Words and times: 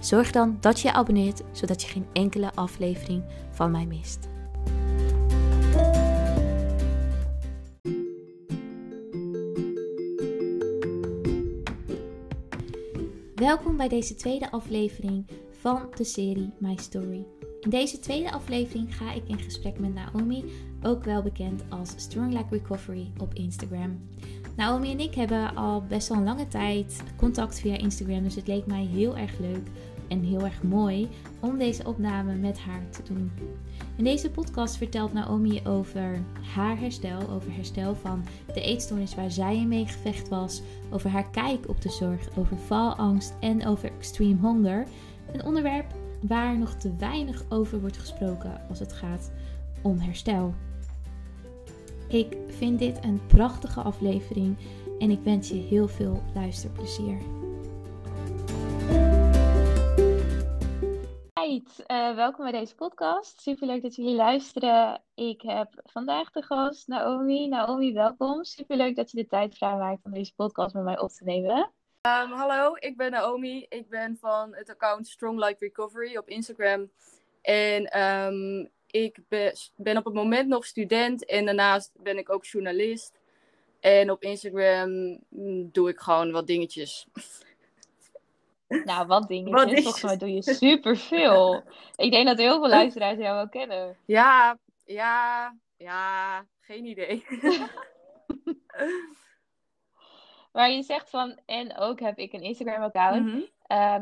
zorg 0.00 0.30
dan 0.30 0.56
dat 0.60 0.80
je 0.80 0.88
je 0.88 0.94
abonneert 0.94 1.42
zodat 1.52 1.82
je 1.82 1.88
geen 1.88 2.06
enkele 2.12 2.50
aflevering 2.54 3.24
van 3.50 3.70
mij 3.70 3.86
mist. 3.86 4.28
Welkom 13.34 13.76
bij 13.76 13.88
deze 13.88 14.14
tweede 14.14 14.50
aflevering 14.50 15.26
van 15.60 15.88
de 15.96 16.04
serie 16.04 16.52
My 16.58 16.76
Story. 16.76 17.37
In 17.68 17.78
deze 17.78 17.98
tweede 17.98 18.32
aflevering 18.32 18.96
ga 18.96 19.12
ik 19.12 19.22
in 19.26 19.38
gesprek 19.38 19.78
met 19.78 19.94
Naomi, 19.94 20.44
ook 20.82 21.04
wel 21.04 21.22
bekend 21.22 21.62
als 21.68 21.92
Strong 21.96 22.32
Like 22.32 22.46
Recovery 22.50 23.10
op 23.18 23.34
Instagram. 23.34 24.00
Naomi 24.56 24.90
en 24.90 25.00
ik 25.00 25.14
hebben 25.14 25.56
al 25.56 25.82
best 25.82 26.08
wel 26.08 26.18
een 26.18 26.24
lange 26.24 26.48
tijd 26.48 27.02
contact 27.16 27.60
via 27.60 27.76
Instagram, 27.76 28.22
dus 28.22 28.34
het 28.34 28.46
leek 28.46 28.66
mij 28.66 28.84
heel 28.84 29.16
erg 29.16 29.38
leuk 29.38 29.66
en 30.08 30.22
heel 30.22 30.40
erg 30.40 30.62
mooi 30.62 31.08
om 31.40 31.58
deze 31.58 31.84
opname 31.84 32.34
met 32.34 32.58
haar 32.58 32.90
te 32.90 33.02
doen. 33.02 33.30
In 33.96 34.04
deze 34.04 34.30
podcast 34.30 34.76
vertelt 34.76 35.12
Naomi 35.12 35.60
over 35.66 36.22
haar 36.54 36.78
herstel, 36.78 37.30
over 37.30 37.54
herstel 37.54 37.94
van 37.94 38.24
de 38.54 38.60
eetstoornis 38.60 39.14
waar 39.14 39.30
zij 39.30 39.56
in 39.56 39.68
mee 39.68 39.86
gevecht 39.86 40.28
was, 40.28 40.62
over 40.90 41.10
haar 41.10 41.30
kijk 41.30 41.68
op 41.68 41.80
de 41.80 41.90
zorg, 41.90 42.28
over 42.36 42.56
faalangst 42.56 43.34
en 43.40 43.66
over 43.66 43.92
extreme 43.96 44.40
hunger. 44.40 44.86
Een 45.32 45.44
onderwerp 45.44 45.97
waar 46.20 46.58
nog 46.58 46.74
te 46.74 46.96
weinig 46.96 47.44
over 47.48 47.80
wordt 47.80 47.98
gesproken 47.98 48.60
als 48.68 48.78
het 48.78 48.92
gaat 48.92 49.30
om 49.82 49.98
herstel. 49.98 50.54
Ik 52.08 52.36
vind 52.48 52.78
dit 52.78 53.04
een 53.04 53.20
prachtige 53.26 53.80
aflevering 53.80 54.56
en 54.98 55.10
ik 55.10 55.20
wens 55.20 55.48
je 55.48 55.54
heel 55.54 55.88
veel 55.88 56.22
luisterplezier. 56.34 57.18
Uh, 61.90 62.14
welkom 62.14 62.50
bij 62.50 62.60
deze 62.60 62.74
podcast. 62.74 63.40
Superleuk 63.40 63.82
dat 63.82 63.94
jullie 63.94 64.14
luisteren. 64.14 65.02
Ik 65.14 65.42
heb 65.42 65.80
vandaag 65.84 66.30
de 66.30 66.42
gast 66.42 66.88
Naomi. 66.88 67.48
Naomi, 67.48 67.92
welkom. 67.92 68.44
Superleuk 68.44 68.96
dat 68.96 69.10
je 69.10 69.16
de 69.16 69.26
tijd 69.26 69.56
vrijmaakt 69.56 70.04
om 70.04 70.12
deze 70.12 70.34
podcast 70.34 70.74
met 70.74 70.84
mij 70.84 70.98
op 70.98 71.10
te 71.10 71.24
nemen. 71.24 71.72
Um, 72.08 72.32
hallo, 72.32 72.74
ik 72.78 72.96
ben 72.96 73.10
Naomi. 73.10 73.66
Ik 73.68 73.88
ben 73.88 74.16
van 74.20 74.54
het 74.54 74.70
account 74.70 75.08
Strong 75.08 75.44
Like 75.44 75.56
Recovery 75.58 76.16
op 76.16 76.28
Instagram. 76.28 76.90
En 77.42 78.00
um, 78.00 78.68
ik 78.86 79.18
ben, 79.28 79.52
ben 79.76 79.96
op 79.96 80.04
het 80.04 80.14
moment 80.14 80.48
nog 80.48 80.66
student 80.66 81.24
en 81.24 81.44
daarnaast 81.44 81.92
ben 82.02 82.18
ik 82.18 82.30
ook 82.30 82.44
journalist. 82.44 83.18
En 83.80 84.10
op 84.10 84.22
Instagram 84.22 85.18
mm, 85.28 85.68
doe 85.72 85.88
ik 85.88 85.98
gewoon 85.98 86.32
wat 86.32 86.46
dingetjes. 86.46 87.06
Nou, 88.68 89.06
wat 89.06 89.28
dingetjes. 89.28 89.64
Wat 89.64 89.82
Volgens 89.82 90.02
mij 90.02 90.16
doe 90.16 90.32
je 90.32 90.42
superveel. 90.42 91.62
ik 91.96 92.10
denk 92.10 92.26
dat 92.26 92.38
heel 92.38 92.58
veel 92.58 92.68
luisteraars 92.68 93.18
jou 93.18 93.34
wel 93.34 93.48
kennen. 93.48 93.96
Ja, 94.04 94.58
ja, 94.84 95.54
ja, 95.76 96.44
geen 96.60 96.84
idee. 96.84 97.24
maar 100.52 100.70
je 100.70 100.82
zegt 100.82 101.10
van, 101.10 101.38
en 101.46 101.76
ook 101.76 102.00
heb 102.00 102.18
ik 102.18 102.32
een 102.32 102.42
Instagram-account. 102.42 103.26
Mm 103.26 103.44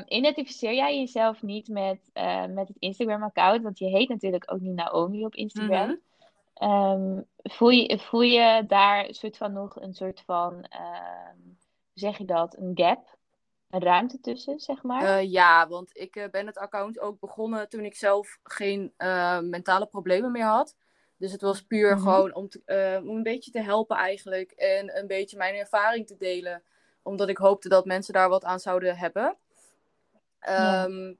identificeer 0.08 0.74
jij 0.74 0.98
jezelf 0.98 1.42
niet 1.42 1.68
met, 1.68 2.10
uh, 2.14 2.46
met 2.46 2.68
het 2.68 2.76
Instagram-account? 2.78 3.62
Want 3.62 3.78
je 3.78 3.86
heet 3.86 4.08
natuurlijk 4.08 4.52
ook 4.52 4.60
niet 4.60 4.74
Naomi 4.74 5.24
op 5.24 5.34
Instagram. 5.34 5.88
Mm 5.88 7.24
voel, 7.42 7.68
je, 7.68 7.98
voel 7.98 8.20
je 8.20 8.64
daar 8.66 9.06
een 9.06 9.14
soort 9.14 9.36
van 9.36 9.52
nog 9.52 9.80
een 9.80 9.94
soort 9.94 10.22
van, 10.26 10.52
hoe 10.52 11.94
zeg 11.94 12.18
je 12.18 12.24
dat, 12.24 12.56
een 12.56 12.70
gap? 12.74 13.16
ruimte 13.68 14.20
tussen, 14.20 14.60
zeg 14.60 14.82
maar? 14.82 15.02
Uh, 15.02 15.30
ja, 15.32 15.68
want 15.68 15.90
ik 15.92 16.16
uh, 16.16 16.24
ben 16.30 16.46
het 16.46 16.58
account 16.58 16.98
ook 16.98 17.20
begonnen 17.20 17.68
toen 17.68 17.84
ik 17.84 17.94
zelf 17.94 18.38
geen 18.42 18.92
mentale 19.50 19.86
problemen 19.86 20.32
meer 20.32 20.44
had. 20.44 20.76
Dus 21.18 21.32
het 21.32 21.40
was 21.40 21.62
puur 21.62 21.90
mm 21.90 21.96
-hmm. 21.96 22.02
gewoon 22.02 22.34
om, 22.34 22.48
te, 22.48 23.00
om 23.04 23.16
een 23.16 23.22
beetje 23.22 23.50
te 23.50 23.62
helpen 23.62 23.96
eigenlijk. 23.96 24.50
En 24.50 24.98
een 24.98 25.06
beetje 25.06 25.36
mijn 25.36 25.54
ervaring 25.54 26.06
te 26.06 26.16
delen. 26.16 26.62
Omdat 27.02 27.28
ik 27.28 27.36
hoopte 27.36 27.68
dat 27.68 27.84
mensen 27.84 28.12
daar 28.12 28.28
wat 28.28 28.44
aan 28.44 28.60
zouden 28.60 28.96
hebben. 28.96 29.36
Ja. 30.40 30.84
Um, 30.84 31.18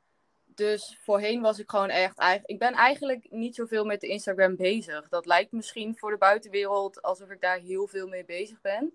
dus 0.57 0.99
voorheen 1.01 1.41
was 1.41 1.59
ik 1.59 1.71
gewoon 1.71 1.89
echt... 1.89 2.43
Ik 2.45 2.59
ben 2.59 2.73
eigenlijk 2.73 3.27
niet 3.31 3.55
zoveel 3.55 3.85
met 3.85 4.01
de 4.01 4.07
Instagram 4.07 4.57
bezig. 4.57 5.09
Dat 5.09 5.27
lijkt 5.27 5.53
misschien 5.53 5.97
voor 5.97 6.11
de 6.11 6.19
buitenwereld 6.19 7.03
alsof 7.03 7.31
ik 7.31 7.41
daar 7.41 7.59
heel 7.59 7.87
veel 7.87 8.09
mee 8.09 8.25
bezig 8.25 8.61
ben. 8.61 8.95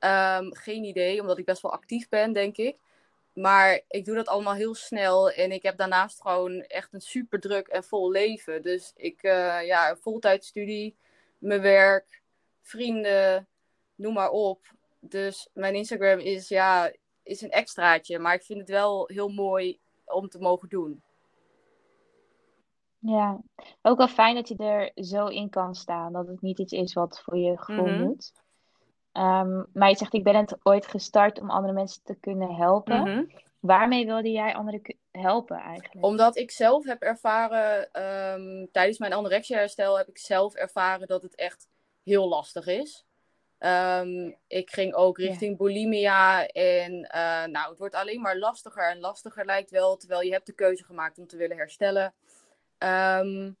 Um, 0.00 0.54
geen 0.54 0.84
idee, 0.84 1.20
omdat 1.20 1.38
ik 1.38 1.44
best 1.44 1.62
wel 1.62 1.72
actief 1.72 2.08
ben, 2.08 2.32
denk 2.32 2.56
ik. 2.56 2.76
Maar 3.36 3.80
ik 3.88 4.04
doe 4.04 4.14
dat 4.14 4.28
allemaal 4.28 4.54
heel 4.54 4.74
snel. 4.74 5.30
En 5.30 5.52
ik 5.52 5.62
heb 5.62 5.76
daarnaast 5.76 6.20
gewoon 6.20 6.60
echt 6.60 6.92
een 6.92 7.00
super 7.00 7.40
druk 7.40 7.66
en 7.66 7.84
vol 7.84 8.10
leven. 8.10 8.62
Dus 8.62 8.92
ik, 8.94 9.22
uh, 9.22 9.66
ja, 9.66 9.96
voltijdstudie, 9.96 10.96
mijn 11.38 11.60
werk, 11.60 12.22
vrienden, 12.62 13.48
noem 13.94 14.14
maar 14.14 14.30
op. 14.30 14.74
Dus 15.00 15.48
mijn 15.52 15.74
Instagram 15.74 16.18
is, 16.18 16.48
ja, 16.48 16.92
is 17.22 17.40
een 17.40 17.50
extraatje. 17.50 18.18
Maar 18.18 18.34
ik 18.34 18.42
vind 18.42 18.58
het 18.58 18.68
wel 18.68 19.08
heel 19.12 19.28
mooi 19.28 19.78
om 20.04 20.28
te 20.28 20.38
mogen 20.38 20.68
doen. 20.68 21.02
Ja, 22.98 23.40
ook 23.82 23.98
wel 23.98 24.08
fijn 24.08 24.34
dat 24.34 24.48
je 24.48 24.56
er 24.56 25.04
zo 25.04 25.26
in 25.26 25.50
kan 25.50 25.74
staan. 25.74 26.12
Dat 26.12 26.26
het 26.26 26.40
niet 26.40 26.58
iets 26.58 26.72
is 26.72 26.92
wat 26.92 27.20
voor 27.24 27.36
je 27.36 27.58
gevoel 27.58 27.86
mm 27.86 27.92
-hmm. 27.92 28.02
moet. 28.02 28.32
Um, 29.18 29.66
maar 29.72 29.88
je 29.88 29.96
zegt, 29.96 30.14
ik 30.14 30.24
ben 30.24 30.36
het 30.36 30.56
ooit 30.62 30.86
gestart 30.86 31.40
om 31.40 31.50
andere 31.50 31.72
mensen 31.72 32.02
te 32.04 32.14
kunnen 32.20 32.54
helpen. 32.54 32.98
Mm 32.98 33.04
-hmm. 33.04 33.30
Waarmee 33.60 34.06
wilde 34.06 34.30
jij 34.30 34.54
anderen 34.54 34.96
helpen 35.10 35.56
eigenlijk? 35.56 36.04
Omdat 36.04 36.36
ik 36.36 36.50
zelf 36.50 36.84
heb 36.84 37.02
ervaren, 37.02 38.02
um, 38.02 38.68
tijdens 38.72 38.98
mijn 38.98 39.12
anorexia-herstel 39.12 39.96
heb 39.96 40.08
ik 40.08 40.18
zelf 40.18 40.54
ervaren 40.54 41.06
dat 41.06 41.22
het 41.22 41.34
echt 41.34 41.68
heel 42.04 42.28
lastig 42.28 42.66
is. 42.66 43.04
Um, 43.58 44.36
ik 44.46 44.70
ging 44.70 44.94
ook 44.94 45.18
richting 45.18 45.50
ja. 45.50 45.56
bulimia 45.56 46.46
en 46.46 46.92
uh, 46.92 47.44
nou, 47.44 47.68
het 47.68 47.78
wordt 47.78 47.94
alleen 47.94 48.20
maar 48.20 48.38
lastiger 48.38 48.90
en 48.90 49.00
lastiger 49.00 49.44
lijkt 49.44 49.70
wel, 49.70 49.96
terwijl 49.96 50.22
je 50.22 50.32
hebt 50.32 50.46
de 50.46 50.52
keuze 50.52 50.84
gemaakt 50.84 51.18
om 51.18 51.26
te 51.26 51.36
willen 51.36 51.56
herstellen. 51.56 52.14
Um, 52.78 53.56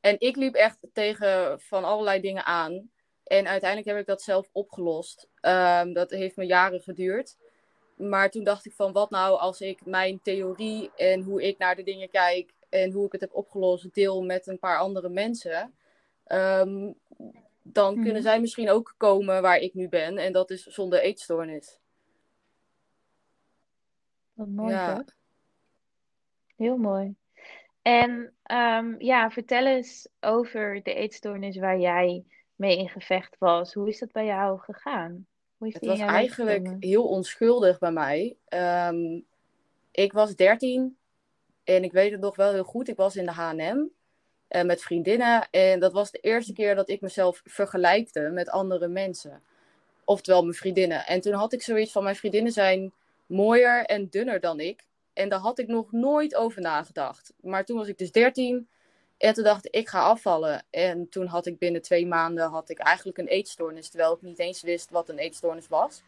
en 0.00 0.16
ik 0.18 0.36
liep 0.36 0.54
echt 0.54 0.78
tegen 0.92 1.60
van 1.60 1.84
allerlei 1.84 2.20
dingen 2.20 2.44
aan. 2.44 2.90
En 3.30 3.48
uiteindelijk 3.48 3.90
heb 3.90 3.98
ik 3.98 4.06
dat 4.06 4.22
zelf 4.22 4.48
opgelost. 4.52 5.28
Um, 5.42 5.92
dat 5.92 6.10
heeft 6.10 6.36
me 6.36 6.46
jaren 6.46 6.80
geduurd. 6.80 7.36
Maar 7.96 8.30
toen 8.30 8.44
dacht 8.44 8.66
ik 8.66 8.72
van 8.72 8.92
wat 8.92 9.10
nou 9.10 9.38
als 9.38 9.60
ik 9.60 9.86
mijn 9.86 10.20
theorie 10.22 10.90
en 10.96 11.22
hoe 11.22 11.42
ik 11.42 11.58
naar 11.58 11.76
de 11.76 11.82
dingen 11.82 12.10
kijk 12.10 12.52
en 12.68 12.92
hoe 12.92 13.06
ik 13.06 13.12
het 13.12 13.20
heb 13.20 13.34
opgelost 13.34 13.94
deel 13.94 14.22
met 14.22 14.46
een 14.46 14.58
paar 14.58 14.78
andere 14.78 15.08
mensen. 15.08 15.74
Um, 16.26 16.94
dan 17.62 18.02
kunnen 18.02 18.22
zij 18.22 18.40
misschien 18.40 18.70
ook 18.70 18.94
komen 18.96 19.42
waar 19.42 19.58
ik 19.58 19.74
nu 19.74 19.88
ben. 19.88 20.18
En 20.18 20.32
dat 20.32 20.50
is 20.50 20.62
zonder 20.62 21.00
eetstoornis. 21.00 21.78
Wat 24.32 24.48
mooi 24.48 24.72
ja. 24.72 25.04
Heel 26.56 26.76
mooi. 26.76 27.14
En 27.82 28.32
um, 28.52 28.94
ja, 28.98 29.30
vertel 29.30 29.66
eens 29.66 30.08
over 30.20 30.82
de 30.82 30.94
eetstoornis 30.94 31.56
waar 31.56 31.78
jij 31.78 32.24
mee 32.60 32.78
in 32.78 32.88
gevecht 32.88 33.36
was. 33.38 33.72
Hoe 33.72 33.88
is 33.88 33.98
dat 33.98 34.12
bij 34.12 34.24
jou 34.24 34.58
gegaan? 34.58 35.26
Hoe 35.56 35.68
is 35.68 35.74
het 35.74 35.86
was 35.86 35.98
eigenlijk 35.98 36.76
heel 36.80 37.08
onschuldig 37.08 37.78
bij 37.78 37.92
mij. 37.92 38.36
Um, 38.88 39.24
ik 39.90 40.12
was 40.12 40.36
13 40.36 40.96
en 41.64 41.84
ik 41.84 41.92
weet 41.92 42.10
het 42.12 42.20
nog 42.20 42.36
wel 42.36 42.52
heel 42.52 42.64
goed. 42.64 42.88
Ik 42.88 42.96
was 42.96 43.16
in 43.16 43.24
de 43.24 43.32
H&M 43.32 43.86
uh, 44.48 44.62
met 44.62 44.82
vriendinnen. 44.82 45.48
En 45.50 45.80
dat 45.80 45.92
was 45.92 46.10
de 46.10 46.18
eerste 46.18 46.52
keer 46.52 46.74
dat 46.74 46.88
ik 46.88 47.00
mezelf 47.00 47.40
vergelijkte 47.44 48.20
met 48.20 48.48
andere 48.48 48.88
mensen. 48.88 49.42
Oftewel 50.04 50.42
mijn 50.42 50.54
vriendinnen. 50.54 51.06
En 51.06 51.20
toen 51.20 51.32
had 51.32 51.52
ik 51.52 51.62
zoiets 51.62 51.92
van: 51.92 52.02
mijn 52.02 52.16
vriendinnen 52.16 52.52
zijn 52.52 52.92
mooier 53.26 53.84
en 53.84 54.08
dunner 54.08 54.40
dan 54.40 54.60
ik. 54.60 54.84
En 55.12 55.28
daar 55.28 55.38
had 55.38 55.58
ik 55.58 55.66
nog 55.66 55.92
nooit 55.92 56.34
over 56.34 56.60
nagedacht. 56.60 57.32
Maar 57.40 57.64
toen 57.64 57.76
was 57.76 57.88
ik 57.88 57.98
dus 57.98 58.12
13 58.12 58.68
en 59.20 59.34
toen 59.34 59.44
dacht 59.44 59.66
ik, 59.66 59.74
ik 59.74 59.88
ga 59.88 60.00
afvallen. 60.02 60.64
En 60.70 61.08
toen 61.08 61.26
had 61.26 61.46
ik 61.46 61.58
binnen 61.58 61.82
twee 61.82 62.06
maanden 62.06 62.48
had 62.48 62.70
ik 62.70 62.78
eigenlijk 62.78 63.18
een 63.18 63.26
eetstoornis. 63.26 63.88
Terwijl 63.88 64.14
ik 64.14 64.22
niet 64.22 64.38
eens 64.38 64.62
wist 64.62 64.90
wat 64.90 65.08
een 65.08 65.18
eetstoornis 65.18 65.68
was. 65.68 66.02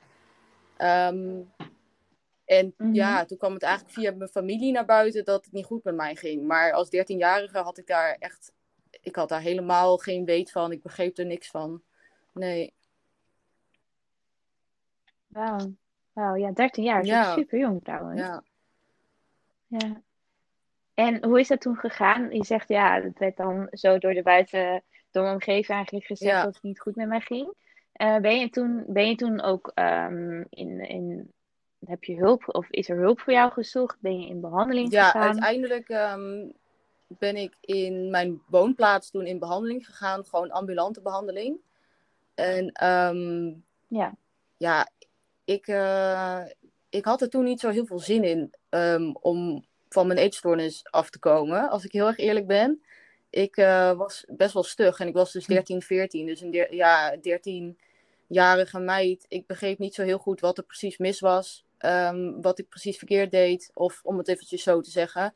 Um, 0.79 1.53
En 2.44 2.75
Mhm. 2.76 2.94
ja, 2.94 3.25
toen 3.25 3.38
kwam 3.38 3.53
het 3.53 3.62
eigenlijk 3.62 3.94
via 3.94 4.12
mijn 4.12 4.31
familie 4.31 4.73
naar 4.73 4.85
buiten 4.85 5.25
dat 5.25 5.44
het 5.44 5.53
niet 5.53 5.64
goed 5.64 5.85
met 5.85 5.94
mij 5.94 6.14
ging. 6.17 6.47
Maar 6.47 6.73
als 6.73 6.91
13-jarige 6.91 7.59
had 7.59 7.79
ik 7.79 7.87
daar 7.87 8.17
echt, 8.19 8.53
ik 9.03 9.17
had 9.17 9.29
daar 9.29 9.41
helemaal 9.41 9.97
geen 9.99 10.25
weet 10.25 10.50
van. 10.50 10.73
Ik 10.73 10.82
begreep 10.82 11.19
er 11.19 11.26
niks 11.26 11.50
van. 11.50 11.82
Nee. 12.32 12.73
Wauw. 15.26 15.73
Wauw, 16.12 16.35
ja, 16.35 16.50
13 16.53 16.85
jaar. 16.85 17.05
Ja. 17.05 17.35
Super 17.35 17.59
jong 17.59 17.85
trouwens. 17.85 18.20
Ja. 18.20 18.43
Ja. 19.67 20.03
En 20.94 21.24
hoe 21.24 21.40
is 21.40 21.48
dat 21.48 21.60
toen 21.60 21.76
gegaan? 21.76 22.30
Je 22.30 22.44
zegt 22.44 22.68
ja, 22.68 23.00
het 23.00 23.18
werd 23.18 23.36
dan 23.36 23.68
zo 23.70 23.98
door 23.98 24.14
de 24.14 24.22
buiten, 24.22 24.82
door 25.10 25.22
mijn 25.22 25.34
omgeving 25.34 25.68
eigenlijk 25.76 26.06
gezegd 26.06 26.30
Ja. 26.32 26.44
dat 26.44 26.54
het 26.54 26.62
niet 26.62 26.80
goed 26.80 26.96
met 26.96 27.08
mij 27.08 27.20
ging. 27.20 27.54
Eh, 27.92 28.16
ben 28.16 28.38
je 28.38 28.50
toen, 28.50 28.84
ben 28.86 29.08
je 29.08 29.14
toen 29.14 29.40
ook 29.42 29.70
ehm, 29.74 30.44
in, 30.50 30.80
in, 30.88 31.32
heb 31.86 32.04
je 32.04 32.16
hulp 32.16 32.54
of 32.54 32.70
is 32.70 32.88
er 32.88 32.96
hulp 32.98 33.20
voor 33.20 33.32
jou 33.32 33.52
gezocht? 33.52 33.96
Ben 34.00 34.20
je 34.20 34.28
in 34.28 34.40
behandeling 34.40 34.92
Ja, 34.92 35.04
gegaan? 35.04 35.22
uiteindelijk 35.22 35.88
ehm, 35.88 36.48
ben 37.06 37.36
ik 37.36 37.56
in 37.60 38.10
mijn 38.10 38.42
woonplaats 38.46 39.10
toen 39.10 39.26
in 39.26 39.38
behandeling 39.38 39.86
gegaan. 39.86 40.24
Gewoon 40.24 40.50
ambulante 40.50 41.00
behandeling. 41.02 41.56
En 42.34 42.72
ehm, 42.72 43.52
Ja. 43.86 44.14
ja, 44.56 44.88
ik, 45.44 45.66
eh, 45.66 46.42
ik 46.88 47.04
had 47.04 47.20
er 47.20 47.28
toen 47.28 47.44
niet 47.44 47.60
zo 47.60 47.68
heel 47.68 47.86
veel 47.86 47.98
zin 47.98 48.24
in 48.24 48.54
om 49.20 49.64
van 49.92 50.06
mijn 50.06 50.18
eetstoornis 50.18 50.82
af 50.90 51.10
te 51.10 51.18
komen, 51.18 51.68
als 51.70 51.84
ik 51.84 51.92
heel 51.92 52.06
erg 52.06 52.18
eerlijk 52.18 52.46
ben. 52.46 52.82
Ik 53.30 53.56
eh, 53.56 53.92
was 53.92 54.24
best 54.28 54.52
wel 54.54 54.62
stug 54.62 55.00
en 55.00 55.08
ik 55.08 55.14
was 55.14 55.32
dus 55.32 55.46
Hm. 55.46 55.52
13, 55.52 55.82
14. 55.82 56.26
Dus 56.26 56.40
een 56.40 56.50
der- 56.50 56.74
ja, 56.74 57.16
13-jarige 58.28 58.78
meid. 58.80 59.24
Ik 59.28 59.46
begreep 59.46 59.78
niet 59.78 59.94
zo 59.94 60.02
heel 60.02 60.18
goed 60.18 60.40
wat 60.40 60.58
er 60.58 60.64
precies 60.64 60.98
mis 60.98 61.20
was. 61.20 61.64
ehm, 61.78 62.40
wat 62.40 62.58
ik 62.58 62.68
precies 62.68 62.98
verkeerd 62.98 63.30
deed. 63.30 63.70
Of 63.74 64.00
om 64.04 64.18
het 64.18 64.28
eventjes 64.28 64.62
zo 64.62 64.80
te 64.80 64.90
zeggen. 64.90 65.34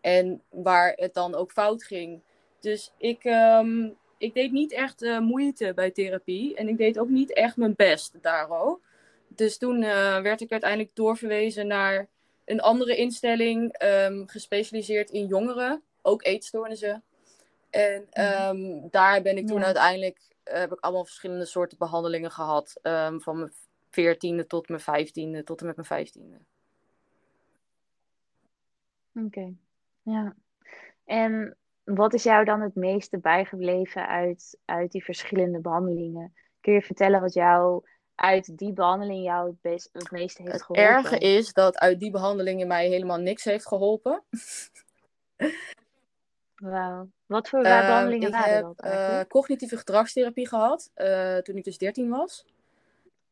En 0.00 0.42
waar 0.50 0.92
het 0.96 1.14
dan 1.14 1.34
ook 1.34 1.52
fout 1.52 1.84
ging. 1.84 2.20
Dus 2.60 2.92
ik, 2.98 3.24
ehm, 3.24 3.88
ik 4.18 4.34
deed 4.34 4.52
niet 4.52 4.72
echt 4.72 5.02
eh, 5.02 5.18
moeite 5.18 5.72
bij 5.74 5.90
therapie. 5.90 6.54
En 6.56 6.68
ik 6.68 6.76
deed 6.78 6.98
ook 6.98 7.08
niet 7.08 7.32
echt 7.32 7.56
mijn 7.56 7.74
best 7.76 8.14
daarover. 8.22 8.78
Dus 9.28 9.58
toen 9.58 9.82
eh, 9.82 10.20
werd 10.20 10.40
ik 10.40 10.50
uiteindelijk 10.50 10.90
doorverwezen 10.94 11.66
naar 11.66 12.08
een 12.50 12.60
andere 12.60 12.96
instelling. 12.96 13.72
ehm, 13.72 14.26
gespecialiseerd 14.26 15.10
in 15.10 15.26
jongeren. 15.26 15.82
Ook 16.02 16.24
eetstoornissen. 16.24 17.02
En 17.70 18.06
ehm, 18.10 18.88
daar 18.90 19.22
ben 19.22 19.36
ik 19.36 19.46
toen 19.46 19.58
Ja. 19.58 19.64
uiteindelijk... 19.64 20.18
eh, 20.42 20.58
heb 20.58 20.72
ik 20.72 20.80
allemaal 20.80 21.04
verschillende 21.04 21.44
soorten 21.44 21.78
behandelingen 21.78 22.30
gehad. 22.30 22.78
ehm, 22.82 23.18
van 23.18 23.38
mijn 23.38 23.52
veertiende 23.90 24.46
tot 24.46 24.68
mijn 24.68 24.80
vijftiende. 24.80 25.44
Tot 25.44 25.60
en 25.60 25.66
met 25.66 25.76
mijn 25.76 25.88
vijftiende. 25.88 26.38
Oké. 29.14 29.54
Ja. 30.02 30.34
En 31.04 31.56
wat 31.84 32.14
is 32.14 32.22
jou 32.22 32.44
dan 32.44 32.60
het 32.60 32.74
meeste 32.74 33.18
bijgebleven 33.18 34.08
uit, 34.08 34.58
uit 34.64 34.92
die 34.92 35.04
verschillende 35.04 35.60
behandelingen? 35.60 36.34
Kun 36.60 36.72
je 36.72 36.82
vertellen 36.82 37.20
wat 37.20 37.32
jou 37.34 37.84
uit 38.18 38.58
die 38.58 38.72
behandeling 38.72 39.24
jou 39.24 39.46
het, 39.46 39.60
best, 39.60 39.88
het 39.92 40.10
meeste 40.10 40.42
heeft 40.42 40.52
Het 40.52 40.62
geholpen? 40.62 40.84
erge 40.94 41.18
is 41.18 41.52
dat 41.52 41.78
uit 41.78 42.00
die 42.00 42.10
behandelingen 42.10 42.66
mij 42.66 42.88
helemaal 42.88 43.18
niks 43.18 43.44
heeft 43.44 43.66
geholpen. 43.66 44.22
Wauw. 46.56 47.08
Wat 47.26 47.48
voor 47.48 47.62
Ehm, 47.62 47.86
behandelingen 47.86 48.28
ik 48.28 48.34
waren 48.34 48.52
heb 48.54 48.62
dat 48.62 48.80
eh, 48.80 48.90
eigenlijk? 48.90 49.28
cognitieve 49.28 49.76
gedragstherapie 49.76 50.48
gehad 50.48 50.90
eh, 50.94 51.36
toen 51.36 51.56
ik 51.56 51.64
dus 51.64 51.78
13 51.78 52.08
was. 52.08 52.44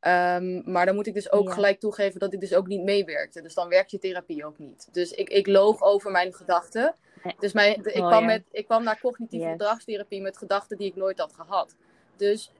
Ehm, 0.01 0.71
maar 0.73 0.87
dan 0.87 0.95
moet 0.95 1.07
ik 1.07 1.15
dus 1.15 1.31
ook 1.33 1.49
Ja. 1.49 1.55
gelijk 1.55 1.81
toegeven 1.81 2.21
dat 2.21 2.33
ik 2.33 2.41
dus 2.41 2.55
ook 2.55 2.67
niet 2.67 2.83
meewerkte. 2.83 3.43
Dus 3.43 3.55
dan 3.55 3.69
werkt 3.69 3.91
je 3.91 3.99
therapie 3.99 4.45
ook 4.47 4.59
niet. 4.59 4.89
Dus 4.93 5.11
ik, 5.13 5.29
ik 5.29 5.47
loog 5.47 5.83
over 5.83 6.11
mijn 6.11 6.35
gedachten. 6.35 6.95
Nee. 7.23 7.35
Dus 7.39 7.53
mijn, 7.53 7.75
ik, 7.85 7.93
kwam 7.93 8.25
met, 8.25 8.43
ik 8.51 8.65
kwam 8.65 8.83
naar 8.85 9.01
cognitieve 9.01 9.45
Yes. 9.45 9.53
gedragstherapie 9.53 10.21
met 10.23 10.39
gedachten 10.39 10.77
die 10.77 10.87
ik 10.87 10.97
nooit 10.97 11.19
had 11.19 11.33
gehad. 11.33 11.75
Dus 12.17 12.51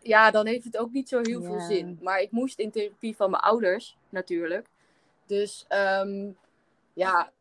ja, 0.00 0.30
dan 0.30 0.46
heeft 0.46 0.64
het 0.64 0.76
ook 0.76 0.90
niet 0.90 1.08
zo 1.08 1.20
heel 1.22 1.42
veel 1.42 1.60
zin. 1.60 1.98
Maar 2.02 2.20
ik 2.20 2.30
moest 2.30 2.58
in 2.58 2.70
therapie 2.70 3.16
van 3.16 3.30
mijn 3.30 3.42
ouders, 3.42 3.96
natuurlijk. 4.08 4.66
Dus 5.26 5.64
ehm, 5.68 6.30
ja, 6.92 7.32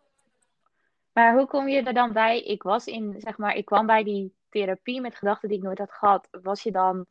Maar 1.13 1.34
hoe 1.36 1.48
kom 1.48 1.68
je 1.68 1.81
er 1.84 1.94
dan 1.94 2.13
bij? 2.13 2.42
Ik 2.42 2.63
was 2.63 2.86
in, 2.88 3.16
zeg 3.18 3.38
maar, 3.38 3.56
ik 3.56 3.66
kwam 3.66 3.86
bij 3.86 4.04
die 4.04 4.34
therapie 4.50 5.02
met 5.02 5.16
gedachten 5.16 5.50
die 5.50 5.57
ik 5.57 5.63
nooit 5.63 5.78
had 5.78 5.92
gehad. 5.92 6.28
Was 6.42 6.63
je 6.63 6.72
dan 6.72 7.06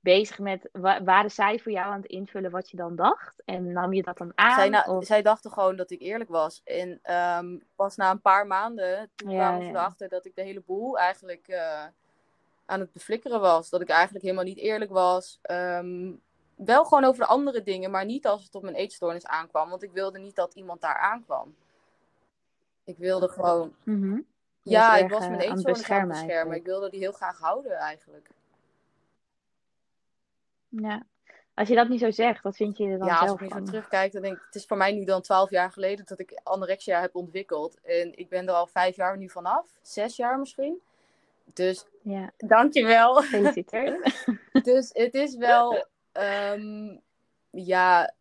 bezig 0.00 0.38
met, 0.38 0.68
wa- 0.72 1.02
waren 1.02 1.30
zij 1.30 1.58
voor 1.58 1.72
jou 1.72 1.86
aan 1.86 2.00
het 2.00 2.10
invullen 2.10 2.50
wat 2.50 2.70
je 2.70 2.76
dan 2.76 2.96
dacht? 2.96 3.42
En 3.44 3.72
nam 3.72 3.92
je 3.92 4.02
dat 4.02 4.18
dan 4.18 4.32
aan? 4.34 4.54
Zij, 4.54 4.68
na- 4.68 4.84
of... 4.86 5.04
zij 5.04 5.22
dachten 5.22 5.50
gewoon 5.50 5.76
dat 5.76 5.90
ik 5.90 6.00
eerlijk 6.00 6.30
was. 6.30 6.60
En 6.64 6.98
ehm, 7.02 7.58
pas 7.76 7.96
na 7.96 8.10
een 8.10 8.20
paar 8.20 8.46
maanden, 8.46 9.10
toen 9.14 9.30
Ja, 9.30 9.36
kwamen 9.36 9.62
ze 9.62 9.72
ja. 9.72 9.78
erachter 9.78 10.08
dat 10.08 10.24
ik 10.26 10.34
de 10.34 10.42
hele 10.42 10.62
boel 10.66 10.98
eigenlijk 10.98 11.48
eh, 11.48 11.84
aan 12.70 12.80
het 12.80 12.92
beflikkeren 12.92 13.40
was. 13.40 13.70
Dat 13.70 13.80
ik 13.80 13.88
eigenlijk 13.88 14.24
helemaal 14.24 14.44
niet 14.44 14.58
eerlijk 14.58 14.90
was. 14.90 15.38
Ehm, 15.42 16.12
wel 16.54 16.84
gewoon 16.84 17.04
over 17.04 17.20
de 17.20 17.28
andere 17.28 17.62
dingen, 17.62 17.90
maar 17.90 18.04
niet 18.04 18.26
als 18.26 18.44
het 18.44 18.54
op 18.54 18.62
mijn 18.62 18.74
eetstoornis 18.74 19.26
aankwam. 19.26 19.70
Want 19.70 19.82
ik 19.82 19.92
wilde 19.92 20.18
niet 20.18 20.36
dat 20.36 20.54
iemand 20.54 20.80
daar 20.80 20.96
aankwam. 20.98 21.54
Ik 22.84 22.96
wilde 22.98 23.28
gewoon... 23.28 23.74
Mhm. 23.84 24.20
Ja, 24.62 24.96
ik 24.96 25.10
was 25.10 25.22
eh, 25.22 25.28
mijn 25.28 25.40
aan 25.40 25.48
het 25.48 25.56
eetstoornis 25.56 25.90
aan 25.90 25.98
het 25.98 26.08
beschermen. 26.08 26.56
Ik 26.56 26.64
wilde 26.64 26.90
die 26.90 27.00
heel 27.00 27.12
graag 27.12 27.38
houden 27.38 27.72
eigenlijk. 27.72 28.30
Ja. 30.68 31.06
Als 31.54 31.68
je 31.68 31.74
dat 31.74 31.88
niet 31.88 32.00
zo 32.00 32.10
zegt, 32.10 32.42
wat 32.42 32.56
vind 32.56 32.76
je 32.76 32.84
er 32.84 32.98
dan 32.98 33.06
Ja, 33.06 33.18
als 33.18 33.26
zelf 33.26 33.34
ik 33.34 33.40
nu 33.40 33.48
zo 33.48 33.54
van? 33.54 33.64
terugkijk, 33.64 34.12
dan 34.12 34.22
denk 34.22 34.36
ik, 34.36 34.42
het 34.44 34.54
is 34.54 34.64
voor 34.64 34.76
mij 34.76 34.92
nu 34.92 35.04
dan 35.04 35.22
twaalf 35.22 35.50
jaar 35.50 35.72
geleden 35.72 36.04
dat 36.06 36.18
ik 36.18 36.40
anorexia 36.42 37.00
heb 37.00 37.14
ontwikkeld. 37.14 37.80
En 37.80 38.18
ik 38.18 38.28
ben 38.28 38.48
er 38.48 38.54
al 38.54 38.66
vijf 38.66 38.96
jaar 38.96 39.16
nu 39.16 39.28
vanaf. 39.28 39.78
Zes 39.82 40.16
jaar 40.16 40.38
misschien. 40.38 40.80
Dus, 41.52 41.86
Ja, 42.02 42.32
dankjewel. 42.36 43.14
gefeliciteerd. 43.14 44.24
dus 44.62 44.90
het 44.92 45.14
is 45.14 45.36
wel, 45.36 45.86
ehm, 46.12 46.96
ja, 47.50 48.14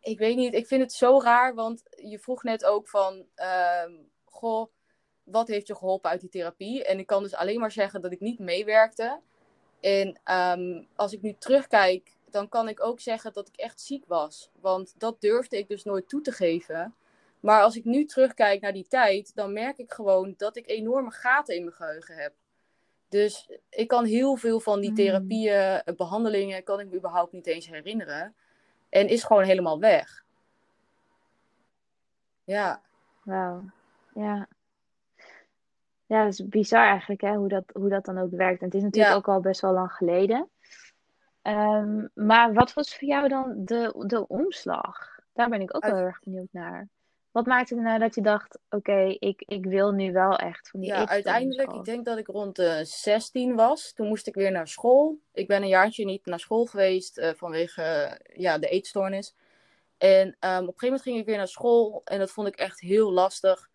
ik 0.00 0.18
weet 0.18 0.36
niet. 0.36 0.54
Ik 0.54 0.66
vind 0.66 0.82
het 0.82 0.92
zo 0.92 1.20
raar, 1.20 1.54
want 1.54 1.82
je 1.96 2.18
vroeg 2.18 2.42
net 2.42 2.64
ook 2.64 2.88
van, 2.88 3.24
ehm, 3.34 3.92
goh, 4.24 4.68
wat 5.24 5.48
heeft 5.48 5.66
je 5.66 5.76
geholpen 5.76 6.10
uit 6.10 6.20
die 6.20 6.30
therapie? 6.30 6.84
En 6.84 6.98
ik 6.98 7.06
kan 7.06 7.22
dus 7.22 7.34
alleen 7.34 7.60
maar 7.60 7.72
zeggen 7.72 8.00
dat 8.00 8.12
ik 8.12 8.20
niet 8.20 8.38
meewerkte. 8.38 9.20
En 9.80 10.20
ehm, 10.24 10.82
als 10.94 11.12
ik 11.12 11.22
nu 11.22 11.34
terugkijk, 11.38 12.12
dan 12.30 12.48
kan 12.48 12.68
ik 12.68 12.84
ook 12.84 13.00
zeggen 13.00 13.32
dat 13.32 13.48
ik 13.48 13.56
echt 13.56 13.80
ziek 13.80 14.04
was. 14.06 14.50
Want 14.60 14.94
dat 14.98 15.20
durfde 15.20 15.58
ik 15.58 15.68
dus 15.68 15.84
nooit 15.84 16.08
toe 16.08 16.20
te 16.20 16.32
geven. 16.32 16.94
Maar 17.40 17.62
als 17.62 17.76
ik 17.76 17.84
nu 17.84 18.04
terugkijk 18.04 18.60
naar 18.60 18.72
die 18.72 18.86
tijd, 18.88 19.34
dan 19.34 19.52
merk 19.52 19.78
ik 19.78 19.92
gewoon 19.92 20.34
dat 20.36 20.56
ik 20.56 20.68
enorme 20.68 21.10
gaten 21.10 21.54
in 21.56 21.62
mijn 21.64 21.74
geheugen 21.76 22.14
heb. 22.14 22.32
Dus 23.08 23.50
ik 23.70 23.88
kan 23.88 24.04
heel 24.04 24.36
veel 24.36 24.60
van 24.60 24.80
die 24.80 24.88
Hmm. 24.88 24.96
therapieën, 24.98 25.54
eh, 25.54 25.94
behandelingen, 25.96 26.62
kan 26.64 26.80
ik 26.80 26.88
me 26.90 26.96
überhaupt 26.96 27.32
niet 27.32 27.46
eens 27.46 27.68
herinneren. 27.68 28.34
En 28.88 29.08
is 29.08 29.24
gewoon 29.24 29.42
helemaal 29.44 29.78
weg. 29.80 30.24
Ja, 32.44 32.82
Wauw. 33.22 33.62
Ja. 34.14 34.48
Ja, 36.06 36.24
dat 36.24 36.32
is 36.32 36.48
bizar 36.48 36.84
eigenlijk, 36.86 37.20
hè, 37.20 37.34
hoe 37.34 37.48
dat, 37.48 37.64
hoe 37.72 37.88
dat 37.88 38.04
dan 38.04 38.18
ook 38.18 38.30
werkt. 38.30 38.60
En 38.60 38.66
het 38.66 38.74
is 38.74 38.82
natuurlijk 38.82 39.12
Ja. 39.12 39.18
ook 39.18 39.28
al 39.28 39.40
best 39.40 39.60
wel 39.60 39.72
lang 39.72 39.92
geleden. 39.92 40.48
Ehm, 41.42 42.06
maar 42.14 42.52
wat 42.52 42.72
was 42.72 42.96
voor 42.96 43.08
jou 43.08 43.28
dan 43.28 43.64
de, 43.64 44.04
de 44.06 44.26
omslag? 44.28 45.18
Daar 45.32 45.48
ben 45.48 45.60
ik 45.60 45.74
ook 45.76 45.84
wel 45.84 45.96
heel 45.96 46.04
erg 46.04 46.20
benieuwd 46.22 46.48
naar. 46.52 46.88
Wat 47.32 47.46
maakte 47.46 47.74
er 47.74 47.82
nou 47.82 47.98
dat 47.98 48.14
je 48.14 48.20
dacht, 48.20 48.58
oké, 48.70 49.16
ik, 49.18 49.42
ik 49.46 49.64
wil 49.64 49.90
nu 49.90 50.12
wel 50.12 50.36
echt 50.36 50.68
van 50.68 50.80
die 50.80 50.88
ja 50.88 51.06
uiteindelijk, 51.06 51.72
ik 51.72 51.84
denk 51.84 52.04
dat 52.04 52.18
ik 52.18 52.26
rond 52.26 52.56
de 52.56 52.80
16 52.84 53.54
was. 53.54 53.92
Toen 53.92 54.08
moest 54.08 54.26
ik 54.26 54.34
weer 54.34 54.52
naar 54.52 54.68
school. 54.68 55.18
Ik 55.32 55.46
ben 55.46 55.62
een 55.62 55.68
jaartje 55.68 56.04
niet 56.04 56.26
naar 56.26 56.40
school 56.40 56.66
geweest 56.66 57.18
eh, 57.18 57.30
vanwege 57.36 57.82
eh, 57.82 58.40
ja, 58.40 58.58
de 58.58 58.68
eetstoornis. 58.68 59.34
En 59.98 60.36
ehm, 60.38 60.62
op 60.62 60.66
een 60.66 60.66
gegeven 60.66 60.86
moment 60.86 61.02
ging 61.02 61.18
ik 61.18 61.26
weer 61.26 61.36
naar 61.36 61.48
school 61.48 62.02
en 62.04 62.18
dat 62.18 62.30
vond 62.30 62.48
ik 62.48 62.56
echt 62.56 62.80
heel 62.80 63.12
lastig. 63.12 63.68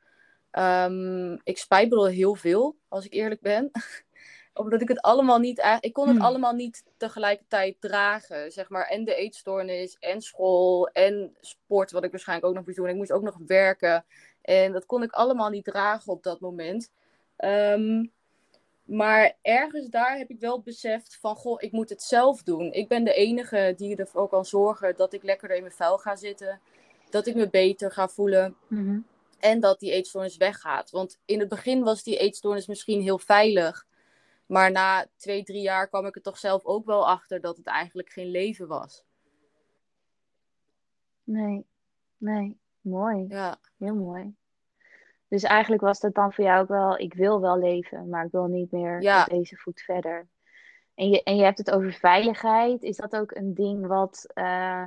Ehm, 0.52 1.34
ik 1.44 1.58
spijbelde 1.58 2.12
heel 2.12 2.36
veel, 2.36 2.76
als 2.88 3.06
ik 3.06 3.14
eerlijk 3.14 3.42
ben. 3.42 3.72
Omdat 4.54 4.82
ik 4.82 4.88
het 4.88 5.02
allemaal 5.02 5.40
niet, 5.40 5.78
ik 5.80 5.94
kon 5.94 6.08
het 6.08 6.18
Hmm. 6.18 6.26
allemaal 6.26 6.54
niet 6.54 6.84
tegelijkertijd 6.98 7.76
dragen. 7.80 8.52
Zeg 8.52 8.70
maar, 8.70 8.86
en 8.88 9.04
de 9.04 9.16
eetstoornis, 9.16 9.98
en 10.00 10.22
school, 10.22 10.88
en 10.88 11.36
sport, 11.42 11.92
wat 11.92 12.04
ik 12.04 12.12
waarschijnlijk 12.12 12.48
ook 12.48 12.56
nog 12.56 12.66
moest 12.66 12.78
doen. 12.78 12.88
Ik 12.88 12.96
moest 12.96 13.12
ook 13.12 13.24
nog 13.24 13.38
werken. 13.48 14.06
En 14.42 14.72
dat 14.72 14.86
kon 14.86 15.04
ik 15.04 15.12
allemaal 15.12 15.50
niet 15.50 15.66
dragen 15.66 16.12
op 16.12 16.24
dat 16.24 16.40
moment. 16.40 16.92
Ehm, 17.36 18.06
maar 18.84 19.34
ergens 19.42 19.88
daar 19.90 20.18
heb 20.18 20.30
ik 20.30 20.40
wel 20.40 20.62
beseft 20.62 21.18
van, 21.22 21.36
goh, 21.36 21.62
ik 21.62 21.72
moet 21.72 21.90
het 21.90 22.04
zelf 22.04 22.44
doen. 22.44 22.72
Ik 22.72 22.88
ben 22.88 23.04
de 23.04 23.14
enige 23.14 23.74
die 23.78 23.96
ervoor 23.96 24.28
kan 24.30 24.46
zorgen 24.46 24.96
dat 24.96 25.14
ik 25.14 25.24
lekkerder 25.24 25.58
in 25.58 25.64
mijn 25.64 25.76
vel 25.76 25.98
ga 25.98 26.16
zitten. 26.16 26.60
Dat 27.10 27.28
ik 27.28 27.36
me 27.36 27.50
beter 27.50 27.92
ga 27.92 28.08
voelen. 28.08 28.56
Mhm. 28.68 29.00
En 29.40 29.60
dat 29.60 29.80
die 29.80 29.92
eetstoornis 29.92 30.38
weggaat. 30.38 30.92
Want 30.92 31.20
in 31.26 31.40
het 31.40 31.50
begin 31.50 31.84
was 31.84 32.04
die 32.04 32.18
eetstoornis 32.18 32.68
misschien 32.68 33.02
heel 33.02 33.20
veilig. 33.20 33.86
Maar 34.54 34.72
na 34.72 35.08
twee, 35.16 35.44
drie 35.44 35.62
jaar 35.62 35.88
kwam 35.88 36.06
ik 36.06 36.16
er 36.16 36.22
toch 36.22 36.38
zelf 36.38 36.66
ook 36.66 36.86
wel 36.86 37.08
achter 37.10 37.42
dat 37.42 37.58
het 37.58 37.68
eigenlijk 37.68 38.10
geen 38.12 38.28
leven 38.32 38.68
was. 38.68 39.04
Nee. 41.24 41.66
Nee, 42.18 42.58
mooi. 42.82 43.26
Ja. 43.28 43.58
Heel 43.78 43.96
mooi. 43.96 44.36
Dus 45.28 45.44
eigenlijk 45.44 45.82
was 45.82 46.00
dat 46.00 46.14
dan 46.14 46.34
voor 46.34 46.44
jou 46.44 46.62
ook 46.62 46.68
wel, 46.68 46.98
ik 46.98 47.14
wil 47.14 47.42
wel 47.42 47.58
leven, 47.58 48.10
maar 48.10 48.26
ik 48.26 48.32
wil 48.32 48.46
niet 48.48 48.72
meer 48.72 49.02
Ja. 49.02 49.22
op 49.22 49.30
deze 49.30 49.56
voet 49.56 49.82
verder. 49.82 50.28
En 50.96 51.10
je, 51.10 51.24
en 51.24 51.36
je 51.36 51.44
hebt 51.44 51.58
het 51.58 51.72
over 51.72 51.94
veiligheid. 51.94 52.84
Is 52.84 52.98
dat 52.98 53.16
ook 53.16 53.32
een 53.32 53.54
ding 53.54 53.88
wat, 53.88 54.26
eh, 54.34 54.84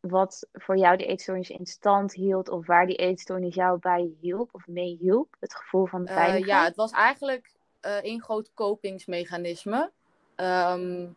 wat 0.00 0.48
voor 0.52 0.76
jou 0.76 0.96
die 0.96 1.06
eetstoornis 1.06 1.50
in 1.50 1.66
stand 1.66 2.12
hield? 2.12 2.48
Of 2.48 2.66
waar 2.66 2.86
die 2.86 2.96
eetstoornis 2.96 3.54
jou 3.54 3.78
bij 3.78 4.14
hielp 4.20 4.54
of 4.54 4.66
mee 4.66 4.96
hielp? 5.00 5.36
Het 5.40 5.54
gevoel 5.54 5.86
van 5.86 6.06
Eh, 6.06 6.14
veiligheid? 6.14 6.46
ja, 6.46 6.64
het 6.64 6.76
was 6.76 6.90
eigenlijk 6.90 7.54
één 7.80 8.22
groot 8.22 8.50
kopingsmechanisme. 8.54 9.92
Ehm, 10.34 11.08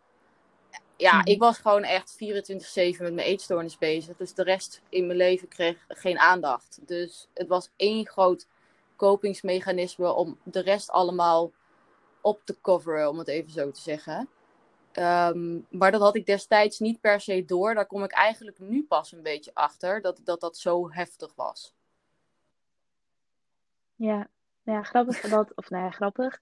ja, 0.95 1.17
Mhm. 1.17 1.27
ik 1.27 1.39
was 1.39 1.57
gewoon 1.57 1.83
echt 1.83 2.15
24-7 2.17 3.03
met 3.03 3.13
mijn 3.13 3.27
eetstoornis 3.27 3.77
bezig. 3.77 4.17
Dus 4.17 4.33
de 4.33 4.43
rest 4.43 4.81
in 4.89 5.05
mijn 5.05 5.17
leven 5.17 5.47
kreeg 5.47 5.85
geen 5.87 6.19
aandacht. 6.19 6.79
Dus 6.87 7.27
het 7.33 7.47
was 7.47 7.69
één 7.75 8.07
groot 8.07 8.47
kopingsmechanisme 8.95 10.13
om 10.13 10.37
de 10.43 10.59
rest 10.59 10.89
allemaal 10.89 11.51
op 12.21 12.41
te 12.43 12.57
coveren, 12.61 13.09
om 13.09 13.17
het 13.17 13.27
even 13.27 13.51
zo 13.51 13.71
te 13.71 13.79
zeggen. 13.81 14.29
Ehm, 14.91 15.59
maar 15.69 15.91
dat 15.91 16.01
had 16.01 16.15
ik 16.15 16.25
destijds 16.25 16.79
niet 16.79 17.01
per 17.01 17.21
se 17.21 17.45
door. 17.45 17.73
Daar 17.73 17.85
kom 17.85 18.03
ik 18.03 18.11
eigenlijk 18.11 18.59
nu 18.59 18.83
pas 18.83 19.11
een 19.11 19.23
beetje 19.23 19.51
achter, 19.53 20.01
dat 20.01 20.19
dat, 20.23 20.39
dat 20.41 20.57
zo 20.57 20.91
heftig 20.91 21.35
was. 21.35 21.73
Ja, 23.95 24.29
ja, 24.63 24.83
grappig 24.83 25.19
dat, 25.19 25.51
of 25.55 25.69
nou 25.69 25.83
ja, 25.83 25.91
grappig. 25.91 26.39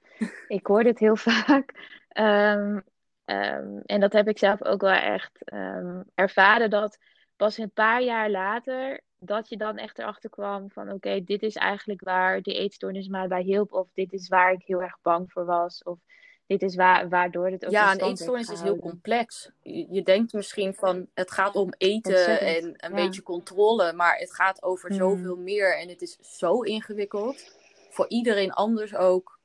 Ik 0.48 0.68
hoor 0.68 0.84
dit 0.84 1.00
heel 1.00 1.16
vaak. 1.30 1.96
Ehm, 2.10 2.80
ehm, 3.26 3.78
en 3.86 4.00
dat 4.00 4.14
heb 4.14 4.28
ik 4.28 4.38
zelf 4.38 4.64
ook 4.64 4.82
wel 4.82 4.92
echt 4.92 5.44
ehm, 5.44 6.02
ervaren 6.14 6.70
dat 6.70 6.98
pas 7.36 7.58
een 7.58 7.72
paar 7.72 8.02
jaar 8.02 8.30
later 8.30 9.02
dat 9.20 9.50
je 9.50 9.58
dan 9.58 9.78
echt 9.78 10.00
erachter 10.00 10.30
kwam 10.30 10.72
van 10.72 10.92
oké, 10.92 11.24
dit 11.24 11.42
is 11.44 11.56
eigenlijk 11.56 12.02
waar 12.04 12.42
die 12.42 12.54
eetstoornis 12.54 13.08
mij 13.08 13.28
bij 13.28 13.42
hielp. 13.42 13.74
Of 13.74 13.88
dit 13.94 14.14
is 14.14 14.28
waar 14.28 14.52
ik 14.52 14.64
heel 14.66 14.82
erg 14.82 14.98
bang 15.02 15.32
voor 15.32 15.46
was. 15.46 15.84
Of 15.84 16.00
dit 16.48 16.62
is 16.62 16.76
waar, 16.76 17.10
waardoor 17.10 17.48
het 17.50 17.66
ook 17.66 17.72
Ja, 17.72 17.92
een 17.92 18.00
eetstoornis 18.00 18.50
is 18.50 18.62
heel 18.62 18.80
complex. 18.80 19.52
Je, 19.62 19.88
je 19.90 20.04
denkt 20.04 20.34
misschien 20.34 20.74
van 20.74 21.08
het 21.14 21.32
gaat 21.32 21.56
om 21.56 21.74
eten 21.78 22.16
Ontzettend, 22.16 22.58
en 22.58 22.92
een 22.92 22.98
ja. 22.98 23.06
beetje 23.06 23.24
controle, 23.24 23.94
maar 23.94 24.18
het 24.18 24.34
gaat 24.34 24.64
over 24.64 24.90
Hmm. 24.90 24.98
zoveel 24.98 25.38
meer 25.38 25.78
en 25.78 25.90
het 25.90 26.02
is 26.02 26.18
zo 26.22 26.62
ingewikkeld. 26.62 27.56
Voor 27.98 28.10
iedereen 28.10 28.52
anders 28.52 28.96
ook. 28.96 29.40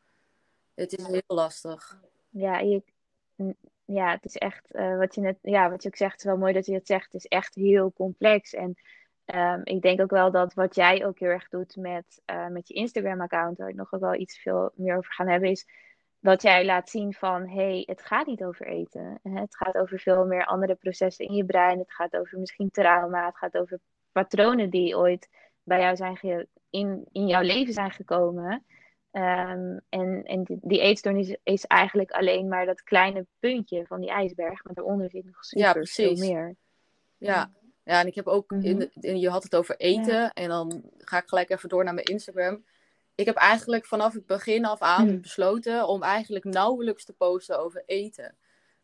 Het 0.75 0.99
is 0.99 1.07
heel 1.07 1.23
lastig. 1.27 2.01
Ja, 2.29 2.59
je, 2.59 2.83
ja, 3.85 4.11
het 4.11 4.25
is 4.25 4.37
echt 4.37 4.71
eh, 4.71 4.99
wat 4.99 5.15
je 5.15 5.21
net, 5.21 5.39
ja, 5.43 5.71
wat 5.71 5.83
je 5.83 5.89
ook 5.89 5.97
zegt, 5.97 6.19
is 6.19 6.25
wel 6.25 6.37
mooi 6.37 6.53
dat 6.53 6.67
je 6.67 6.75
het 6.75 6.87
zegt. 6.87 7.13
Het 7.13 7.25
is 7.25 7.27
echt 7.27 7.55
heel 7.55 7.93
complex. 7.93 8.55
En 8.55 8.75
ehm, 9.25 9.61
ik 9.65 9.83
denk 9.83 10.01
ook 10.01 10.11
wel 10.11 10.31
dat 10.31 10.55
wat 10.55 10.75
jij 10.75 11.07
ook 11.07 11.19
heel 11.19 11.29
erg 11.29 11.49
doet 11.49 11.77
met, 11.77 12.23
eh, 12.25 12.47
met 12.47 12.69
je 12.69 12.75
Instagram-account, 12.75 13.59
waar 13.59 13.67
het 13.69 13.77
nog 13.77 13.93
ook 13.93 14.01
wel 14.01 14.15
iets 14.15 14.39
veel 14.39 14.71
meer 14.75 14.97
over 14.97 15.13
gaan 15.13 15.29
hebben, 15.29 15.51
is 15.51 15.67
dat 16.21 16.43
jij 16.43 16.65
laat 16.65 16.91
zien 16.91 17.15
van 17.15 17.49
hé, 17.49 17.55
hey, 17.55 17.83
het 17.87 18.03
gaat 18.03 18.27
niet 18.27 18.45
over 18.45 18.67
eten. 18.67 19.21
Het 19.23 19.57
gaat 19.57 19.77
over 19.77 19.99
veel 19.99 20.27
meer 20.27 20.45
andere 20.47 20.75
processen 20.75 21.27
in 21.27 21.35
je 21.35 21.45
brein. 21.45 21.79
Het 21.79 21.93
gaat 21.93 22.17
over 22.17 22.39
misschien 22.39 22.71
trauma. 22.71 23.27
Het 23.27 23.37
gaat 23.37 23.57
over 23.57 23.81
patronen 24.13 24.71
die 24.71 24.97
ooit 24.97 25.29
bij 25.63 25.81
jou 25.81 25.97
zijn 25.97 26.17
ge- 26.17 26.49
in, 26.73 27.05
in 27.13 27.27
jouw 27.27 27.43
leven 27.43 27.73
zijn 27.73 27.91
gekomen. 27.91 28.65
Ehm, 29.11 29.79
en 29.89 30.23
en 30.25 30.43
die, 30.45 30.59
die 30.63 30.81
eetstoornis 30.81 31.37
is 31.43 31.65
eigenlijk 31.67 32.11
alleen 32.11 32.49
maar 32.49 32.67
dat 32.67 32.83
kleine 32.83 33.27
puntje 33.39 33.87
van 33.87 34.01
die 34.01 34.11
ijsberg. 34.11 34.65
Maar 34.65 34.75
daaronder 34.75 35.11
zit 35.11 35.25
nog 35.25 35.45
super 35.45 35.67
Ja, 35.81 35.85
veel 35.85 36.17
meer. 36.17 36.57
Ja. 37.17 37.51
Ja, 37.85 38.01
en 38.01 38.07
ik 38.07 38.15
heb 38.15 38.27
ook, 38.27 38.51
Mhm. 38.51 38.65
in 38.65 38.91
in- 39.01 39.19
je 39.19 39.29
had 39.29 39.43
het 39.43 39.57
over 39.57 39.77
eten 39.77 40.33
en 40.33 40.49
dan 40.49 40.83
ga 40.99 41.19
ik 41.19 41.29
gelijk 41.29 41.51
even 41.51 41.69
door 41.69 41.85
naar 41.85 41.95
mijn 41.95 42.07
Instagram. 42.07 42.65
Ik 43.15 43.27
heb 43.27 43.37
eigenlijk 43.37 43.87
vanaf 43.87 44.13
het 44.13 44.27
begin 44.27 44.65
af 44.65 44.81
aan 44.81 45.07
Mhm. 45.07 45.21
besloten 45.21 45.89
om 45.89 46.03
eigenlijk 46.03 46.45
nauwelijks 46.45 47.05
te 47.05 47.13
posten 47.13 47.59
over 47.61 47.83
eten. 47.87 48.37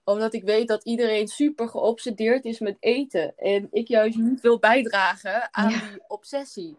Omdat 0.05 0.33
ik 0.35 0.43
weet 0.45 0.69
dat 0.69 0.85
iedereen 0.85 1.29
super 1.29 1.69
geobsedeerd 1.69 2.45
is 2.45 2.59
met 2.59 2.77
eten. 2.81 3.37
En 3.37 3.69
ik 3.71 3.89
juist 3.89 4.19
niet 4.19 4.41
wil 4.41 4.59
bijdragen 4.59 5.49
aan 5.55 5.71
Ja. 5.71 5.79
die 5.79 6.03
obsessie. 6.09 6.77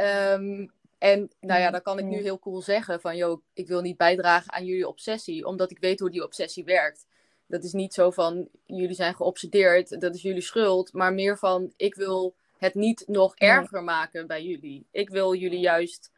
Ehm, 0.00 0.66
en 0.98 1.30
nou 1.40 1.60
ja, 1.60 1.70
dan 1.70 1.82
kan 1.82 1.98
ik 1.98 2.04
nu 2.04 2.16
heel 2.16 2.38
cool 2.38 2.62
zeggen 2.62 3.00
van, 3.00 3.16
joh, 3.16 3.42
ik 3.52 3.68
wil 3.68 3.80
niet 3.80 3.96
bijdragen 3.96 4.52
aan 4.52 4.64
jullie 4.64 4.88
obsessie, 4.88 5.44
omdat 5.44 5.70
ik 5.70 5.78
weet 5.78 6.00
hoe 6.00 6.10
die 6.10 6.24
obsessie 6.24 6.64
werkt. 6.64 7.06
Dat 7.46 7.64
is 7.64 7.72
niet 7.72 7.94
zo 7.94 8.10
van, 8.10 8.48
jullie 8.66 8.94
zijn 8.94 9.14
geobsedeerd, 9.14 10.00
dat 10.00 10.14
is 10.14 10.22
jullie 10.22 10.40
schuld, 10.40 10.92
maar 10.92 11.12
meer 11.12 11.38
van, 11.38 11.72
ik 11.76 11.94
wil 11.94 12.34
het 12.58 12.74
niet 12.74 13.04
nog 13.06 13.36
erger 13.36 13.82
maken 13.84 14.26
bij 14.26 14.44
jullie. 14.44 14.86
Ik 14.90 15.10
wil 15.10 15.34
jullie 15.34 15.60
juist 15.60 16.12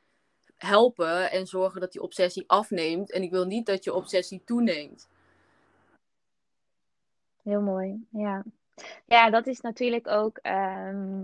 helpen 0.56 1.30
en 1.30 1.46
zorgen 1.46 1.80
dat 1.80 1.92
die 1.92 2.02
obsessie 2.02 2.44
afneemt. 2.46 3.12
En 3.12 3.22
ik 3.22 3.30
wil 3.30 3.44
niet 3.44 3.66
dat 3.66 3.84
je 3.84 3.94
obsessie 3.94 4.42
toeneemt. 4.44 5.08
Heel 7.42 7.60
mooi, 7.60 8.06
ja. 8.10 8.44
Ja, 9.06 9.30
dat 9.30 9.46
is 9.46 9.60
natuurlijk 9.60 10.06
ook 10.06 10.38
ehm, 10.38 11.22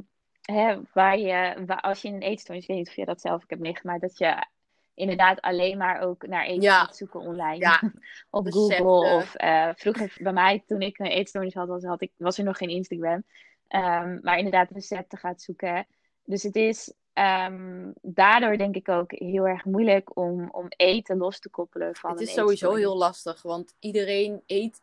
hè, 0.52 0.78
waar 0.93 1.19
je, 1.19 1.64
waar, 1.67 1.81
als 1.81 2.02
je 2.02 2.09
in 2.09 2.14
een 2.14 2.23
eetstoornis, 2.23 2.64
ik 2.64 2.71
weet 2.71 2.78
niet 2.78 2.88
of 2.88 2.95
je 2.95 3.05
dat 3.05 3.21
zelf 3.21 3.43
ook 3.43 3.50
hebt 3.50 3.62
meegemaakt, 3.62 4.00
dat 4.00 4.19
je 4.19 4.47
inderdaad 4.95 5.40
alleen 5.40 5.78
maar 5.78 6.00
ook 6.00 6.26
naar 6.26 6.45
eten 6.45 6.62
Ja. 6.62 6.85
gaat 6.85 6.97
zoeken 6.97 7.21
online. 7.21 7.59
Ja, 7.59 7.81
op 8.31 8.45
recepten. 8.45 8.76
Google. 8.76 9.17
Of 9.17 9.35
eh, 9.35 9.69
vroeger 9.75 10.17
bij 10.19 10.33
mij, 10.33 10.62
toen 10.67 10.81
ik 10.81 10.99
een 10.99 11.07
eetstoornis 11.07 11.55
had, 11.55 11.69
was, 11.69 11.85
had 11.85 12.02
ik, 12.02 12.12
was 12.17 12.38
er 12.38 12.45
nog 12.45 12.57
geen 12.57 12.69
Instagram. 12.69 13.25
Ehm, 13.69 14.19
maar 14.23 14.37
inderdaad 14.37 14.71
recepten 14.71 15.19
gaat 15.19 15.43
zoeken. 15.43 15.87
Dus 16.25 16.43
het 16.43 16.57
is 16.57 16.93
ehm, 17.12 17.90
daardoor 18.02 18.57
denk 18.59 18.76
ik 18.76 18.88
ook 18.88 19.11
heel 19.12 19.47
erg 19.49 19.64
moeilijk 19.64 20.17
om, 20.17 20.49
om 20.50 20.67
eten 20.69 21.17
los 21.17 21.38
te 21.38 21.50
koppelen 21.50 21.95
van 21.97 22.11
Het 22.11 22.21
is 22.21 22.33
sowieso 22.33 22.75
heel 22.75 22.97
lastig, 22.97 23.43
want 23.43 23.75
iedereen 23.78 24.43
eet 24.47 24.81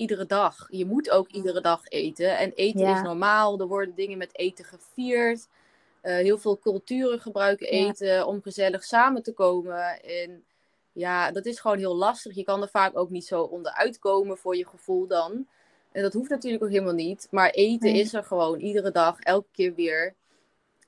iedere 0.00 0.26
dag. 0.26 0.66
Je 0.70 0.84
moet 0.86 1.10
ook 1.10 1.28
iedere 1.28 1.60
dag 1.60 1.80
eten. 1.88 2.38
En 2.38 2.52
eten 2.52 2.80
Ja. 2.80 2.96
is 2.96 3.02
normaal. 3.02 3.60
Er 3.60 3.66
worden 3.66 3.94
dingen 3.94 4.18
met 4.18 4.36
eten 4.38 4.64
gevierd. 4.64 5.46
Eh, 6.00 6.14
heel 6.14 6.38
veel 6.38 6.58
culturen 6.58 7.20
gebruiken 7.20 7.76
Ja. 7.76 7.88
eten 7.88 8.26
om 8.26 8.42
gezellig 8.42 8.84
samen 8.84 9.22
te 9.22 9.32
komen. 9.32 10.02
En 10.02 10.44
ja, 10.92 11.30
dat 11.32 11.46
is 11.46 11.60
gewoon 11.60 11.78
heel 11.78 11.96
lastig. 11.96 12.34
Je 12.34 12.44
kan 12.44 12.62
er 12.62 12.68
vaak 12.68 12.98
ook 12.98 13.10
niet 13.10 13.26
zo 13.26 13.42
onderuit 13.42 13.98
komen 13.98 14.38
voor 14.38 14.56
je 14.56 14.66
gevoel 14.66 15.06
dan. 15.06 15.46
En 15.92 16.02
dat 16.02 16.12
hoeft 16.12 16.30
natuurlijk 16.30 16.62
ook 16.62 16.70
helemaal 16.70 16.92
niet. 16.94 17.28
Maar 17.30 17.50
eten 17.50 17.92
Nee. 17.92 18.00
is 18.00 18.14
er 18.14 18.24
gewoon 18.24 18.58
iedere 18.58 18.90
dag, 18.90 19.20
elke 19.20 19.48
keer 19.52 19.74
weer. 19.74 20.14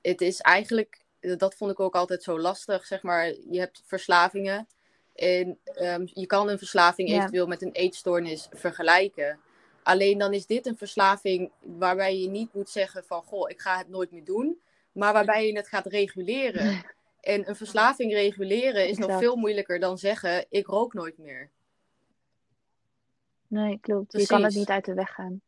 Het 0.02 0.20
is 0.20 0.40
eigenlijk, 0.40 1.00
dat 1.20 1.54
vond 1.54 1.70
ik 1.70 1.80
ook 1.80 1.94
altijd 1.94 2.22
zo 2.22 2.38
lastig, 2.40 2.86
zeg 2.86 3.02
maar. 3.02 3.26
Je 3.50 3.58
hebt 3.58 3.82
verslavingen. 3.84 4.66
En 5.14 5.58
ehm, 5.64 6.02
je 6.04 6.26
kan 6.26 6.48
een 6.48 6.58
verslaving 6.58 7.08
Ja. 7.08 7.16
eventueel 7.16 7.46
met 7.46 7.62
een 7.62 7.72
eetstoornis 7.72 8.48
vergelijken. 8.50 9.38
Alleen 9.82 10.18
dan 10.18 10.32
is 10.32 10.46
dit 10.46 10.66
een 10.66 10.76
verslaving 10.76 11.50
waarbij 11.60 12.18
je 12.18 12.28
niet 12.28 12.54
moet 12.54 12.70
zeggen 12.70 13.04
van... 13.04 13.22
Goh, 13.22 13.50
ik 13.50 13.60
ga 13.60 13.78
het 13.78 13.88
nooit 13.88 14.10
meer 14.10 14.24
doen. 14.24 14.60
Maar 14.92 15.12
waarbij 15.12 15.46
je 15.46 15.56
het 15.56 15.68
gaat 15.68 15.86
reguleren. 15.86 16.80
En 17.20 17.48
een 17.48 17.56
verslaving 17.56 18.12
reguleren 18.12 18.88
is 18.88 18.98
nog 18.98 19.18
veel 19.18 19.36
moeilijker 19.36 19.80
dan 19.80 19.98
zeggen... 19.98 20.46
Ik 20.48 20.66
rook 20.66 20.94
nooit 20.94 21.18
meer. 21.18 21.50
Nee, 23.46 23.78
klopt. 23.80 24.12
Je 24.12 24.26
kan 24.26 24.44
het 24.44 24.54
niet 24.54 24.68
uit 24.68 24.84
de 24.84 24.94
weg 24.94 25.14
gaan. 25.14 25.40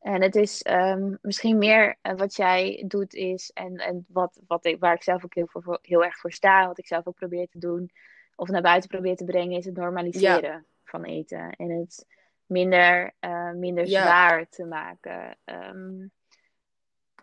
En 0.00 0.22
het 0.22 0.36
is 0.36 0.62
ehm, 0.62 1.14
misschien 1.22 1.58
meer 1.58 1.96
eh, 2.02 2.16
wat 2.16 2.36
jij 2.36 2.84
doet 2.86 3.14
is, 3.14 3.50
en, 3.54 3.76
en 3.76 4.06
wat, 4.08 4.40
wat 4.46 4.64
ik, 4.64 4.80
waar 4.80 4.94
ik 4.94 5.02
zelf 5.02 5.24
ook 5.24 5.34
heel, 5.34 5.48
voor, 5.48 5.78
heel 5.82 6.04
erg 6.04 6.18
voor 6.18 6.32
sta, 6.32 6.66
wat 6.66 6.78
ik 6.78 6.86
zelf 6.86 7.06
ook 7.06 7.14
probeer 7.14 7.48
te 7.48 7.58
doen, 7.58 7.90
of 8.36 8.48
naar 8.48 8.62
buiten 8.62 8.90
probeer 8.90 9.16
te 9.16 9.24
brengen, 9.24 9.58
is 9.58 9.64
het 9.64 9.76
normaliseren 9.76 10.66
van 10.84 11.04
eten. 11.04 11.50
En 11.50 11.70
het 11.70 12.06
minder, 12.46 13.14
eh, 13.18 13.50
minder 13.50 13.86
zwaar 13.86 14.48
te 14.48 14.64
maken. 14.64 15.38
Ehm, 15.44 16.06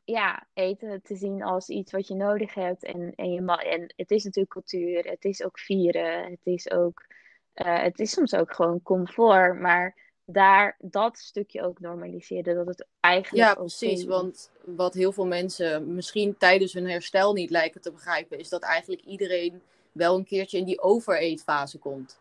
ja, 0.03 0.47
eten 0.53 1.01
te 1.01 1.15
zien 1.15 1.43
als 1.43 1.69
iets 1.69 1.91
wat 1.91 2.07
je 2.07 2.15
nodig 2.15 2.53
hebt. 2.53 2.83
En, 2.83 3.13
en, 3.15 3.31
je 3.31 3.57
en 3.57 3.93
het 3.95 4.11
is 4.11 4.23
natuurlijk 4.23 4.53
cultuur, 4.53 5.05
het 5.05 5.25
is 5.25 5.43
ook 5.43 5.59
vieren, 5.59 6.31
het 6.31 6.45
is 6.45 6.71
ook, 6.71 7.05
eh, 7.53 7.81
het 7.81 7.99
is 7.99 8.11
soms 8.11 8.35
ook 8.35 8.53
gewoon 8.53 8.81
comfort, 8.81 9.59
maar 9.59 9.95
daar 10.25 10.75
dat 10.79 11.17
stukje 11.17 11.61
ook 11.61 11.79
normaliseren, 11.79 12.55
dat 12.55 12.67
het 12.67 12.87
eigenlijk 12.99 13.45
Ja, 13.45 13.53
precies. 13.53 13.99
is. 13.99 14.05
Want 14.05 14.51
wat 14.65 14.93
heel 14.93 15.11
veel 15.11 15.27
mensen 15.27 15.95
misschien 15.95 16.37
tijdens 16.37 16.73
hun 16.73 16.89
herstel 16.89 17.33
niet 17.33 17.49
lijken 17.49 17.81
te 17.81 17.91
begrijpen... 17.91 18.39
is 18.39 18.49
dat 18.49 18.61
eigenlijk 18.61 19.01
iedereen 19.01 19.61
wel 19.91 20.17
een 20.17 20.25
keertje 20.25 20.57
in 20.57 20.65
die 20.65 20.81
overeetfase 20.81 21.77
komt. 21.77 22.19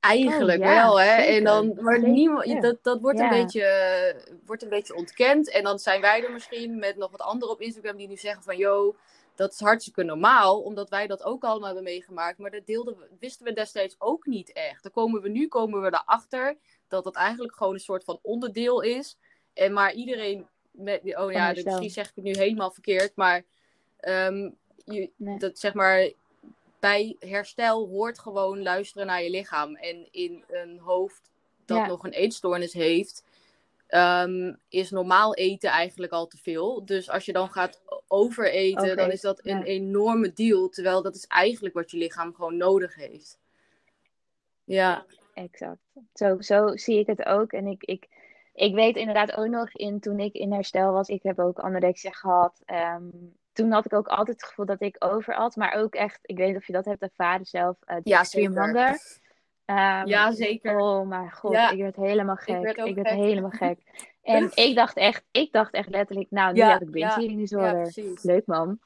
Eigenlijk 0.00 0.60
Oh, 0.60 0.66
ja, 0.66 0.74
wel, 0.74 1.00
hè? 1.00 1.16
zeker. 1.16 1.36
En 1.36 1.44
dan, 1.44 1.78
maar 1.80 2.02
niemand, 2.02 2.62
dat, 2.62 2.76
dat 2.82 3.00
wordt, 3.00 3.18
Ja. 3.18 3.24
een 3.24 3.42
beetje, 3.42 3.62
eh, 3.62 4.34
wordt 4.46 4.62
een 4.62 4.68
beetje 4.68 4.94
ontkend. 4.94 5.50
En 5.50 5.62
dan 5.62 5.78
zijn 5.78 6.00
wij 6.00 6.24
er 6.24 6.32
misschien 6.32 6.78
met 6.78 6.96
nog 6.96 7.10
wat 7.10 7.20
anderen 7.20 7.54
op 7.54 7.60
Instagram 7.60 7.96
die 7.96 8.08
nu 8.08 8.16
zeggen 8.16 8.42
van... 8.42 8.56
Yo, 8.56 8.96
dat 9.34 9.52
is 9.52 9.60
hartstikke 9.60 10.02
normaal, 10.02 10.60
omdat 10.60 10.88
wij 10.88 11.06
dat 11.06 11.22
ook 11.22 11.44
allemaal 11.44 11.66
hebben 11.66 11.84
meegemaakt. 11.84 12.38
Maar 12.38 12.50
dat 12.50 12.66
deelden 12.66 12.96
we, 12.98 13.08
wisten 13.18 13.46
we 13.46 13.52
destijds 13.52 13.96
ook 13.98 14.26
niet 14.26 14.52
echt. 14.52 14.82
Dan 14.82 14.92
komen 14.92 15.22
we 15.22 15.28
nu 15.28 15.48
komen 15.48 15.82
we 15.82 15.86
erachter 15.86 16.56
dat 16.88 17.04
dat 17.04 17.14
eigenlijk 17.14 17.56
gewoon 17.56 17.74
een 17.74 17.80
soort 17.80 18.04
van 18.04 18.18
onderdeel 18.22 18.80
is. 18.80 19.18
En 19.54 19.72
maar 19.72 19.92
iedereen 19.92 20.46
met, 20.70 21.16
oh 21.16 21.32
ja, 21.32 21.52
misschien 21.52 21.90
zeg 21.90 22.08
ik 22.08 22.14
het 22.14 22.24
nu 22.24 22.32
helemaal 22.36 22.70
verkeerd, 22.70 23.16
maar 23.16 23.44
ehm, 23.96 24.50
je, 24.84 25.10
dat 25.38 25.58
zeg 25.58 25.74
maar 25.74 26.10
bij 26.80 27.16
herstel 27.18 27.88
hoort 27.88 28.18
gewoon 28.18 28.62
luisteren 28.62 29.06
naar 29.06 29.22
je 29.22 29.30
lichaam. 29.30 29.76
En 29.76 30.08
in 30.10 30.44
een 30.48 30.78
hoofd 30.78 31.30
dat 31.64 31.86
nog 31.86 32.04
een 32.04 32.12
eetstoornis 32.12 32.72
heeft, 32.72 33.22
Ehm, 33.86 34.54
is 34.68 34.90
normaal 34.90 35.34
eten 35.34 35.70
eigenlijk 35.70 36.12
al 36.12 36.26
te 36.26 36.36
veel. 36.36 36.84
Dus 36.84 37.10
als 37.10 37.24
je 37.24 37.32
dan 37.32 37.48
gaat 37.48 37.80
overeten, 38.06 38.96
dan 38.96 39.10
is 39.10 39.20
dat 39.20 39.40
een 39.42 39.62
enorme 39.62 40.32
deal. 40.32 40.68
Terwijl 40.68 41.02
dat 41.02 41.14
is 41.14 41.26
eigenlijk 41.26 41.74
wat 41.74 41.90
je 41.90 41.96
lichaam 41.96 42.34
gewoon 42.34 42.56
nodig 42.56 42.94
heeft. 42.94 43.38
Ja. 44.64 45.04
Exact. 45.34 45.78
Zo, 46.14 46.40
zo 46.40 46.76
zie 46.76 46.98
ik 46.98 47.06
het 47.06 47.24
ook. 47.24 47.52
En 47.52 47.66
ik, 47.66 47.84
ik, 47.84 48.08
ik 48.54 48.74
weet 48.74 48.96
inderdaad 48.96 49.36
ook 49.36 49.48
nog 49.48 49.72
in 49.72 50.00
toen 50.00 50.20
ik 50.20 50.34
in 50.34 50.52
herstel 50.52 50.92
was, 50.92 51.08
ik 51.08 51.22
heb 51.22 51.38
ook 51.38 51.58
anorexia 51.58 52.10
gehad. 52.10 52.62
Ehm, 52.64 53.08
toen 53.56 53.72
had 53.72 53.84
ik 53.84 53.92
ook 53.92 54.08
altijd 54.08 54.40
het 54.40 54.48
gevoel 54.48 54.66
dat 54.66 54.82
ik 54.82 54.96
overat. 54.98 55.56
Maar 55.56 55.72
ook 55.72 55.94
echt, 55.94 56.18
ik 56.22 56.36
weet 56.36 56.48
niet 56.48 56.56
of 56.56 56.66
je 56.66 56.72
dat 56.72 56.84
hebt 56.84 57.02
ervaren 57.02 57.46
zelf, 57.46 57.76
uh, 57.86 57.96
ja, 58.02 58.24
hunger. 58.30 59.00
Um, 59.66 60.06
ja, 60.06 60.32
zeker. 60.32 60.78
Oh 60.78 61.08
mijn 61.08 61.32
god, 61.32 61.52
ik 61.52 61.78
werd 61.78 61.96
helemaal 61.96 62.36
gek. 62.36 62.76
Ik 62.76 62.94
werd, 62.94 63.08
helemaal 63.08 63.50
gek. 63.50 63.78
En 64.22 64.50
ik 64.54 64.74
dacht 64.74 64.96
echt, 64.96 65.24
ik 65.30 65.52
dacht 65.52 65.72
echt 65.72 65.88
letterlijk, 65.88 66.30
nou, 66.30 66.52
nu 66.52 66.58
ja, 66.58 66.70
heb 66.70 66.82
ik 66.82 66.90
binge 66.90 67.10
eating 67.10 67.38
disorder. 67.38 67.92
Leuk 68.22 68.46
man. 68.46 68.78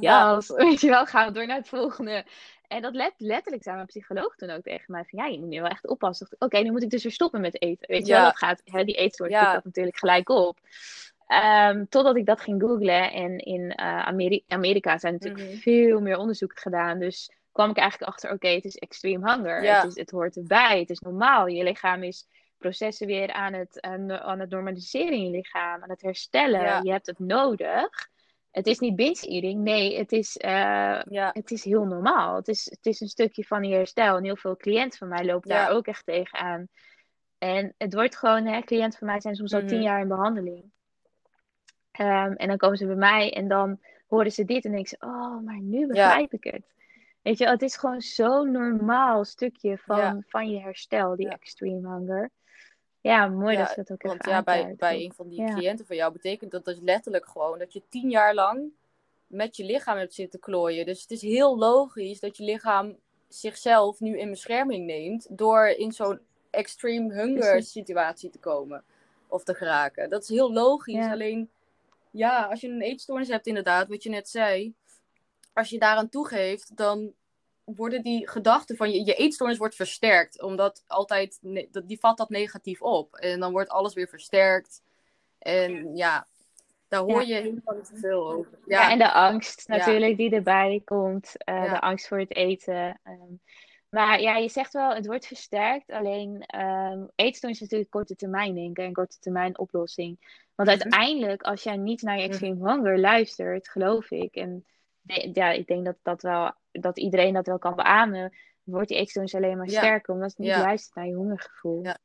Ja, 0.00 0.40
weet 0.56 0.80
je 0.80 0.88
wel, 0.88 1.06
gaan 1.06 1.26
we 1.26 1.32
door 1.32 1.46
naar 1.46 1.56
het 1.56 1.68
volgende. 1.68 2.24
En 2.66 2.82
dat 2.82 2.94
let, 2.94 3.12
letterlijk 3.16 3.62
zei 3.62 3.74
mijn 3.74 3.86
psycholoog 3.86 4.36
toen 4.36 4.50
ook 4.50 4.62
tegen 4.62 4.92
mij 4.92 5.04
van, 5.04 5.18
ja, 5.18 5.26
je 5.26 5.38
moet 5.38 5.48
nu 5.48 5.60
wel 5.60 5.70
echt 5.70 5.86
oppassen. 5.86 6.28
Oké, 6.38 6.58
nu 6.58 6.70
moet 6.70 6.82
ik 6.82 6.90
dus 6.90 7.02
weer 7.02 7.12
stoppen 7.12 7.40
met 7.40 7.62
eten. 7.62 7.88
Weet 7.88 8.06
je 8.06 8.12
wel, 8.12 8.24
dat 8.24 8.38
gaat, 8.38 8.60
hè, 8.64 8.84
die 8.84 8.94
eetsoort 8.94 9.30
ja. 9.30 9.52
dat 9.52 9.64
natuurlijk 9.64 9.98
gelijk 9.98 10.28
op. 10.28 10.58
Um, 11.42 11.88
totdat 11.88 12.16
ik 12.16 12.26
dat 12.26 12.40
ging 12.40 12.62
googlen 12.62 13.12
en 13.12 13.38
in 13.38 13.60
uh, 13.80 14.08
Amerika 14.46 14.98
zijn 14.98 15.12
natuurlijk 15.12 15.44
mhm. 15.44 15.56
veel 15.56 16.00
meer 16.00 16.16
onderzoeken 16.16 16.58
gedaan. 16.58 16.98
Dus 16.98 17.30
kwam 17.52 17.70
ik 17.70 17.76
eigenlijk 17.76 18.12
achter, 18.12 18.32
oké, 18.32 18.48
het 18.48 18.64
is 18.64 18.76
extreme 18.76 19.32
hunger. 19.32 19.62
Het, 19.62 19.84
is, 19.84 19.96
het 19.96 20.10
hoort 20.10 20.36
erbij, 20.36 20.78
het 20.78 20.90
is 20.90 21.00
normaal. 21.00 21.46
Je 21.46 21.62
lichaam 21.62 22.02
is 22.02 22.26
processen 22.58 23.06
weer 23.06 23.32
aan 23.32 23.52
het, 23.52 23.80
aan, 23.80 24.40
het 24.40 24.50
normaliseren 24.50 25.12
in 25.12 25.24
je 25.24 25.30
lichaam, 25.30 25.82
aan 25.82 25.90
het 25.90 26.02
herstellen. 26.02 26.84
Je 26.84 26.90
hebt 26.90 27.06
het 27.06 27.18
nodig. 27.18 28.08
Het 28.50 28.66
is 28.66 28.78
niet 28.78 28.96
binge 28.96 29.26
eating, 29.28 29.62
nee, 29.62 29.98
het 29.98 30.12
is, 30.12 30.36
uh, 30.44 31.00
het 31.32 31.50
is 31.50 31.64
heel 31.64 31.84
normaal. 31.84 32.36
Het 32.36 32.48
is, 32.48 32.64
het 32.64 32.86
is 32.86 33.00
een 33.00 33.08
stukje 33.08 33.44
van 33.44 33.64
je 33.64 33.74
herstel. 33.74 34.16
En 34.16 34.24
heel 34.24 34.36
veel 34.36 34.56
cliënten 34.56 34.98
van 34.98 35.08
mij 35.08 35.24
lopen 35.24 35.48
daar 35.48 35.70
ook 35.70 35.86
echt 35.86 36.06
tegenaan. 36.06 36.68
En 37.38 37.74
het 37.78 37.94
wordt 37.94 38.16
gewoon, 38.16 38.46
hè, 38.46 38.60
cliënten 38.60 38.98
van 38.98 39.08
mij 39.08 39.20
zijn 39.20 39.34
soms 39.34 39.54
al 39.54 39.60
tien 39.60 39.78
mhm. 39.78 39.86
jaar 39.86 40.00
in 40.00 40.08
behandeling. 40.08 40.72
Um, 42.00 42.32
en 42.32 42.48
dan 42.48 42.56
komen 42.56 42.76
ze 42.76 42.86
bij 42.86 42.94
mij 42.94 43.32
en 43.32 43.48
dan 43.48 43.80
horen 44.06 44.32
ze 44.32 44.44
dit 44.44 44.64
en 44.64 44.70
denken 44.70 44.88
ze, 44.88 45.06
oh, 45.06 45.40
maar 45.44 45.60
nu 45.60 45.86
begrijp 45.86 46.32
ik 46.32 46.44
het. 46.44 46.62
Weet 47.22 47.38
je, 47.38 47.48
het 47.48 47.62
is 47.62 47.76
gewoon 47.76 48.00
zo'n 48.00 48.50
normaal 48.50 49.24
stukje 49.24 49.78
van, 49.78 50.24
van 50.26 50.50
je 50.50 50.60
herstel, 50.60 51.16
die 51.16 51.28
extreme 51.28 51.88
hunger. 51.88 52.30
Ja, 53.00 53.26
mooi 53.26 53.56
dat 53.56 53.68
je 53.68 53.74
dat 53.76 53.90
ook 53.92 54.02
want, 54.02 54.20
even 54.20 54.32
ja, 54.32 54.42
bij, 54.42 54.74
bij 54.78 55.04
een 55.04 55.12
van 55.12 55.28
die 55.28 55.44
cliënten 55.44 55.86
van 55.86 55.96
jou 55.96 56.12
betekent 56.12 56.50
dat 56.50 56.64
dus 56.64 56.78
letterlijk 56.80 57.26
gewoon 57.26 57.58
dat 57.58 57.72
je 57.72 57.82
tien 57.88 58.10
jaar 58.10 58.34
lang 58.34 58.72
met 59.26 59.56
je 59.56 59.64
lichaam 59.64 59.98
hebt 59.98 60.14
zitten 60.14 60.40
klooien. 60.40 60.86
Dus 60.86 61.00
het 61.02 61.10
is 61.10 61.22
heel 61.22 61.58
logisch 61.58 62.20
dat 62.20 62.36
je 62.36 62.44
lichaam 62.44 62.96
zichzelf 63.28 64.00
nu 64.00 64.18
in 64.18 64.30
bescherming 64.30 64.86
neemt 64.86 65.26
door 65.30 65.66
in 65.66 65.92
zo'n 65.92 66.20
extreme 66.50 67.14
hunger 67.14 67.62
situatie 67.62 68.30
te 68.30 68.38
komen 68.38 68.84
of 69.26 69.44
te 69.44 69.54
geraken. 69.54 70.10
Dat 70.10 70.22
is 70.22 70.28
heel 70.28 70.52
logisch. 70.52 71.06
Alleen, 71.06 71.50
ja, 72.14 72.44
als 72.44 72.60
je 72.60 72.68
een 72.68 72.82
eetstoornis 72.82 73.28
hebt 73.28 73.46
inderdaad, 73.46 73.88
wat 73.88 74.02
je 74.02 74.10
net 74.10 74.28
zei, 74.28 74.74
als 75.52 75.70
je 75.70 75.78
daaraan 75.78 76.08
toegeeft, 76.08 76.76
dan 76.76 77.12
worden 77.64 78.02
die 78.02 78.28
gedachten 78.28 78.76
van 78.76 78.90
je, 78.90 79.04
je 79.04 79.14
eetstoornis 79.14 79.58
wordt 79.58 79.74
versterkt. 79.74 80.42
Omdat 80.42 80.84
altijd, 80.86 81.38
die 81.84 81.98
vat 82.00 82.16
dat 82.16 82.28
negatief 82.28 82.82
op. 82.82 83.14
En 83.14 83.40
dan 83.40 83.52
wordt 83.52 83.70
alles 83.70 83.94
weer 83.94 84.08
versterkt. 84.08 84.82
En 85.38 85.96
ja, 85.96 86.26
daar 86.88 87.00
hoor 87.00 87.24
je 87.24 87.34
helemaal 87.34 87.74
niet 87.74 87.90
veel 87.94 88.32
over. 88.32 88.58
Ja. 88.66 88.80
ja, 88.80 88.90
en 88.90 88.98
de 88.98 89.12
angst 89.12 89.68
natuurlijk 89.68 90.16
die 90.16 90.34
erbij 90.34 90.82
komt. 90.84 91.34
Uh, 91.48 91.72
De 91.72 91.80
angst 91.80 92.08
voor 92.08 92.18
het 92.18 92.34
eten. 92.34 93.00
Um, 93.04 93.40
maar 93.94 94.20
ja, 94.20 94.36
je 94.36 94.48
zegt 94.48 94.72
wel, 94.72 94.94
het 94.94 95.06
wordt 95.06 95.26
versterkt. 95.26 95.90
Alleen 95.90 96.44
um, 96.60 97.10
eetstoornis 97.14 97.60
is 97.60 97.60
natuurlijk 97.60 97.90
korte 97.90 98.14
termijn 98.14 98.54
denken 98.54 98.84
en 98.84 98.92
korte 98.92 99.18
termijn 99.18 99.58
oplossing. 99.58 100.42
Want 100.54 100.68
mhm. 100.68 100.80
uiteindelijk, 100.80 101.42
als 101.42 101.62
jij 101.62 101.76
niet 101.76 102.02
naar 102.02 102.18
je 102.18 102.22
extreme 102.22 102.70
hunger 102.70 102.98
luistert, 102.98 103.68
geloof 103.68 104.10
ik. 104.10 104.34
En 104.34 104.64
ja, 105.32 105.50
ik 105.50 105.66
denk 105.66 105.84
dat, 105.84 105.96
dat, 106.02 106.22
wel, 106.22 106.52
dat 106.72 106.98
iedereen 106.98 107.32
dat 107.32 107.46
wel 107.46 107.58
kan 107.58 107.74
beamen. 107.74 108.36
Wordt 108.62 108.88
die 108.88 108.98
eetstoornis 108.98 109.34
alleen 109.34 109.56
maar 109.56 109.68
sterker, 109.68 110.14
omdat 110.14 110.28
het 110.28 110.38
niet 110.38 110.56
luistert 110.56 110.94
naar 110.94 111.06
je 111.06 111.14
hongergevoel. 111.14 111.82
Ja. 111.82 111.98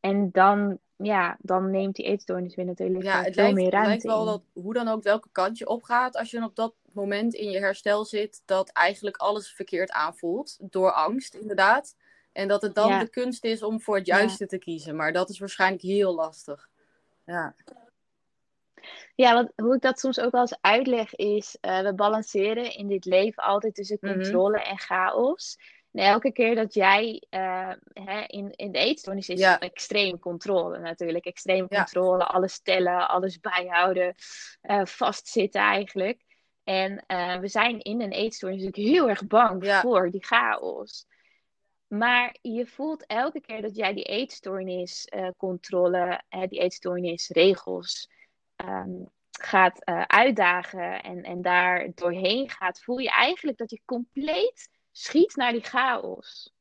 En 0.00 0.30
dan, 0.30 0.78
ja, 0.96 1.36
dan 1.40 1.70
neemt 1.70 1.96
die 1.96 2.04
eetstoornis 2.04 2.54
weer 2.54 2.64
natuurlijk 2.64 3.04
ja, 3.04 3.22
veel 3.22 3.32
lijkt, 3.34 3.54
meer 3.54 3.70
ruimte 3.70 3.90
Het 3.90 4.04
lijkt 4.04 4.18
wel 4.18 4.24
dat, 4.24 4.42
hoe 4.52 4.74
dan 4.74 4.88
ook 4.88 5.02
welke 5.02 5.28
kant 5.32 5.58
je 5.58 5.68
opgaat, 5.68 6.16
als 6.16 6.30
je 6.30 6.44
op 6.44 6.56
dat 6.56 6.74
moment 6.94 7.34
in 7.34 7.50
je 7.50 7.58
herstel 7.58 8.04
zit, 8.04 8.42
dat 8.44 8.68
eigenlijk 8.68 9.16
alles 9.16 9.52
verkeerd 9.52 9.90
aanvoelt. 9.90 10.56
Door 10.60 10.92
angst, 10.92 11.34
inderdaad. 11.34 11.96
En 12.32 12.48
dat 12.48 12.62
het 12.62 12.74
dan 12.74 12.98
de 12.98 13.08
kunst 13.08 13.44
is 13.44 13.62
om 13.62 13.80
voor 13.80 13.96
het 13.96 14.06
juiste 14.06 14.46
te 14.46 14.58
kiezen. 14.58 14.96
Maar 14.96 15.12
dat 15.12 15.30
is 15.30 15.38
waarschijnlijk 15.38 15.82
heel 15.82 16.14
lastig. 16.14 16.68
Ja. 17.24 17.54
Ja, 19.14 19.34
want 19.34 19.52
hoe 19.56 19.74
ik 19.74 19.80
dat 19.80 19.98
soms 19.98 20.20
ook 20.20 20.32
wel 20.32 20.40
eens 20.40 20.58
uitleg 20.60 21.14
is, 21.14 21.56
uh, 21.60 21.80
we 21.80 21.94
balanceren 21.94 22.74
in 22.74 22.88
dit 22.88 23.04
leven 23.04 23.42
altijd 23.42 23.74
tussen 23.74 23.98
mhm. 24.00 24.12
controle 24.12 24.62
en 24.62 24.78
chaos. 24.78 25.58
En 25.92 26.04
elke 26.04 26.32
keer 26.32 26.54
dat 26.54 26.74
jij 26.74 27.22
uh, 27.30 27.72
hè, 27.92 28.20
in, 28.26 28.50
in 28.50 28.72
de 28.72 28.78
eetstoornis 28.78 29.28
is 29.28 29.40
ja. 29.40 29.58
extreem 29.58 30.18
controle 30.18 30.78
natuurlijk. 30.78 31.24
Extreem 31.24 31.68
controle, 31.68 32.24
alles 32.24 32.60
tellen, 32.60 33.08
alles 33.08 33.40
bijhouden, 33.40 34.14
uh, 34.62 34.84
vastzitten 34.84 35.60
eigenlijk. 35.60 36.20
En 36.64 37.04
we 37.40 37.48
zijn 37.48 37.80
in 37.80 38.00
een 38.00 38.12
eetstoornis 38.12 38.64
natuurlijk 38.64 38.94
heel 38.94 39.08
erg 39.08 39.26
bang 39.26 39.80
voor 39.80 40.10
die 40.10 40.24
chaos. 40.24 41.06
Maar 41.86 42.36
je 42.40 42.66
voelt 42.66 43.06
elke 43.06 43.40
keer 43.40 43.62
dat 43.62 43.76
jij 43.76 43.94
die 43.94 44.04
eetstoornis, 44.04 45.08
controle, 45.36 46.22
die 46.48 46.60
eetstoornis, 46.60 47.28
regels, 47.28 48.08
um, 48.56 49.10
gaat 49.40 49.88
uh, 49.88 50.02
uitdagen 50.02 51.02
en, 51.02 51.22
en 51.22 51.42
daar 51.42 51.88
doorheen 51.94 52.50
gaat, 52.50 52.80
voel 52.80 52.98
je 52.98 53.10
eigenlijk 53.10 53.58
dat 53.58 53.70
je 53.70 53.80
compleet 53.84 54.68
schiet 54.92 55.36
naar 55.36 55.52
die 55.52 55.62
chaos. 55.62 56.52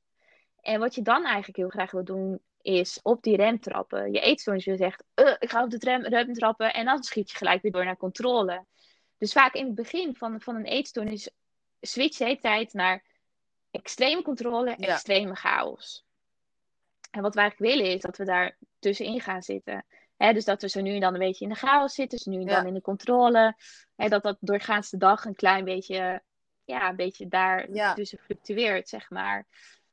En 0.62 0.80
wat 0.80 0.96
je 0.96 1.02
dan 1.02 1.26
eigenlijk 1.26 1.58
heel 1.58 1.70
graag 1.70 1.92
wil 1.92 2.04
doen, 2.04 2.40
is 2.62 3.00
op 3.02 3.24
die 3.24 3.36
rem 3.36 3.60
trappen. 3.60 4.12
Je 4.12 4.20
eetstoornis 4.20 4.66
wil 4.66 4.78
zegt, 4.78 5.04
uh, 5.16 5.36
ik 5.40 5.50
ga 5.50 5.64
op 5.64 5.70
de 5.70 5.78
rem, 5.80 6.02
rem 6.02 6.34
trappen 6.34 6.74
en 6.74 6.86
dan 6.86 7.04
schiet 7.04 7.32
je 7.32 7.38
gelijk 7.38 7.62
weer 7.62 7.72
door 7.72 7.86
naar 7.86 7.98
controle. 7.98 8.66
Dus 9.22 9.32
vaak 9.32 9.54
in 9.54 9.66
het 9.66 9.76
begin 9.76 10.16
van, 10.16 10.42
van 10.42 10.56
een 10.56 10.66
eetstoornis 10.66 11.30
switch 11.82 12.18
de 12.18 12.38
tijd 12.38 12.74
naar 12.74 13.04
extreme 13.72 14.22
controle, 14.22 14.76
extreme 14.76 15.36
chaos. 15.36 16.06
En 17.12 17.22
wat 17.22 17.34
we 17.34 17.40
eigenlijk 17.40 17.74
willen 17.74 17.94
is 17.94 18.02
dat 18.02 18.18
we 18.18 18.26
daar 18.26 18.58
tussenin 18.80 19.22
gaan 19.22 19.42
zitten 19.44 19.86
dus 20.30 20.46
dat 20.46 20.62
we 20.62 20.70
zo 20.70 20.82
nu 20.82 20.94
en 20.94 21.00
dan 21.00 21.14
een 21.14 21.20
beetje 21.20 21.46
in 21.46 21.52
de 21.52 21.58
chaos 21.58 21.94
zitten, 21.94 22.18
dus 22.18 22.28
nu 22.28 22.42
en 22.42 22.48
dan 22.48 22.66
in 22.66 22.74
de 22.74 22.82
controle. 22.82 23.56
dat 23.96 24.24
dat 24.24 24.38
doorgaans 24.40 24.90
de 24.90 24.98
dag 24.98 25.26
een 25.26 25.36
klein 25.36 25.66
beetje, 25.66 26.22
ja, 26.66 26.90
een 26.90 26.96
beetje 26.96 27.28
daar 27.28 27.68
tussen 27.96 28.18
fluctueert, 28.18 28.90
zeg 28.90 29.10
maar. 29.10 29.48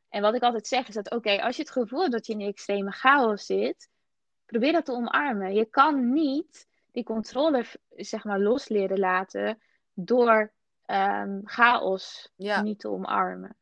En 0.08 0.22
wat 0.22 0.34
ik 0.34 0.42
altijd 0.42 0.66
zeg 0.66 0.88
is 0.88 0.94
dat, 0.94 1.10
oké, 1.10 1.42
als 1.42 1.56
je 1.56 1.62
het 1.62 1.70
gevoel 1.70 2.00
hebt 2.00 2.12
dat 2.12 2.26
je 2.26 2.32
in 2.32 2.40
extreme 2.40 2.90
chaos 2.90 3.46
zit, 3.46 3.88
probeer 4.46 4.72
dat 4.72 4.84
te 4.84 4.92
omarmen. 4.92 5.54
Je 5.54 5.64
kan 5.64 6.12
niet 6.12 6.66
die 6.98 7.06
controle, 7.06 7.64
zeg 7.96 8.24
maar, 8.24 8.40
los 8.40 8.68
leren 8.68 8.98
laten 8.98 9.58
door 9.92 10.52
um, 10.86 11.40
chaos 11.44 12.32
niet 12.36 12.78
te 12.80 12.88
omarmen. 12.88 13.56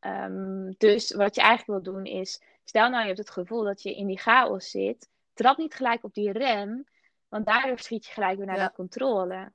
Um, 0.00 0.74
dus 0.78 1.14
wat 1.14 1.34
je 1.34 1.40
eigenlijk 1.40 1.84
wil 1.84 1.94
doen 1.94 2.04
is, 2.04 2.42
stel 2.64 2.88
nou 2.88 3.00
je 3.00 3.06
hebt 3.06 3.18
het 3.18 3.30
gevoel 3.30 3.64
dat 3.64 3.82
je 3.82 3.94
in 3.94 4.06
die 4.06 4.18
chaos 4.18 4.70
zit, 4.70 5.08
trap 5.34 5.56
niet 5.56 5.74
gelijk 5.74 6.04
op 6.04 6.14
die 6.14 6.32
rem, 6.32 6.84
want 7.28 7.46
daardoor 7.46 7.78
schiet 7.78 8.06
je 8.06 8.12
gelijk 8.12 8.36
weer 8.36 8.46
naar 8.46 8.68
de 8.68 8.74
controle. 8.74 9.52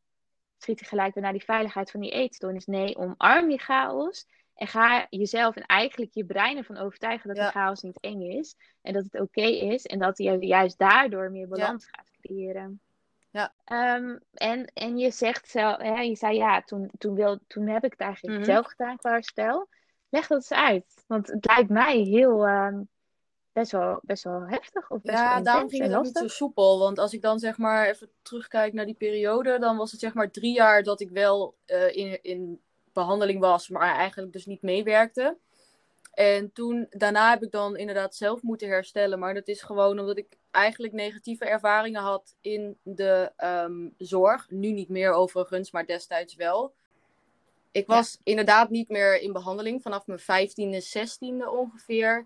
Schiet 0.58 0.80
je 0.80 0.86
gelijk 0.86 1.13
weer 1.13 1.24
naar 1.24 1.32
die 1.32 1.44
veiligheid 1.44 1.91
van 1.91 2.00
die 2.00 2.12
eetstoornis. 2.12 2.65
Nee, 2.65 2.96
omarm 2.96 3.48
die 3.48 3.60
chaos 3.60 4.28
en 4.56 4.68
ga 4.68 5.08
jezelf 5.10 5.56
en 5.56 5.65
eigenlijk 5.65 6.13
je 6.13 6.26
brein 6.26 6.58
ervan 6.58 6.78
overtuigen 6.78 7.28
dat 7.28 7.38
die 7.38 7.46
chaos 7.46 7.82
niet 7.82 8.00
eng 8.00 8.22
is. 8.22 8.56
En 8.82 8.94
dat 8.94 9.04
het 9.04 9.20
oké 9.22 9.46
is 9.46 9.86
en 9.86 10.00
dat 10.00 10.18
je 10.18 10.46
juist 10.46 10.78
daardoor 10.78 11.32
meer 11.32 11.48
balans 11.48 11.88
gaat 11.91 12.12
creëren. 12.22 12.80
Ja. 13.30 13.54
Um, 13.96 14.20
en, 14.34 14.72
en 14.74 14.98
je 14.98 15.12
zegt 15.12 15.50
zelf, 15.50 15.84
ja, 15.84 16.00
je 16.00 16.15
zei 16.15 16.38
ja, 16.38 16.62
toen, 16.62 16.91
toen, 16.98 17.15
wil, 17.15 17.39
toen 17.48 17.68
heb 17.68 17.84
ik 17.84 17.91
het 17.91 18.00
eigenlijk 18.00 18.38
mhm. 18.38 18.50
zelf 18.50 18.68
gedaan 18.68 18.98
qua 18.98 19.12
herstel. 19.12 19.68
Leg 20.10 20.28
dat 20.28 20.38
eens 20.38 20.52
uit. 20.52 21.04
Want 21.08 21.28
het 21.28 21.46
lijkt 21.46 21.70
mij 21.70 21.98
heel, 21.98 22.48
um, 22.48 22.89
best 23.52 23.72
wel, 23.72 24.00
best 24.02 24.24
wel 24.24 24.48
heftig 24.48 24.89
of 24.91 25.02
best 25.02 25.18
ja, 25.18 25.34
wel 25.34 25.44
daarom 25.44 25.70
ging 25.70 25.84
het 25.84 26.02
niet 26.02 26.18
zo 26.18 26.28
soepel. 26.28 26.80
Want 26.80 27.00
als 27.00 27.13
ik 27.13 27.22
dan 27.22 27.39
zeg 27.39 27.58
maar 27.58 27.88
even 27.88 28.10
terugkijk 28.22 28.74
naar 28.74 28.86
die 28.86 28.96
periode, 28.96 29.60
dan 29.60 29.78
was 29.78 29.91
het 29.91 30.00
zeg 30.00 30.13
maar 30.13 30.32
drie 30.32 30.54
jaar 30.54 30.84
dat 30.84 31.02
ik 31.02 31.10
wel 31.10 31.56
eh, 31.65 31.96
in, 31.96 32.24
in 32.24 32.62
behandeling 32.95 33.39
was, 33.39 33.69
maar 33.69 33.95
eigenlijk 33.95 34.34
dus 34.34 34.45
niet 34.45 34.62
meewerkte. 34.62 35.38
En 36.13 36.51
toen, 36.53 36.88
daarna 36.89 37.29
heb 37.29 37.43
ik 37.43 37.51
dan 37.51 37.77
inderdaad 37.77 38.15
zelf 38.15 38.41
moeten 38.41 38.67
herstellen. 38.67 39.19
Maar 39.19 39.34
dat 39.34 39.47
is 39.47 39.62
gewoon 39.62 39.99
omdat 39.99 40.17
ik 40.17 40.38
eigenlijk 40.51 40.93
negatieve 40.93 41.45
ervaringen 41.45 42.01
had 42.01 42.36
in 42.41 42.77
de 42.84 43.31
ehm, 43.38 43.89
zorg. 43.97 44.49
Nu 44.49 44.71
niet 44.71 44.89
meer 44.89 45.12
overigens, 45.12 45.71
maar 45.71 45.86
destijds 45.86 46.36
wel. 46.36 46.73
Ik 47.71 47.88
was 47.88 48.19
inderdaad 48.23 48.69
niet 48.69 48.89
meer 48.89 49.21
in 49.21 49.34
behandeling 49.34 49.81
vanaf 49.81 50.08
mijn 50.08 50.19
15e, 50.19 50.81
16e 50.81 51.47
ongeveer. 51.47 52.25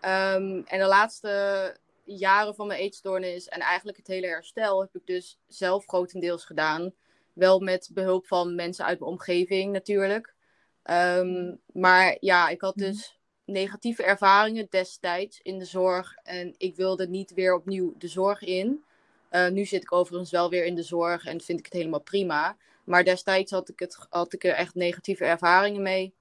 Ehm, 0.00 0.62
en 0.64 0.78
de 0.78 0.86
laatste 0.86 1.76
jaren 2.04 2.54
van 2.54 2.66
mijn 2.66 2.80
eetstoornis 2.80 3.48
en 3.48 3.60
eigenlijk 3.60 3.96
het 3.96 4.06
hele 4.06 4.26
herstel 4.26 4.80
heb 4.80 4.94
ik 4.94 5.06
dus 5.06 5.38
zelf 5.48 5.86
grotendeels 5.86 6.44
gedaan. 6.44 6.92
Wel 7.32 7.60
met 7.60 7.90
behulp 7.92 8.26
van 8.26 8.54
mensen 8.54 8.84
uit 8.84 8.98
mijn 8.98 9.10
omgeving 9.10 9.72
natuurlijk. 9.72 10.34
Ehm, 10.82 11.54
maar 11.72 12.16
ja, 12.20 12.48
ik 12.48 12.60
had 12.60 12.76
dus 12.76 13.18
negatieve 13.44 14.02
ervaringen 14.02 14.66
destijds 14.70 15.40
in 15.42 15.58
de 15.58 15.64
zorg. 15.64 16.14
En 16.22 16.54
ik 16.56 16.76
wilde 16.76 17.08
niet 17.08 17.34
weer 17.34 17.54
opnieuw 17.54 17.94
de 17.98 18.08
zorg 18.08 18.42
in. 18.42 18.84
Uh, 19.30 19.48
nu 19.48 19.64
zit 19.64 19.82
ik 19.82 19.92
overigens 19.92 20.30
wel 20.30 20.50
weer 20.50 20.64
in 20.64 20.74
de 20.74 20.82
zorg 20.82 21.24
en 21.24 21.40
vind 21.40 21.58
ik 21.58 21.64
het 21.64 21.74
helemaal 21.74 22.00
prima. 22.00 22.56
Maar 22.84 23.04
destijds 23.04 23.50
had 23.50 23.68
ik, 23.68 23.78
het, 23.78 24.06
had 24.10 24.32
ik 24.32 24.44
er 24.44 24.54
echt 24.54 24.74
negatieve 24.74 25.24
ervaringen 25.24 25.82
mee. 25.82 26.14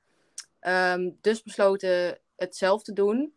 Um, 0.61 1.17
dus 1.21 1.43
besloten 1.43 2.19
het 2.35 2.55
zelf 2.55 2.83
te 2.83 2.93
doen. 2.93 3.33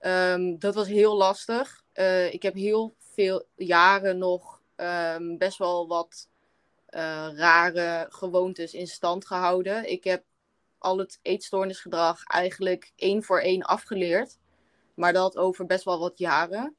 Um, 0.00 0.58
dat 0.58 0.74
was 0.74 0.86
heel 0.86 1.16
lastig. 1.16 1.84
Uh, 1.94 2.32
ik 2.32 2.42
heb 2.42 2.54
heel 2.54 2.94
veel 2.98 3.46
jaren 3.54 4.18
nog 4.18 4.62
um, 4.76 5.38
best 5.38 5.58
wel 5.58 5.88
wat 5.88 6.28
uh, 6.94 7.28
rare 7.34 8.06
gewoontes 8.08 8.74
in 8.74 8.86
stand 8.86 9.26
gehouden. 9.26 9.90
Ik 9.90 10.04
heb 10.04 10.24
al 10.78 10.98
het 10.98 11.18
eetstoornisgedrag 11.22 12.24
eigenlijk 12.24 12.92
één 12.96 13.22
voor 13.22 13.40
één 13.40 13.62
afgeleerd. 13.62 14.38
Maar 14.94 15.12
dat 15.12 15.36
over 15.36 15.66
best 15.66 15.84
wel 15.84 15.98
wat 15.98 16.18
jaren. 16.18 16.74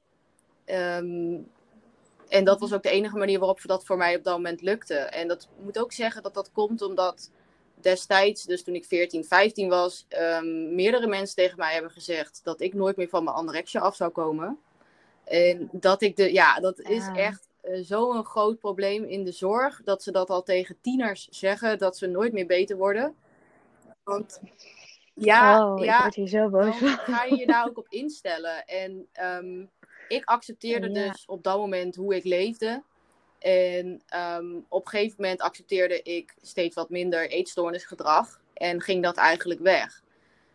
Um, 0.65 1.47
en 2.27 2.43
dat 2.43 2.59
was 2.59 2.73
ook 2.73 2.83
de 2.83 2.89
enige 2.89 3.17
manier 3.17 3.39
waarop 3.39 3.61
dat 3.61 3.85
voor 3.85 3.97
mij 3.97 4.15
op 4.15 4.23
dat 4.23 4.35
moment 4.35 4.61
lukte. 4.61 4.95
En 4.95 5.27
dat 5.27 5.47
moet 5.63 5.79
ook 5.79 5.91
zeggen 5.91 6.23
dat 6.23 6.33
dat 6.33 6.51
komt 6.51 6.81
omdat 6.81 7.31
destijds, 7.75 8.43
dus 8.43 8.63
toen 8.63 8.75
ik 8.75 8.85
14, 8.85 9.23
15 9.23 9.69
was, 9.69 10.05
um, 10.09 10.75
meerdere 10.75 11.07
mensen 11.07 11.35
tegen 11.35 11.57
mij 11.57 11.73
hebben 11.73 11.91
gezegd 11.91 12.39
dat 12.43 12.61
ik 12.61 12.73
nooit 12.73 12.95
meer 12.95 13.09
van 13.09 13.23
mijn 13.23 13.35
anorexia 13.35 13.79
af 13.79 13.95
zou 13.95 14.11
komen. 14.11 14.59
En 15.23 15.69
dat 15.71 16.01
ik 16.01 16.15
de, 16.15 16.33
ja, 16.33 16.59
dat 16.59 16.77
ja. 16.83 16.89
is 16.89 17.07
echt 17.13 17.47
uh, 17.54 17.54
zo'n 17.71 18.25
groot 18.25 18.59
probleem 18.59 19.03
in 19.03 19.23
de 19.23 19.31
zorg, 19.31 19.81
dat 19.83 20.03
ze 20.03 20.11
dat 20.11 20.29
al 20.29 20.43
tegen 20.43 20.77
tieners 20.81 21.27
zeggen, 21.29 21.77
dat 21.77 21.97
ze 21.97 22.07
nooit 22.07 22.33
meer 22.33 22.45
beter 22.45 22.77
worden. 22.77 23.15
Want 24.03 24.41
ja, 25.13 25.73
oh, 25.73 25.83
ja 25.83 25.95
ik 25.95 26.01
word 26.01 26.15
hier 26.15 26.27
zo 26.27 26.49
boos 26.49 26.79
dan 26.79 26.89
ga 26.89 27.23
je 27.23 27.37
je 27.37 27.45
daar 27.45 27.67
ook 27.67 27.77
op 27.77 27.87
instellen. 27.89 28.65
En 28.65 29.07
um, 29.21 29.69
ik 30.07 30.25
accepteerde 30.25 30.89
Ja. 30.89 31.11
dus 31.11 31.25
op 31.25 31.43
dat 31.43 31.57
moment 31.57 31.95
hoe 31.95 32.15
ik 32.15 32.23
leefde. 32.23 32.83
En 33.39 34.01
um, 34.15 34.65
op 34.69 34.85
een 34.85 34.89
gegeven 34.89 35.15
moment 35.17 35.41
accepteerde 35.41 36.01
ik 36.01 36.35
steeds 36.41 36.75
wat 36.75 36.89
minder 36.89 37.29
eetstoornisgedrag. 37.29 38.41
En 38.53 38.81
ging 38.81 39.03
dat 39.03 39.17
eigenlijk 39.17 39.59
weg. 39.59 40.03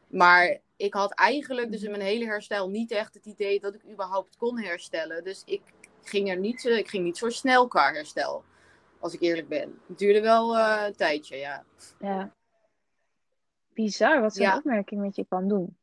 Maar 0.07 0.59
ik 0.77 0.95
had 0.95 1.13
eigenlijk 1.15 1.71
dus 1.71 1.83
in 1.83 1.91
mijn 1.91 2.03
hele 2.03 2.25
herstel 2.25 2.69
niet 2.69 2.91
echt 2.91 3.15
het 3.15 3.27
idee 3.27 3.61
dat 3.61 3.75
ik 3.75 3.83
überhaupt 3.91 4.37
kon 4.37 4.59
herstellen. 4.59 5.25
Dus 5.25 5.43
ik 5.45 5.63
ging 6.03 6.29
er 6.31 6.37
niet, 6.39 6.61
zo- 6.61 6.69
ik 6.69 6.89
ging 6.89 7.05
niet 7.05 7.19
zo 7.19 7.29
snel 7.29 7.69
qua 7.69 7.93
herstel. 7.93 8.45
Als 8.99 9.15
ik 9.15 9.21
eerlijk 9.21 9.49
ben. 9.49 9.81
Het 9.89 9.99
duurde 9.99 10.21
wel 10.21 10.57
eh, 10.59 10.83
een 10.87 10.97
tijdje, 10.97 11.37
ja. 11.37 11.65
Ja. 11.99 12.35
Bizar 13.75 14.21
wat 14.21 14.35
zo'n 14.35 14.45
Ja. 14.47 14.57
opmerking 14.57 15.01
met 15.01 15.17
je 15.17 15.25
kan 15.29 15.49
doen. 15.49 15.77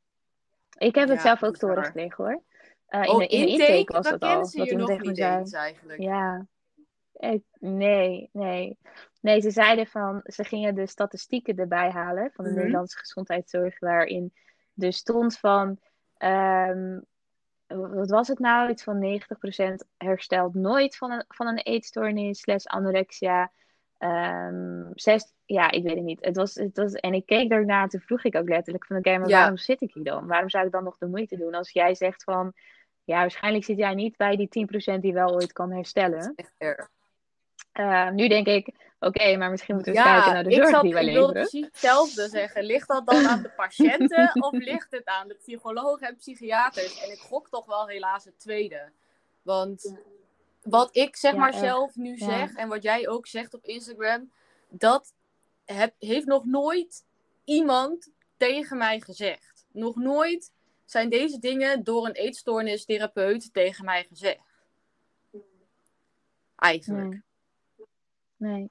Ik 0.78 0.96
heb 0.96 1.08
het 1.08 1.18
Ja, 1.18 1.24
zelf 1.24 1.44
ook 1.44 1.58
te 1.58 1.66
horen 1.66 1.84
gekregen 1.84 2.24
hoor. 2.24 2.42
Eh, 2.88 3.04
in, 3.04 3.10
oh, 3.10 3.18
de, 3.18 3.28
in 3.28 3.46
de 3.46 3.52
intake 3.52 3.94
was 3.94 4.10
dat 4.10 4.22
al. 4.22 4.46
ze 4.46 4.58
Dat 4.58 4.70
je 4.70 4.76
nog 4.76 4.88
tegen 4.88 5.08
niet 5.08 5.18
eens 5.18 5.52
eigenlijk? 5.54 6.02
Ja. 6.02 6.46
Ik, 7.14 7.44
nee, 7.60 8.30
nee. 8.34 8.78
Nee, 9.22 9.42
ze 9.42 9.52
zeiden 9.52 9.88
van, 9.88 10.22
ze 10.24 10.44
gingen 10.44 10.76
de 10.76 10.88
statistieken 10.88 11.56
erbij 11.58 11.90
halen 11.90 12.32
van 12.34 12.44
de 12.46 12.50
Mhm. 12.52 12.60
Nederlandse 12.60 12.98
gezondheidszorg, 12.98 13.80
waarin 13.80 14.34
er 14.78 14.94
stond 14.94 15.38
van, 15.40 15.80
ehm, 16.18 17.00
wat 17.68 18.10
was 18.10 18.28
het 18.28 18.40
nou? 18.40 18.70
Iets 18.70 18.84
van 18.84 19.20
90% 19.82 19.88
herstelt 19.98 20.54
nooit 20.54 20.98
van 20.98 21.12
een, 21.12 21.24
van 21.28 21.48
een 21.48 21.58
eetstoornis, 21.58 22.40
slash 22.40 22.66
anorexia. 22.66 23.52
Ehm, 23.98 24.84
zes, 24.94 25.34
ja, 25.46 25.72
ik 25.72 25.84
weet 25.84 25.96
het 25.96 26.04
niet. 26.04 26.26
Het 26.26 26.36
was, 26.36 26.56
het 26.56 26.78
was, 26.78 26.94
en 26.94 27.14
ik 27.14 27.26
keek 27.26 27.50
daarna, 27.50 27.88
toen 27.88 28.00
vroeg 28.00 28.24
ik 28.24 28.36
ook 28.36 28.50
letterlijk 28.50 28.86
van, 28.86 28.98
oké, 28.98 29.18
maar 29.18 29.30
Ja. 29.30 29.38
waarom 29.38 29.58
zit 29.58 29.82
ik 29.82 29.94
hier 29.94 30.04
dan? 30.04 30.28
Waarom 30.28 30.50
zou 30.50 30.66
ik 30.66 30.72
dan 30.72 30.84
nog 30.84 30.98
de 30.98 31.08
moeite 31.08 31.38
doen? 31.38 31.54
Als 31.54 31.72
jij 31.72 31.96
zegt 31.96 32.24
van, 32.24 32.54
ja, 33.04 33.20
waarschijnlijk 33.20 33.64
zit 33.66 33.78
jij 33.78 33.94
niet 33.94 34.18
bij 34.18 34.36
die 34.36 34.48
10% 34.48 35.02
die 35.02 35.14
wel 35.14 35.34
ooit 35.34 35.54
kan 35.54 35.72
herstellen. 35.72 36.34
Echt 36.36 36.54
erg. 36.58 36.90
Uh, 37.80 38.10
nu 38.10 38.28
denk 38.28 38.48
ik, 38.48 38.74
oké, 39.00 39.38
maar 39.38 39.50
misschien 39.50 39.76
moeten 39.76 39.94
we 39.94 40.00
eens 40.00 40.08
kijken 40.08 40.34
naar 40.34 40.44
de 40.44 40.50
ik, 40.50 40.56
zorg 40.56 40.70
zat, 40.70 40.82
die 40.82 40.94
wij 40.94 41.06
ik 41.06 41.14
wilde 41.14 41.34
leveren. 41.34 41.50
precies 41.50 41.66
hetzelfde 41.72 42.28
zeggen. 42.30 42.64
Ligt 42.64 42.88
dat 42.88 43.06
dan 43.08 43.28
aan 43.28 43.42
de 43.42 43.50
patiënten 43.50 44.32
of 44.46 44.52
ligt 44.52 44.92
het 44.92 45.06
aan 45.06 45.28
de 45.28 45.34
psychologen 45.34 46.08
en 46.08 46.16
psychiaters? 46.16 47.04
En 47.04 47.12
ik 47.12 47.20
gok 47.20 47.50
toch 47.50 47.66
wel 47.66 47.88
helaas 47.88 48.24
het 48.26 48.40
tweede. 48.40 48.92
Want 49.42 49.96
wat 50.64 50.96
ik 50.96 51.16
zeg 51.16 51.32
Ja, 51.34 51.40
maar 51.40 51.50
echt. 51.50 51.60
zelf 51.60 51.96
nu 51.96 52.16
Ja. 52.18 52.26
zeg 52.26 52.54
en 52.56 52.68
wat 52.68 52.84
jij 52.84 53.08
ook 53.08 53.28
zegt 53.28 53.54
op 53.54 53.64
Instagram, 53.66 54.32
dat 54.70 55.14
heb, 55.66 55.94
heeft 56.00 56.26
nog 56.26 56.46
nooit 56.46 57.06
iemand 57.44 58.12
tegen 58.38 58.78
mij 58.78 59.00
gezegd. 59.00 59.66
Nog 59.72 59.96
nooit 59.96 60.52
zijn 60.86 61.10
deze 61.10 61.40
dingen 61.40 61.84
door 61.84 62.06
een 62.06 62.12
eetstoornistherapeut 62.14 63.54
tegen 63.54 63.86
mij 63.86 64.06
gezegd. 64.10 64.46
Eigenlijk. 66.56 67.10
Nee. 67.10 67.22
Nee. 68.38 68.70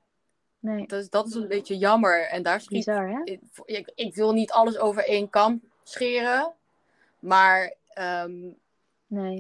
Nee. 0.74 0.86
Dus 0.86 1.10
dat 1.10 1.26
is 1.26 1.34
een 1.34 1.48
beetje 1.48 1.76
jammer. 1.78 2.28
En 2.28 2.42
daar 2.42 2.60
schiet 2.60 2.84
Bizar, 2.84 3.08
hè? 3.08 3.20
ik, 3.24 3.40
ik, 3.64 3.92
ik 3.94 4.14
wil 4.14 4.32
niet 4.32 4.50
alles 4.52 4.78
over 4.78 5.04
één 5.04 5.30
kam 5.30 5.60
scheren. 5.82 6.52
Maar 7.18 7.74
ehm, 7.88 8.32
Nee. 9.06 9.36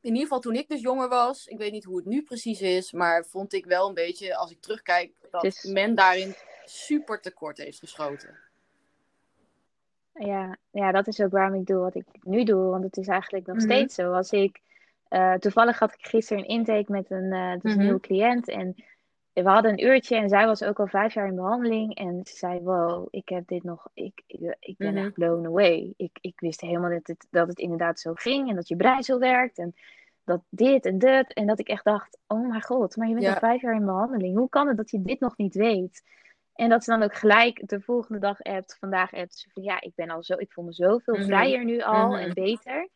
in 0.00 0.10
ieder 0.12 0.22
geval 0.22 0.40
toen 0.40 0.54
ik 0.54 0.68
dus 0.68 0.80
jonger 0.80 1.08
was, 1.08 1.46
ik 1.46 1.58
weet 1.58 1.72
niet 1.72 1.84
hoe 1.84 1.96
het 1.96 2.06
nu 2.06 2.22
precies 2.22 2.60
is, 2.60 2.92
maar 2.92 3.24
vond 3.24 3.52
ik 3.52 3.64
wel 3.64 3.88
een 3.88 3.94
beetje, 3.94 4.36
als 4.36 4.50
ik 4.50 4.60
terugkijk, 4.60 5.12
dat 5.30 5.44
is- 5.44 5.64
men 5.64 5.94
daarin 5.94 6.34
super 6.64 7.20
tekort 7.20 7.58
heeft 7.58 7.78
geschoten. 7.78 8.38
Ja, 10.14 10.56
ja, 10.70 10.92
dat 10.92 11.06
is 11.06 11.20
ook 11.20 11.30
waarom 11.30 11.54
ik 11.60 11.66
doe 11.66 11.78
wat 11.78 11.94
ik 11.94 12.04
nu 12.22 12.44
doe. 12.44 12.70
Want 12.70 12.84
het 12.84 12.96
is 12.96 13.06
eigenlijk 13.08 13.46
nog 13.46 13.56
Mhm. 13.56 13.64
steeds 13.64 13.94
zo. 13.94 14.12
Als 14.12 14.30
ik, 14.30 14.60
eh, 15.08 15.34
toevallig 15.34 15.78
had 15.78 15.92
ik 15.94 16.06
gisteren 16.06 16.42
een 16.42 16.48
intake 16.48 16.92
met 16.92 17.10
een, 17.10 17.32
eh 17.32 17.52
dus 17.52 17.62
een 17.62 17.70
Mhm. 17.70 17.78
nieuwe 17.80 18.00
cliënt. 18.00 18.48
En 18.48 18.74
we 19.42 19.48
hadden 19.48 19.70
een 19.72 19.84
uurtje 19.86 20.16
en 20.16 20.28
zij 20.28 20.46
was 20.46 20.62
ook 20.62 20.80
al 20.80 20.86
vijf 20.86 21.14
jaar 21.14 21.26
in 21.26 21.34
behandeling. 21.34 21.94
En 21.96 22.20
ze 22.24 22.36
zei, 22.36 22.60
wow, 22.60 23.06
ik 23.10 23.28
heb 23.28 23.46
dit 23.46 23.62
nog, 23.62 23.86
ik, 23.94 24.22
ik, 24.26 24.56
ik 24.60 24.76
ben 24.76 24.94
Mhm. 24.94 25.04
echt 25.04 25.12
blown 25.12 25.46
away. 25.46 25.94
Ik, 25.96 26.18
ik 26.20 26.40
wist 26.40 26.60
helemaal 26.60 26.90
dat 26.90 27.06
het, 27.06 27.26
dat 27.30 27.48
het 27.48 27.58
inderdaad 27.58 28.00
zo 28.00 28.12
ging. 28.14 28.48
En 28.48 28.54
dat 28.54 28.68
je 28.68 28.76
brein 28.76 29.02
zo 29.02 29.18
werkt. 29.18 29.58
En 29.58 29.74
dat 30.24 30.40
dit 30.50 30.84
en 30.86 30.98
dat. 30.98 31.32
En 31.32 31.46
dat 31.46 31.58
ik 31.58 31.68
echt 31.68 31.84
dacht, 31.84 32.18
oh 32.26 32.48
mijn 32.48 32.62
god, 32.62 32.96
maar 32.96 33.06
je 33.08 33.12
bent 33.14 33.26
Ja. 33.26 33.32
al 33.32 33.38
vijf 33.38 33.60
jaar 33.62 33.74
in 33.74 33.84
behandeling. 33.84 34.36
Hoe 34.36 34.48
kan 34.48 34.68
het 34.68 34.76
dat 34.76 34.90
je 34.90 35.02
dit 35.02 35.20
nog 35.20 35.36
niet 35.36 35.54
weet? 35.54 36.02
En 36.54 36.68
dat 36.68 36.84
ze 36.84 36.90
dan 36.90 37.02
ook 37.02 37.14
gelijk 37.14 37.68
de 37.68 37.80
volgende 37.80 38.20
dag 38.20 38.42
appt, 38.42 38.76
vandaag 38.78 39.12
appt 39.14 39.34
ze 39.38 39.50
van 39.52 39.62
ja, 39.62 39.80
ik 39.80 39.94
ben 39.94 40.10
al 40.10 40.22
zo, 40.22 40.34
ik 40.34 40.52
voel 40.52 40.64
me 40.64 40.72
zoveel 40.72 41.14
Mhm. 41.16 41.24
vrijer 41.24 41.64
nu 41.64 41.80
al 41.80 42.08
Mhm. 42.10 42.18
en 42.20 42.34
beter. 42.34 42.88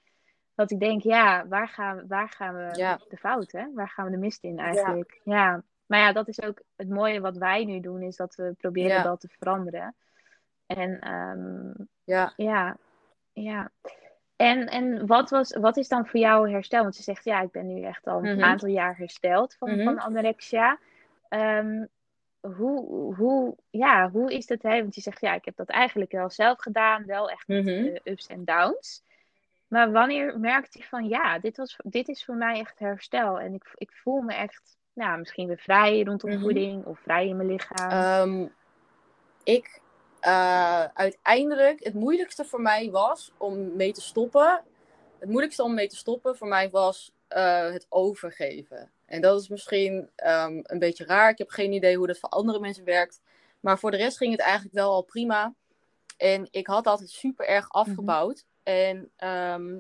Dat 0.55 0.70
ik 0.70 0.81
denk, 0.81 1.02
ja, 1.02 1.46
waar 1.48 1.68
gaan, 1.68 2.05
waar 2.09 2.28
gaan 2.28 2.55
we 2.55 2.68
Ja. 2.78 3.00
de 3.09 3.16
fout, 3.16 3.52
hè? 3.52 3.72
Waar 3.74 3.88
gaan 3.88 4.05
we 4.05 4.11
de 4.11 4.16
mist 4.16 4.42
in 4.44 4.59
eigenlijk? 4.59 5.20
Ja. 5.24 5.62
Maar 5.92 6.00
ja, 6.00 6.12
dat 6.12 6.28
is 6.28 6.42
ook 6.42 6.62
het 6.76 6.88
mooie 6.88 7.20
wat 7.20 7.37
wij 7.37 7.64
nu 7.64 7.81
doen, 7.81 8.02
is 8.02 8.16
dat 8.16 8.35
we 8.35 8.55
proberen 8.59 8.90
Ja. 8.90 9.02
dat 9.02 9.20
te 9.20 9.28
veranderen. 9.38 9.94
En 10.66 10.98
ehm, 11.00 11.85
Ja, 12.05 12.33
ja, 12.37 12.76
ja. 13.33 13.70
En, 14.37 14.66
en 14.66 15.07
wat, 15.07 15.31
was, 15.31 15.57
wat 15.57 15.76
is 15.76 15.88
dan 15.88 16.07
voor 16.07 16.20
jou 16.20 16.50
herstel? 16.50 16.83
Want 16.83 16.96
ze 16.96 17.02
zegt, 17.02 17.24
ja, 17.24 17.40
ik 17.40 17.50
ben 17.50 17.66
nu 17.74 17.83
echt 17.83 18.07
al 18.07 18.18
een 18.18 18.35
Mhm. 18.37 18.44
aantal 18.44 18.68
jaar 18.68 18.96
hersteld 18.96 19.55
van, 19.55 19.70
Mhm. 19.70 19.83
van 19.83 19.98
anorexia. 19.98 20.78
Ehm, 21.28 21.85
hoe, 22.40 23.14
hoe, 23.14 23.57
ja, 23.70 24.11
hoe 24.11 24.33
is 24.35 24.46
dat? 24.46 24.62
Hè? 24.62 24.81
Want 24.81 24.94
je 24.94 25.00
zegt, 25.00 25.20
ja, 25.20 25.35
ik 25.35 25.44
heb 25.44 25.57
dat 25.57 25.68
eigenlijk 25.68 26.12
wel 26.12 26.31
zelf 26.31 26.59
gedaan, 26.61 27.07
wel 27.07 27.31
echt 27.31 27.48
met 27.48 27.64
Mhm. 27.64 27.87
eh, 27.87 28.00
ups 28.05 28.26
en 28.26 28.44
downs. 28.44 29.02
Maar 29.68 29.92
wanneer 29.92 30.40
merkte 30.40 30.78
je 30.78 30.85
van, 30.85 31.09
ja, 31.09 31.38
dit, 31.38 31.57
was, 31.57 31.76
dit 31.85 32.09
is 32.09 32.24
voor 32.24 32.37
mij 32.37 32.59
echt 32.59 32.78
herstel. 32.78 33.40
En 33.40 33.55
ik, 33.55 33.70
ik 33.74 33.92
voel 33.92 34.20
me 34.20 34.35
echt, 34.35 34.81
nou, 34.92 35.18
misschien 35.18 35.46
weer 35.46 35.59
vrij 35.59 36.02
rondom 36.02 36.31
Mhm. 36.31 36.40
voeding 36.40 36.85
of 36.85 36.98
vrij 36.98 37.28
in 37.28 37.37
mijn 37.37 37.48
lichaam. 37.48 37.90
Ehm, 37.90 38.48
ik 39.44 39.81
eh, 40.20 40.85
uiteindelijk, 40.85 41.85
het 41.85 41.94
moeilijkste 41.94 42.44
voor 42.44 42.61
mij 42.61 42.90
was 42.90 43.33
om 43.37 43.76
mee 43.76 43.92
te 43.92 44.00
stoppen, 44.00 44.62
het 45.18 45.28
moeilijkste 45.28 45.62
om 45.62 45.74
mee 45.74 45.88
te 45.88 45.96
stoppen 45.96 46.37
voor 46.37 46.48
mij 46.48 46.70
was 46.70 47.12
eh, 47.28 47.70
het 47.70 47.87
overgeven. 47.88 48.90
En 49.07 49.20
dat 49.20 49.40
is 49.40 49.48
misschien 49.48 50.11
ehm, 50.16 50.61
een 50.62 50.78
beetje 50.78 51.05
raar. 51.05 51.31
Ik 51.31 51.38
heb 51.38 51.48
geen 51.48 51.72
idee 51.72 51.96
hoe 51.96 52.07
dat 52.07 52.18
voor 52.18 52.28
andere 52.28 52.61
mensen 52.61 52.85
werkt. 52.85 53.20
Maar 53.61 53.78
voor 53.78 53.90
de 53.90 53.96
rest 53.96 54.16
ging 54.16 54.33
het 54.33 54.40
eigenlijk 54.40 54.74
wel 54.74 54.92
al 54.92 55.02
prima. 55.02 55.55
En 56.16 56.48
ik 56.50 56.66
had 56.66 56.87
altijd 56.87 57.11
super 57.11 57.46
erg 57.46 57.64
Mhm. 57.68 57.76
afgebouwd. 57.76 58.44
En 58.62 59.11
ehm, 59.16 59.76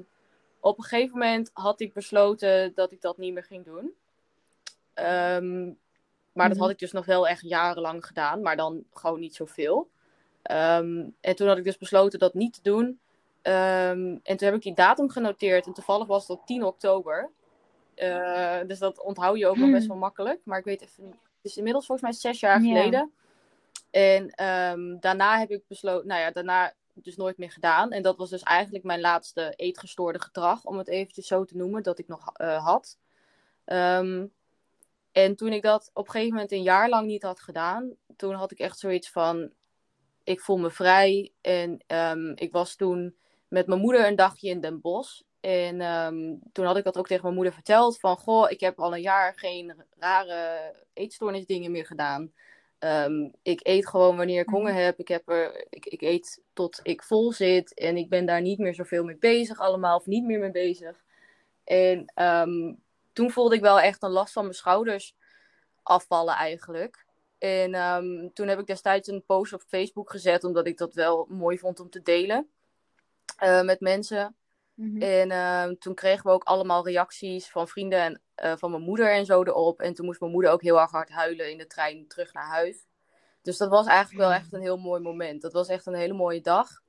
op 0.60 0.78
een 0.78 0.84
gegeven 0.84 1.12
moment 1.18 1.50
had 1.52 1.80
ik 1.80 1.92
besloten 1.92 2.74
dat 2.74 2.92
ik 2.92 3.00
dat 3.00 3.18
niet 3.18 3.32
meer 3.32 3.44
ging 3.44 3.64
doen. 3.64 3.92
Ehm, 4.94 5.64
maar 6.32 6.46
dat 6.48 6.56
Mhm. 6.56 6.60
had 6.60 6.70
ik 6.70 6.78
dus 6.78 6.92
nog 6.92 7.04
wel 7.04 7.28
echt 7.28 7.40
jarenlang 7.40 8.06
gedaan, 8.06 8.42
maar 8.42 8.56
dan 8.56 8.84
gewoon 8.92 9.20
niet 9.20 9.34
zoveel. 9.34 9.90
Ehm, 10.42 11.08
en 11.20 11.36
toen 11.36 11.48
had 11.48 11.58
ik 11.58 11.64
dus 11.64 11.78
besloten 11.78 12.18
dat 12.18 12.34
niet 12.34 12.52
te 12.52 12.62
doen. 12.62 13.00
Ehm, 13.42 14.18
en 14.22 14.36
toen 14.36 14.46
heb 14.48 14.54
ik 14.54 14.62
die 14.62 14.74
datum 14.74 15.10
genoteerd. 15.10 15.66
En 15.66 15.72
toevallig 15.72 16.06
was 16.06 16.26
dat 16.26 16.40
10 16.46 16.64
oktober. 16.64 17.30
Eh, 17.94 18.58
dus 18.66 18.78
dat 18.78 19.02
onthoud 19.02 19.38
je 19.38 19.46
ook 19.46 19.56
nog 19.56 19.70
best 19.70 19.86
wel 19.86 19.96
makkelijk. 19.96 20.40
Maar 20.44 20.58
ik 20.58 20.64
weet 20.64 20.82
even 20.82 21.04
niet. 21.04 21.12
Het 21.12 21.50
is 21.50 21.56
inmiddels 21.56 21.86
volgens 21.86 22.08
mij 22.10 22.18
zes 22.32 22.40
jaar 22.40 22.60
Ja. 22.62 22.68
geleden. 22.68 23.12
En 23.90 24.32
daarna 25.00 25.38
heb 25.38 25.50
ik 25.50 25.62
besloten, 25.68 26.06
nou 26.06 26.20
ja, 26.20 26.30
daarna 26.30 26.72
dus 26.94 27.16
nooit 27.16 27.38
meer 27.38 27.50
gedaan. 27.50 27.90
En 27.92 28.02
dat 28.02 28.16
was 28.16 28.30
dus 28.30 28.42
eigenlijk 28.42 28.84
mijn 28.84 29.00
laatste 29.00 29.52
eetgestoorde 29.56 30.20
gedrag, 30.20 30.64
om 30.64 30.78
het 30.78 30.88
eventjes 30.88 31.26
zo 31.26 31.44
te 31.44 31.56
noemen, 31.56 31.82
dat 31.82 31.98
ik 31.98 32.08
nog 32.08 32.30
eh, 32.34 32.64
had. 32.64 32.98
Ehm, 33.64 34.26
en 35.12 35.36
toen 35.36 35.52
ik 35.52 35.62
dat 35.62 35.90
op 35.92 36.04
een 36.06 36.12
gegeven 36.12 36.34
moment 36.34 36.52
een 36.52 36.62
jaar 36.62 36.88
lang 36.88 37.06
niet 37.06 37.22
had 37.22 37.40
gedaan, 37.40 37.96
toen 38.16 38.34
had 38.34 38.50
ik 38.50 38.58
echt 38.58 38.78
zoiets 38.78 39.10
van, 39.10 39.52
ik 40.24 40.40
voel 40.40 40.58
me 40.58 40.70
vrij. 40.70 41.32
En 41.40 41.84
ehm, 41.86 42.32
ik 42.34 42.52
was 42.52 42.76
toen 42.76 43.16
met 43.48 43.66
mijn 43.66 43.80
moeder 43.80 44.06
een 44.06 44.16
dagje 44.16 44.48
in 44.48 44.60
Den 44.60 44.80
Bosch. 44.80 45.20
En 45.40 45.80
ehm, 45.80 46.34
toen 46.52 46.64
had 46.64 46.76
ik 46.76 46.84
dat 46.84 46.96
ook 46.96 47.06
tegen 47.06 47.22
mijn 47.22 47.34
moeder 47.34 47.52
verteld. 47.52 47.98
Van, 47.98 48.16
goh, 48.16 48.50
ik 48.50 48.60
heb 48.60 48.80
al 48.80 48.94
een 48.94 49.00
jaar 49.00 49.34
geen 49.36 49.74
rare 49.98 50.74
eetstoornisdingen 50.92 51.70
meer 51.70 51.86
gedaan. 51.86 52.32
Ehm, 52.78 53.28
ik 53.42 53.60
eet 53.62 53.88
gewoon 53.88 54.16
wanneer 54.16 54.40
ik 54.40 54.48
honger 54.48 54.74
heb. 54.74 54.98
Ik, 54.98 55.08
heb 55.08 55.28
er, 55.28 55.66
ik, 55.70 55.86
ik 55.86 56.00
eet 56.00 56.42
tot 56.52 56.80
ik 56.82 57.02
vol 57.02 57.32
zit. 57.32 57.74
En 57.74 57.96
ik 57.96 58.08
ben 58.08 58.26
daar 58.26 58.40
niet 58.40 58.58
meer 58.58 58.74
zoveel 58.74 59.04
mee 59.04 59.16
bezig 59.16 59.58
allemaal. 59.58 59.96
Of 59.96 60.06
niet 60.06 60.24
meer 60.24 60.38
mee 60.38 60.50
bezig. 60.50 61.04
En 61.64 62.12
toen 63.12 63.30
voelde 63.30 63.54
ik 63.54 63.60
wel 63.60 63.80
echt 63.80 64.02
een 64.02 64.10
last 64.10 64.32
van 64.32 64.42
mijn 64.42 64.54
schouders 64.54 65.14
afvallen 65.82 66.34
eigenlijk. 66.34 67.06
En 67.38 67.74
ehm, 67.74 68.28
toen 68.32 68.48
heb 68.48 68.58
ik 68.58 68.66
destijds 68.66 69.08
een 69.08 69.24
post 69.26 69.52
op 69.52 69.62
Facebook 69.62 70.10
gezet. 70.10 70.44
Omdat 70.44 70.66
ik 70.66 70.78
dat 70.78 70.94
wel 70.94 71.26
mooi 71.30 71.58
vond 71.58 71.80
om 71.80 71.90
te 71.90 72.02
delen. 72.02 72.50
eh, 73.36 73.62
met 73.62 73.80
mensen. 73.80 74.36
Mhm. 74.74 75.02
En 75.02 75.30
ehm, 75.30 75.74
toen 75.74 75.94
kregen 75.94 76.24
we 76.26 76.30
ook 76.32 76.44
allemaal 76.44 76.84
reacties 76.86 77.50
van 77.50 77.68
vrienden 77.68 77.98
en 78.00 78.20
eh, 78.34 78.52
van 78.56 78.70
mijn 78.70 78.82
moeder 78.82 79.12
en 79.12 79.26
zo 79.26 79.42
erop. 79.42 79.80
En 79.80 79.94
toen 79.94 80.06
moest 80.06 80.20
mijn 80.20 80.32
moeder 80.32 80.50
ook 80.50 80.62
heel 80.62 80.80
erg 80.80 80.90
hard 80.90 81.10
huilen 81.10 81.50
in 81.50 81.58
de 81.58 81.66
trein 81.66 82.08
terug 82.08 82.32
naar 82.32 82.46
huis. 82.46 82.86
Dus 83.42 83.56
dat 83.56 83.68
was 83.70 83.86
eigenlijk 83.86 84.18
wel 84.18 84.32
echt 84.32 84.52
een 84.52 84.60
heel 84.60 84.78
mooi 84.78 85.00
moment. 85.02 85.42
Dat 85.42 85.52
was 85.52 85.68
echt 85.68 85.86
een 85.86 85.94
hele 85.94 86.12
mooie 86.14 86.40
dag. 86.40 86.81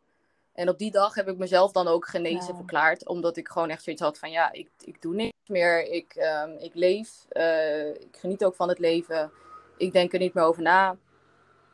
En 0.53 0.69
op 0.69 0.77
die 0.77 0.91
dag 0.91 1.15
heb 1.15 1.27
ik 1.27 1.37
mezelf 1.37 1.71
dan 1.71 1.87
ook 1.87 2.07
genezen 2.07 2.55
verklaard. 2.55 3.07
Omdat 3.07 3.37
ik 3.37 3.47
gewoon 3.47 3.69
echt 3.69 3.83
zoiets 3.83 4.01
had 4.01 4.19
van 4.19 4.31
ja, 4.31 4.51
ik, 4.51 4.69
ik 4.79 5.01
doe 5.01 5.13
niks 5.13 5.47
meer. 5.47 5.85
Ik, 5.85 6.15
ehm, 6.15 6.51
ik 6.57 6.73
leef. 6.75 7.25
eh, 7.29 7.87
ik 7.89 8.17
geniet 8.17 8.43
ook 8.45 8.55
van 8.55 8.69
het 8.69 8.79
leven. 8.79 9.31
Ik 9.77 9.93
denk 9.93 10.13
er 10.13 10.19
niet 10.19 10.33
meer 10.33 10.43
over 10.43 10.61
na. 10.61 10.97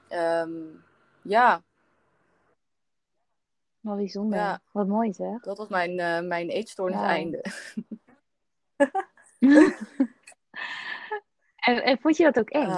Ehm, 0.07 0.51
ja, 1.21 1.61
Wat 3.79 3.95
bijzonder. 3.97 4.39
Ja. 4.39 4.61
Wat 4.71 4.87
mooi 4.87 5.13
zeg. 5.13 5.41
dat 5.41 5.57
was 5.57 5.67
mijn, 5.67 5.99
eh 5.99 6.19
mijn 6.19 6.49
eetstoornis 6.49 7.01
einde. 7.01 7.43
en, 11.55 11.83
en 11.83 11.97
vond 11.99 12.17
je 12.17 12.23
dat 12.23 12.39
ook 12.39 12.49
eng? 12.49 12.69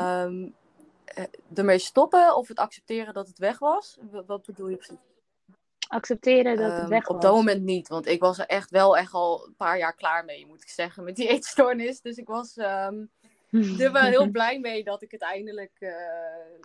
Eh, 1.05 1.23
ermee 1.53 1.79
stoppen 1.79 2.35
of 2.35 2.47
het 2.47 2.59
accepteren 2.59 3.13
dat 3.13 3.27
het 3.27 3.37
weg 3.39 3.59
was? 3.59 3.97
Wat 4.25 4.45
bedoel 4.45 4.67
je 4.67 4.75
precies? 4.75 4.97
Accepteren 5.91 6.57
dat 6.57 6.71
het 6.71 6.79
Ehm, 6.81 6.89
weg 6.89 7.07
was. 7.07 7.15
op 7.15 7.21
dat 7.21 7.33
moment 7.33 7.61
niet, 7.63 7.87
want 7.87 8.07
ik 8.07 8.19
was 8.21 8.39
er 8.39 8.45
echt 8.45 8.69
wel 8.69 8.97
echt 8.97 9.13
al 9.13 9.45
een 9.45 9.55
paar 9.55 9.77
jaar 9.77 9.95
klaar 9.95 10.25
mee, 10.25 10.45
moet 10.45 10.61
ik 10.61 10.69
zeggen, 10.69 11.03
met 11.03 11.15
die 11.15 11.27
eetstoornis. 11.33 12.01
Dus 12.01 12.17
ik 12.17 12.27
was 12.27 12.57
ehm, 12.57 13.03
er 13.79 13.91
wel 13.91 14.01
heel 14.03 14.29
blij 14.37 14.59
mee 14.59 14.83
dat 14.83 15.01
ik 15.01 15.11
het 15.11 15.21
eindelijk 15.21 15.71
eh, 15.79 15.93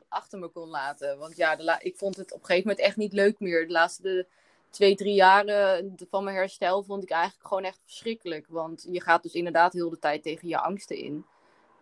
achter 0.09 0.39
me 0.39 0.49
kon 0.49 0.69
laten. 0.69 1.19
Want 1.19 1.37
ja, 1.37 1.57
la- 1.59 1.81
ik 1.81 1.97
vond 1.97 2.17
het 2.17 2.33
op 2.33 2.41
een 2.41 2.47
gegeven 2.47 2.69
moment 2.69 2.87
echt 2.87 2.97
niet 2.97 3.13
leuk 3.13 3.41
meer. 3.41 3.67
De 3.67 3.73
laatste 3.73 4.03
de 4.03 4.27
twee, 4.71 4.95
drie 4.97 5.15
jaren 5.15 5.95
van 6.11 6.25
mijn 6.25 6.37
herstel 6.37 6.83
vond 6.83 7.03
ik 7.03 7.11
eigenlijk 7.11 7.49
gewoon 7.49 7.65
echt 7.65 7.81
verschrikkelijk. 7.85 8.47
Want 8.49 8.87
je 8.91 9.01
gaat 9.01 9.23
dus 9.23 9.33
inderdaad 9.35 9.73
heel 9.73 9.91
de 9.91 9.99
tijd 9.99 10.23
tegen 10.23 10.49
je 10.49 10.59
angsten 10.59 10.97
in. 10.97 11.27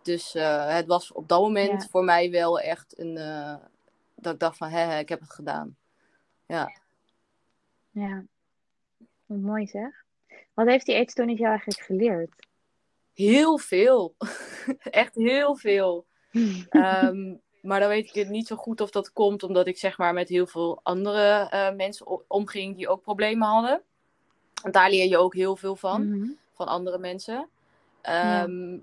Dus 0.01 0.35
eh, 0.35 0.67
het 0.75 0.85
was 0.85 1.11
op 1.11 1.27
dat 1.27 1.39
moment 1.41 1.81
Ja. 1.81 1.87
voor 1.89 2.03
mij 2.03 2.31
wel 2.31 2.59
echt 2.59 2.99
een... 2.99 3.17
eh, 3.17 3.55
dat 4.15 4.33
ik 4.33 4.39
dacht 4.39 4.57
van, 4.57 4.69
hè, 4.69 4.99
ik 4.99 5.09
heb 5.09 5.19
het 5.19 5.33
gedaan. 5.33 5.77
Ja. 6.45 6.83
Ja. 7.95 8.23
Wat 9.25 9.37
mooi 9.37 9.67
zeg. 9.67 10.03
Wat 10.53 10.67
heeft 10.67 10.85
die 10.85 10.95
eetstoornis 10.95 11.37
jou 11.37 11.49
eigenlijk 11.49 11.81
geleerd? 11.81 12.47
Heel 13.13 13.57
veel. 13.57 14.15
echt 14.79 15.15
heel 15.15 15.55
veel. 15.55 16.05
Ehm, 16.69 17.35
maar 17.61 17.79
dan 17.79 17.89
weet 17.89 18.07
ik 18.07 18.13
het 18.13 18.29
niet 18.29 18.47
zo 18.47 18.55
goed 18.55 18.81
of 18.81 18.89
dat 18.91 19.13
komt 19.13 19.43
omdat 19.43 19.67
ik 19.67 19.77
zeg 19.77 19.97
maar 19.97 20.13
met 20.13 20.29
heel 20.29 20.47
veel 20.47 20.79
andere 20.83 21.47
eh, 21.49 21.75
mensen 21.75 22.29
omging 22.29 22.75
die 22.75 22.87
ook 22.87 23.01
problemen 23.01 23.47
hadden. 23.47 23.81
Want 24.61 24.73
daar 24.73 24.89
leer 24.89 25.07
je 25.07 25.17
ook 25.17 25.33
heel 25.33 25.55
veel 25.55 25.75
van, 25.75 26.09
Mhm. 26.09 26.29
van 26.53 26.67
andere 26.67 26.97
mensen. 26.97 27.49
Ja. 28.03 28.43
Ehm, 28.43 28.77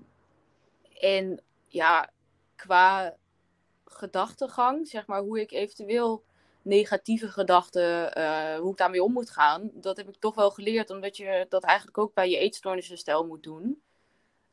En 1.01 1.41
ja, 1.67 2.09
qua 2.55 3.15
gedachtegang, 3.85 4.87
zeg 4.87 5.07
maar 5.07 5.21
hoe 5.21 5.41
ik 5.41 5.51
eventueel 5.51 6.23
negatieve 6.63 7.27
gedachten, 7.27 8.13
eh, 8.13 8.59
hoe 8.59 8.71
ik 8.71 8.77
daarmee 8.77 9.03
om 9.03 9.13
moet 9.13 9.29
gaan, 9.29 9.71
dat 9.73 9.97
heb 9.97 10.07
ik 10.07 10.15
toch 10.19 10.35
wel 10.35 10.51
geleerd, 10.51 10.89
omdat 10.89 11.17
je 11.17 11.45
dat 11.49 11.63
eigenlijk 11.63 11.97
ook 11.97 12.13
bij 12.13 12.29
je 12.29 12.37
eetstoornisherstel 12.37 13.25
moet 13.25 13.43
doen. 13.43 13.81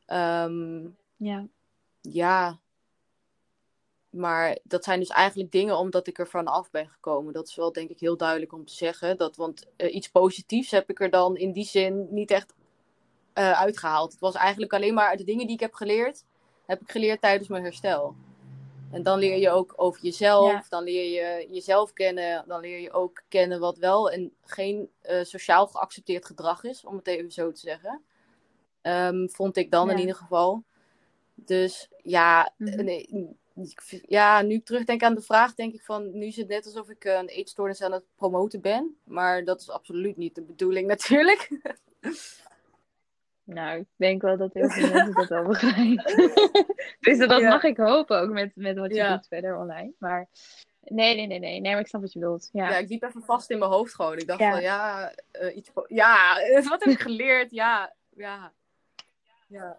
Ehm, 0.05 0.87
Ja. 1.15 1.47
ja, 2.01 2.59
maar 4.11 4.57
dat 4.63 4.83
zijn 4.83 4.99
dus 4.99 5.09
eigenlijk 5.09 5.51
dingen 5.51 5.77
omdat 5.77 6.07
ik 6.07 6.19
er 6.19 6.27
vanaf 6.27 6.71
ben 6.71 6.89
gekomen. 6.89 7.33
Dat 7.33 7.47
is 7.47 7.55
wel 7.55 7.71
denk 7.71 7.89
ik 7.89 7.99
heel 7.99 8.17
duidelijk 8.17 8.53
om 8.53 8.65
te 8.65 8.73
zeggen. 8.73 9.17
Dat, 9.17 9.35
want 9.35 9.65
eh, 9.75 9.95
iets 9.95 10.09
positiefs 10.09 10.71
heb 10.71 10.89
ik 10.89 10.99
er 10.99 11.09
dan 11.09 11.37
in 11.37 11.51
die 11.51 11.65
zin 11.65 12.07
niet 12.09 12.31
echt 12.31 12.53
eh, 13.33 13.51
uitgehaald. 13.51 14.11
Het 14.11 14.21
was 14.21 14.35
eigenlijk 14.35 14.73
alleen 14.73 14.93
maar 14.93 15.17
de 15.17 15.23
dingen 15.23 15.45
die 15.45 15.55
ik 15.55 15.61
heb 15.61 15.73
geleerd, 15.73 16.23
heb 16.65 16.81
ik 16.81 16.91
geleerd 16.91 17.21
tijdens 17.21 17.49
mijn 17.49 17.63
herstel. 17.63 18.15
En 18.91 19.03
dan 19.03 19.19
leer 19.19 19.37
je 19.37 19.49
ook 19.49 19.73
over 19.75 20.01
jezelf, 20.01 20.51
Ja. 20.51 20.65
dan 20.69 20.83
leer 20.83 21.11
je 21.11 21.47
jezelf 21.53 21.93
kennen, 21.93 22.43
dan 22.47 22.59
leer 22.59 22.79
je 22.79 22.91
ook 22.91 23.21
kennen 23.27 23.59
wat 23.59 23.77
wel 23.77 24.11
en 24.11 24.33
geen 24.43 24.89
eh, 25.01 25.23
sociaal 25.23 25.67
geaccepteerd 25.67 26.25
gedrag 26.25 26.63
is, 26.63 26.85
om 26.85 26.95
het 26.95 27.07
even 27.07 27.31
zo 27.31 27.51
te 27.51 27.59
zeggen. 27.59 28.01
Ehm, 28.81 29.27
vond 29.27 29.57
ik 29.57 29.71
dan 29.71 29.85
Ja. 29.87 29.93
in 29.93 29.99
ieder 29.99 30.15
geval. 30.15 30.63
Dus 31.35 31.87
ja, 32.03 32.53
Mhm. 32.57 32.83
nee, 32.83 33.29
ja, 34.07 34.41
nu 34.41 34.53
ik 34.55 34.65
terugdenk 34.65 35.03
aan 35.03 35.15
de 35.15 35.21
vraag, 35.21 35.53
denk 35.55 35.73
ik 35.73 35.81
van, 35.83 36.17
nu 36.17 36.25
is 36.25 36.35
het 36.35 36.47
net 36.47 36.65
alsof 36.65 36.89
ik 36.89 37.05
eh, 37.05 37.13
een 37.13 37.27
eetstoornis 37.27 37.81
aan 37.81 37.91
het 37.91 38.03
promoten 38.15 38.61
ben. 38.61 38.97
Maar 39.03 39.43
dat 39.45 39.61
is 39.61 39.69
absoluut 39.69 40.17
niet 40.17 40.35
de 40.35 40.41
bedoeling 40.41 40.87
natuurlijk. 40.95 41.49
Nou, 43.43 43.79
ik 43.79 43.85
denk 43.95 44.21
wel 44.21 44.37
dat 44.37 44.53
heel 44.53 44.69
veel 44.69 44.89
mensen 44.89 45.13
dat 45.15 45.27
wel 45.27 45.43
begrijpen. 45.53 46.31
dus 46.99 47.17
dat 47.17 47.39
Ja. 47.39 47.49
mag 47.49 47.63
ik 47.63 47.77
hopen 47.77 48.19
ook 48.19 48.29
met, 48.29 48.51
met 48.55 48.77
wat 48.77 48.89
je 48.89 48.95
Ja. 48.95 49.15
doet 49.15 49.27
verder 49.27 49.57
online. 49.57 49.91
Maar 49.97 50.27
nee, 50.81 51.15
nee, 51.15 51.27
nee, 51.27 51.39
nee. 51.39 51.59
Nee, 51.59 51.71
maar 51.71 51.81
ik 51.81 51.87
snap 51.87 52.01
wat 52.01 52.13
je 52.13 52.19
bedoelt. 52.19 52.49
Ja. 52.51 52.69
Ja, 52.69 52.77
ik 52.77 52.89
liep 52.89 53.03
even 53.03 53.23
vast 53.23 53.49
in 53.49 53.59
mijn 53.59 53.71
hoofd 53.71 53.93
gewoon. 53.95 54.17
Ik 54.17 54.27
dacht 54.27 54.43
van, 54.43 54.61
ja, 54.61 55.11
eh, 55.31 55.55
iets, 55.55 55.71
ja, 55.87 56.35
wat 56.69 56.83
heb 56.83 56.93
ik 56.93 56.99
geleerd? 56.99 57.51
Ja, 57.51 57.93
ja. 58.09 58.51
Ja, 59.47 59.77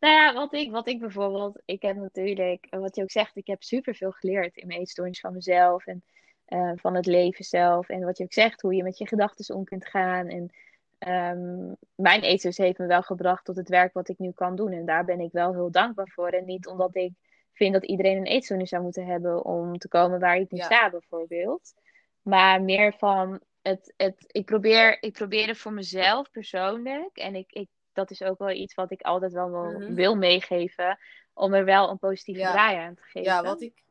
Nou 0.00 0.14
ja, 0.14 0.34
wat 0.34 0.52
ik, 0.52 0.70
wat 0.70 0.88
ik 0.88 1.00
bijvoorbeeld, 1.00 1.60
ik 1.64 1.82
heb 1.82 1.96
natuurlijk, 1.96 2.66
eh, 2.70 2.80
wat 2.80 2.96
je 2.96 3.02
ook 3.02 3.10
zegt, 3.10 3.36
ik 3.36 3.46
heb 3.46 3.62
superveel 3.62 4.10
geleerd 4.10 4.56
in 4.56 4.66
mijn 4.66 4.80
eetstoornis 4.80 5.20
van 5.20 5.32
mezelf 5.32 5.86
en 5.86 6.04
eh, 6.44 6.72
van 6.76 6.94
het 6.94 7.06
leven 7.06 7.44
zelf. 7.44 7.88
En 7.88 8.00
wat 8.04 8.18
je 8.18 8.24
ook 8.24 8.32
zegt, 8.32 8.60
hoe 8.60 8.74
je 8.74 8.82
met 8.82 8.98
je 8.98 9.06
gedachten 9.06 9.54
om 9.54 9.64
kunt 9.64 9.86
gaan. 9.86 10.28
En 10.28 10.50
ehm, 10.98 11.72
mijn 11.94 12.20
eetstoornis 12.22 12.58
heeft 12.58 12.78
me 12.78 12.86
wel 12.86 13.02
gebracht 13.02 13.44
tot 13.44 13.56
het 13.56 13.68
werk 13.68 13.92
wat 13.92 14.08
ik 14.08 14.18
nu 14.18 14.30
kan 14.32 14.56
doen. 14.56 14.72
En 14.72 14.86
daar 14.86 15.04
ben 15.04 15.20
ik 15.20 15.32
wel 15.32 15.52
heel 15.52 15.70
dankbaar 15.70 16.08
voor. 16.08 16.28
En 16.28 16.44
niet 16.44 16.66
omdat 16.66 16.96
ik 16.96 17.12
vind 17.52 17.72
dat 17.72 17.84
iedereen 17.84 18.16
een 18.16 18.26
eetstoornis 18.26 18.68
zou 18.68 18.82
moeten 18.82 19.06
hebben 19.06 19.44
om 19.44 19.78
te 19.78 19.88
komen 19.88 20.20
waar 20.20 20.36
ik 20.36 20.50
nu 20.50 20.58
Ja. 20.58 20.64
sta, 20.64 20.90
bijvoorbeeld. 20.90 21.74
Maar 22.22 22.62
meer 22.62 22.92
van, 22.92 23.40
het, 23.62 23.94
het, 23.96 24.24
ik, 24.26 24.44
probeer, 24.44 25.02
ik 25.02 25.12
probeer 25.12 25.46
het 25.46 25.58
voor 25.58 25.72
mezelf 25.72 26.30
persoonlijk. 26.30 27.16
En 27.16 27.34
ik, 27.34 27.52
ik, 27.52 27.68
dat 27.92 28.10
is 28.10 28.22
ook 28.22 28.38
wel 28.38 28.50
iets 28.50 28.74
wat 28.74 28.90
ik 28.90 29.02
altijd 29.02 29.32
wel 29.32 29.50
wil, 29.50 29.72
Mhm. 29.80 29.94
wil 29.94 30.16
meegeven. 30.16 30.98
Om 31.34 31.54
er 31.54 31.64
wel 31.64 31.90
een 31.90 31.98
positieve 31.98 32.40
Ja. 32.40 32.50
draai 32.52 32.76
aan 32.76 32.94
te 32.94 33.02
geven. 33.02 33.22
ja, 33.22 33.42
wat 33.42 33.60
ik 33.60 33.82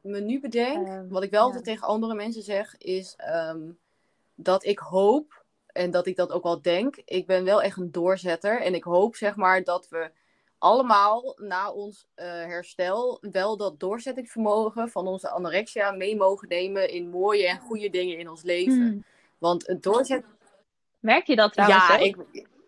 me 0.00 0.20
nu 0.20 0.40
bedenk, 0.40 0.86
Ehm, 0.86 1.08
wat 1.08 1.22
ik 1.22 1.30
wel 1.30 1.40
ja. 1.40 1.46
altijd 1.46 1.64
tegen 1.64 1.86
andere 1.86 2.14
mensen 2.14 2.42
zeg, 2.42 2.76
is 2.78 3.14
ehm, 3.16 3.60
dat 4.34 4.64
ik 4.64 4.78
hoop 4.78 5.39
en 5.72 5.90
dat 5.90 6.06
ik 6.06 6.16
dat 6.16 6.32
ook 6.32 6.42
wel 6.42 6.62
denk. 6.62 6.96
Ik 7.04 7.26
ben 7.26 7.44
wel 7.44 7.62
echt 7.62 7.76
een 7.76 7.92
doorzetter. 7.92 8.60
En 8.60 8.74
ik 8.74 8.84
hoop 8.84 9.16
zeg 9.16 9.36
maar 9.36 9.64
dat 9.64 9.88
we 9.88 10.10
allemaal 10.58 11.36
na 11.36 11.72
ons 11.72 12.06
uh, 12.16 12.24
herstel 12.24 13.18
wel 13.20 13.56
dat 13.56 13.80
doorzettingsvermogen 13.80 14.88
van 14.88 15.06
onze 15.06 15.30
anorexia 15.30 15.90
mee 15.90 16.16
mogen 16.16 16.48
nemen 16.48 16.90
in 16.90 17.08
mooie 17.08 17.48
en 17.48 17.58
goede 17.58 17.90
dingen 17.90 18.18
in 18.18 18.28
ons 18.28 18.42
leven. 18.42 18.82
Hmm. 18.82 19.04
Want 19.38 19.66
het 19.66 19.82
doorzet... 19.82 20.24
Merk 21.00 21.26
je 21.26 21.36
dat 21.36 21.52
trouwens 21.52 21.86
Ja, 21.86 21.96
ik, 21.98 22.16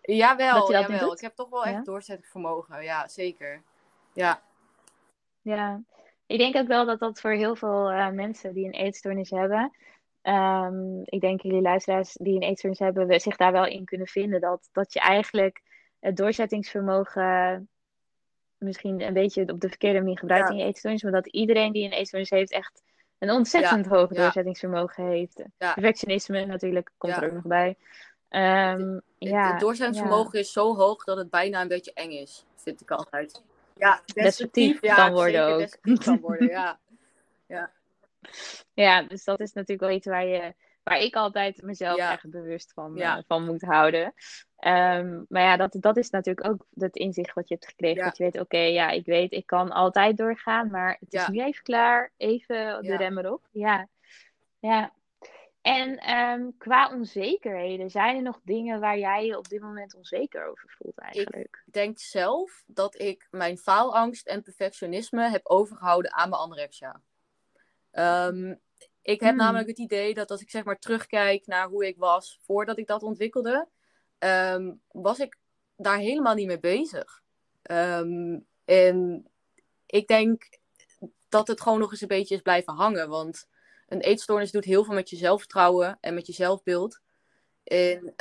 jawel, 0.03 0.71
jawel. 0.71 1.13
ik 1.13 1.21
heb 1.21 1.35
toch 1.35 1.49
wel 1.49 1.65
echt 1.65 1.85
doorzettingsvermogen. 1.85 2.83
Ja, 2.83 3.09
zeker. 3.09 3.63
Ja. 4.13 4.43
Ja, 5.43 5.83
ik 6.27 6.39
denk 6.39 6.57
ook 6.57 6.67
wel 6.67 6.87
dat 6.87 6.99
dat 6.99 7.21
voor 7.21 7.31
heel 7.31 7.57
veel 7.57 7.93
uh, 7.93 8.09
mensen 8.09 8.55
die 8.55 8.67
een 8.67 8.73
eetstoornis 8.73 9.31
hebben, 9.31 9.73
um, 10.23 11.01
ik 11.05 11.21
denk 11.21 11.43
jullie 11.43 11.61
luisteraars 11.61 12.13
die 12.13 12.35
een 12.35 12.43
eetstoornis 12.43 12.79
hebben, 12.79 13.21
zich 13.21 13.37
daar 13.37 13.53
wel 13.53 13.67
in 13.67 13.85
kunnen 13.85 14.07
vinden. 14.07 14.41
Dat, 14.41 14.69
dat 14.73 14.93
je 14.93 15.01
eigenlijk 15.01 15.63
het 16.01 16.17
doorzettingsvermogen 16.17 17.69
misschien 18.59 19.01
een 19.01 19.13
beetje 19.13 19.47
op 19.47 19.61
de 19.61 19.69
verkeerde 19.69 19.99
manier 19.99 20.19
gebruikt 20.19 20.51
in 20.51 20.57
je 20.57 20.65
eetstoornis, 20.65 21.03
maar 21.03 21.13
dat 21.13 21.27
iedereen 21.27 21.73
die 21.73 21.85
een 21.85 21.93
eetstoornis 21.93 22.31
heeft 22.31 22.53
echt 22.53 22.83
een 23.19 23.31
ontzettend 23.31 23.87
hoog 23.87 24.11
doorzettingsvermogen 24.11 25.07
heeft. 25.07 25.43
Perfectionisme 25.59 26.47
natuurlijk 26.47 26.91
komt 26.99 27.17
er 27.17 27.25
ook 27.25 27.33
nog 27.33 27.47
bij. 27.47 27.77
Um, 28.31 29.01
ja, 29.19 29.51
het 29.51 29.61
doorzettingsvermogen 29.61 30.39
is 30.39 30.53
zo 30.53 30.77
hoog 30.77 31.05
dat 31.05 31.17
het 31.17 31.31
bijna 31.31 31.61
een 31.61 31.69
beetje 31.69 31.93
eng 31.93 32.11
is, 32.11 32.45
vind 32.57 32.81
ik 32.81 32.91
altijd. 32.91 33.43
Ja, 33.77 34.01
destructief, 34.15 34.81
kan 34.81 35.13
worden 35.13 35.47
ook. 35.47 35.99
kan 36.05 36.21
worden, 36.21 36.49
ja. 36.49 36.79
ja. 37.47 37.71
Ja, 38.75 39.03
dus 39.03 39.25
dat 39.25 39.41
is 39.41 39.53
natuurlijk 39.53 39.89
wel 39.89 39.97
iets 39.97 40.07
waar, 40.07 40.27
je, 40.27 40.55
waar 40.83 40.99
ik 40.99 41.15
altijd 41.15 41.63
mezelf 41.63 41.99
echt 41.99 42.31
bewust 42.31 42.73
van, 42.73 42.99
uh, 42.99 43.19
van 43.27 43.45
moet 43.45 43.63
houden. 43.63 44.15
Um, 44.67 45.27
maar 45.29 45.43
ja, 45.43 45.57
dat, 45.57 45.77
dat 45.81 45.97
is 45.97 46.11
natuurlijk 46.11 46.49
ook 46.49 46.67
het 46.75 46.97
inzicht 46.97 47.35
wat 47.35 47.49
je 47.49 47.55
hebt 47.55 47.67
gekregen. 47.67 48.05
Dat 48.05 48.17
je 48.17 48.25
weet, 48.25 48.41
oké, 48.41 48.59
ja, 48.59 48.91
ik 48.91 49.07
weet, 49.07 49.33
ik 49.33 49.47
kan 49.47 49.71
altijd 49.71 50.17
doorgaan, 50.17 50.71
maar 50.71 50.97
het 51.01 51.15
is 51.15 51.29
nu 51.29 51.43
even 51.43 51.63
klaar. 51.63 52.13
Even 52.17 52.83
de 52.83 52.97
rem 52.97 53.19
erop. 53.19 53.49
Ja, 53.51 53.89
ja. 54.59 54.93
En 55.61 56.17
um, 56.19 56.57
qua 56.59 56.91
onzekerheden, 56.91 57.91
zijn 57.91 58.17
er 58.17 58.23
nog 58.23 58.41
dingen 58.45 58.81
waar 58.81 58.99
jij 58.99 59.27
je 59.27 59.39
op 59.39 59.49
dit 59.49 59.61
moment 59.61 59.95
onzeker 59.95 60.47
over 60.47 60.75
voelt 60.77 60.99
eigenlijk? 60.99 61.63
Ik 61.67 61.73
denk 61.73 61.99
zelf 61.99 62.63
dat 62.67 63.01
ik 63.01 63.29
mijn 63.31 63.59
faalangst 63.59 64.27
en 64.27 64.43
perfectionisme 64.43 65.31
heb 65.31 65.47
overgehouden 65.47 66.13
aan 66.13 66.29
mijn 66.29 66.43
anorexia. 66.43 67.01
Um, 67.93 68.61
ik 69.03 69.21
heb 69.21 69.29
hmm. 69.29 69.39
namelijk 69.39 69.69
het 69.69 69.79
idee 69.79 70.15
dat 70.15 70.31
als 70.31 70.41
ik 70.41 70.51
zeg 70.51 70.65
maar 70.65 70.79
terugkijk 70.79 71.47
naar 71.47 71.69
hoe 71.69 71.87
ik 71.87 71.97
was 71.99 72.39
voordat 72.43 72.79
ik 72.79 72.87
dat 72.87 73.03
ontwikkelde, 73.03 73.69
um, 74.19 74.81
was 74.89 75.19
ik 75.19 75.37
daar 75.77 75.99
helemaal 75.99 76.35
niet 76.35 76.47
mee 76.47 76.61
bezig. 76.61 77.23
Um, 77.71 78.47
en 78.65 79.27
ik 79.87 80.07
denk 80.07 80.49
dat 81.29 81.49
het 81.49 81.61
gewoon 81.61 81.79
nog 81.79 81.91
eens 81.91 82.01
een 82.01 82.09
beetje 82.09 82.35
is 82.35 82.41
blijven 82.41 82.75
hangen. 82.75 83.09
Want 83.09 83.49
een 83.89 84.01
eetstoornis 84.01 84.51
doet 84.51 84.65
heel 84.65 84.85
veel 84.85 84.95
met 84.95 85.11
je 85.11 85.17
zelfvertrouwen 85.17 85.99
en 86.01 86.15
met 86.15 86.27
je 86.27 86.33
zelfbeeld. 86.33 87.01
En 87.65 88.13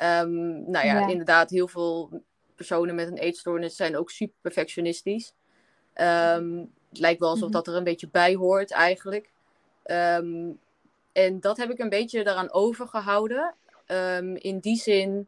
nou 0.66 0.86
ja, 0.86 1.08
inderdaad, 1.08 1.50
heel 1.50 1.68
veel 1.68 2.24
personen 2.56 2.96
met 2.96 3.08
een 3.08 3.18
eetstoornis 3.18 3.76
zijn 3.76 3.98
ook 3.98 4.12
super 4.12 4.36
perfectionistisch. 4.42 5.34
het 5.94 7.00
lijkt 7.00 7.20
wel 7.20 7.30
alsof 7.30 7.48
mhm. 7.48 7.52
dat 7.52 7.68
er 7.68 7.76
een 7.76 7.84
beetje 7.84 8.10
bij 8.10 8.36
hoort 8.36 8.72
eigenlijk. 8.72 9.32
Um, 9.86 10.60
en 11.12 11.40
dat 11.40 11.58
heb 11.58 11.70
ik 11.70 11.80
een 11.80 11.90
beetje 11.90 12.24
daaraan 12.24 12.52
overgehouden. 12.52 13.54
Um, 13.88 14.36
in 14.36 14.60
die 14.60 14.78
zin 14.78 15.28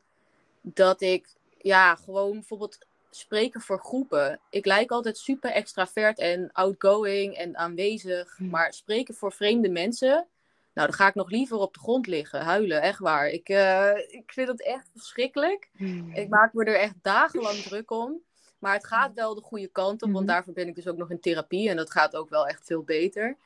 dat 0.61 1.01
ik 1.01 1.27
ja, 1.57 1.95
gewoon 1.95 2.31
bijvoorbeeld 2.31 2.77
spreken 3.09 3.61
voor 3.61 3.79
groepen. 3.79 4.39
Ik 4.49 4.65
lijk 4.65 4.91
altijd 4.91 5.17
super 5.17 5.51
extravert 5.51 6.19
en 6.19 6.49
outgoing 6.51 7.35
en 7.35 7.57
aanwezig. 7.57 8.35
Hm. 8.37 8.49
Maar 8.49 8.73
spreken 8.73 9.13
voor 9.13 9.31
vreemde 9.31 9.69
mensen, 9.69 10.27
nou, 10.73 10.87
dan 10.87 10.93
ga 10.93 11.07
ik 11.07 11.15
nog 11.15 11.29
liever 11.29 11.57
op 11.57 11.73
de 11.73 11.79
grond 11.79 12.07
liggen, 12.07 12.41
huilen, 12.41 12.81
echt 12.81 12.99
waar. 12.99 13.29
Ik, 13.29 13.49
uh, 13.49 13.97
ik 14.07 14.31
vind 14.33 14.47
het 14.47 14.63
echt 14.63 14.89
verschrikkelijk. 14.95 15.69
Hm. 15.75 16.11
Ik 16.11 16.29
maak 16.29 16.53
me 16.53 16.63
er 16.63 16.79
echt 16.79 16.95
dagenlang 17.01 17.57
druk 17.57 17.91
om. 17.91 18.21
Maar 18.59 18.73
het 18.73 18.87
gaat 18.87 19.13
wel 19.13 19.35
de 19.35 19.41
goede 19.41 19.67
kant 19.67 20.01
op, 20.01 20.11
want 20.11 20.27
daarvoor 20.27 20.53
ben 20.53 20.67
ik 20.67 20.75
dus 20.75 20.87
ook 20.87 20.97
nog 20.97 21.09
in 21.09 21.19
therapie. 21.19 21.69
En 21.69 21.75
dat 21.75 21.91
gaat 21.91 22.15
ook 22.15 22.29
wel 22.29 22.47
echt 22.47 22.65
veel 22.65 22.83
beter. 22.83 23.37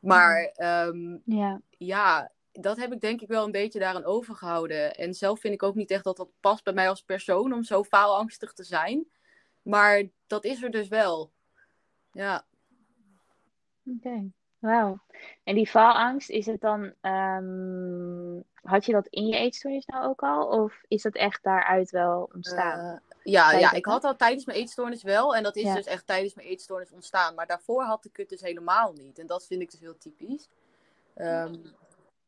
Maar 0.00 0.52
um, 0.56 1.22
ja. 1.24 1.60
ja, 1.70 2.30
dat 2.52 2.76
heb 2.76 2.92
ik 2.92 3.00
denk 3.00 3.20
ik 3.20 3.28
wel 3.28 3.44
een 3.44 3.52
beetje 3.52 3.78
daaraan 3.78 4.04
overgehouden. 4.04 4.94
En 4.94 5.14
zelf 5.14 5.40
vind 5.40 5.54
ik 5.54 5.62
ook 5.62 5.74
niet 5.74 5.90
echt 5.90 6.04
dat 6.04 6.16
dat 6.16 6.30
past 6.40 6.64
bij 6.64 6.72
mij 6.72 6.88
als 6.88 7.02
persoon 7.02 7.52
om 7.52 7.62
zo 7.62 7.84
faalangstig 7.84 8.52
te 8.52 8.64
zijn. 8.64 9.06
Maar 9.62 10.02
dat 10.26 10.44
is 10.44 10.62
er 10.62 10.70
dus 10.70 10.88
wel. 10.88 11.32
Ja. 12.12 12.44
Oké, 13.84 14.30
wauw. 14.58 14.98
En 15.44 15.54
die 15.54 15.66
faalangst, 15.66 16.30
is 16.30 16.46
het 16.46 16.60
dan. 16.60 16.92
Um, 17.00 18.44
had 18.62 18.86
je 18.86 18.92
dat 18.92 19.06
in 19.06 19.26
je 19.26 19.36
eetstoornis 19.36 19.86
nou 19.86 20.06
ook 20.06 20.22
al? 20.22 20.46
Of 20.46 20.82
is 20.88 21.02
dat 21.02 21.14
echt 21.14 21.42
daaruit 21.42 21.90
wel 21.90 22.30
ontstaan? 22.34 22.94
Uh, 22.94 23.09
ja, 23.22 23.52
ja, 23.52 23.72
ik 23.72 23.84
had 23.84 24.02
dat 24.02 24.18
tijdens 24.18 24.44
mijn 24.44 24.58
eetstoornis 24.58 25.02
wel. 25.02 25.36
En 25.36 25.42
dat 25.42 25.56
is 25.56 25.74
dus 25.74 25.86
echt 25.86 26.06
tijdens 26.06 26.34
mijn 26.34 26.48
eetstoornis 26.48 26.90
ontstaan. 26.90 27.34
Maar 27.34 27.46
daarvoor 27.46 27.82
had 27.82 28.04
ik 28.04 28.16
het 28.16 28.28
dus 28.28 28.40
helemaal 28.40 28.92
niet. 28.92 29.18
En 29.18 29.26
dat 29.26 29.46
vind 29.46 29.62
ik 29.62 29.70
dus 29.70 29.80
heel 29.80 29.98
typisch. 29.98 30.48
Um, 31.16 31.62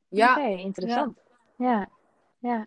ja. 0.09 0.33
Oké, 0.33 0.49
interessant. 0.49 1.19
Ja. 1.57 1.89
ja. 2.39 2.67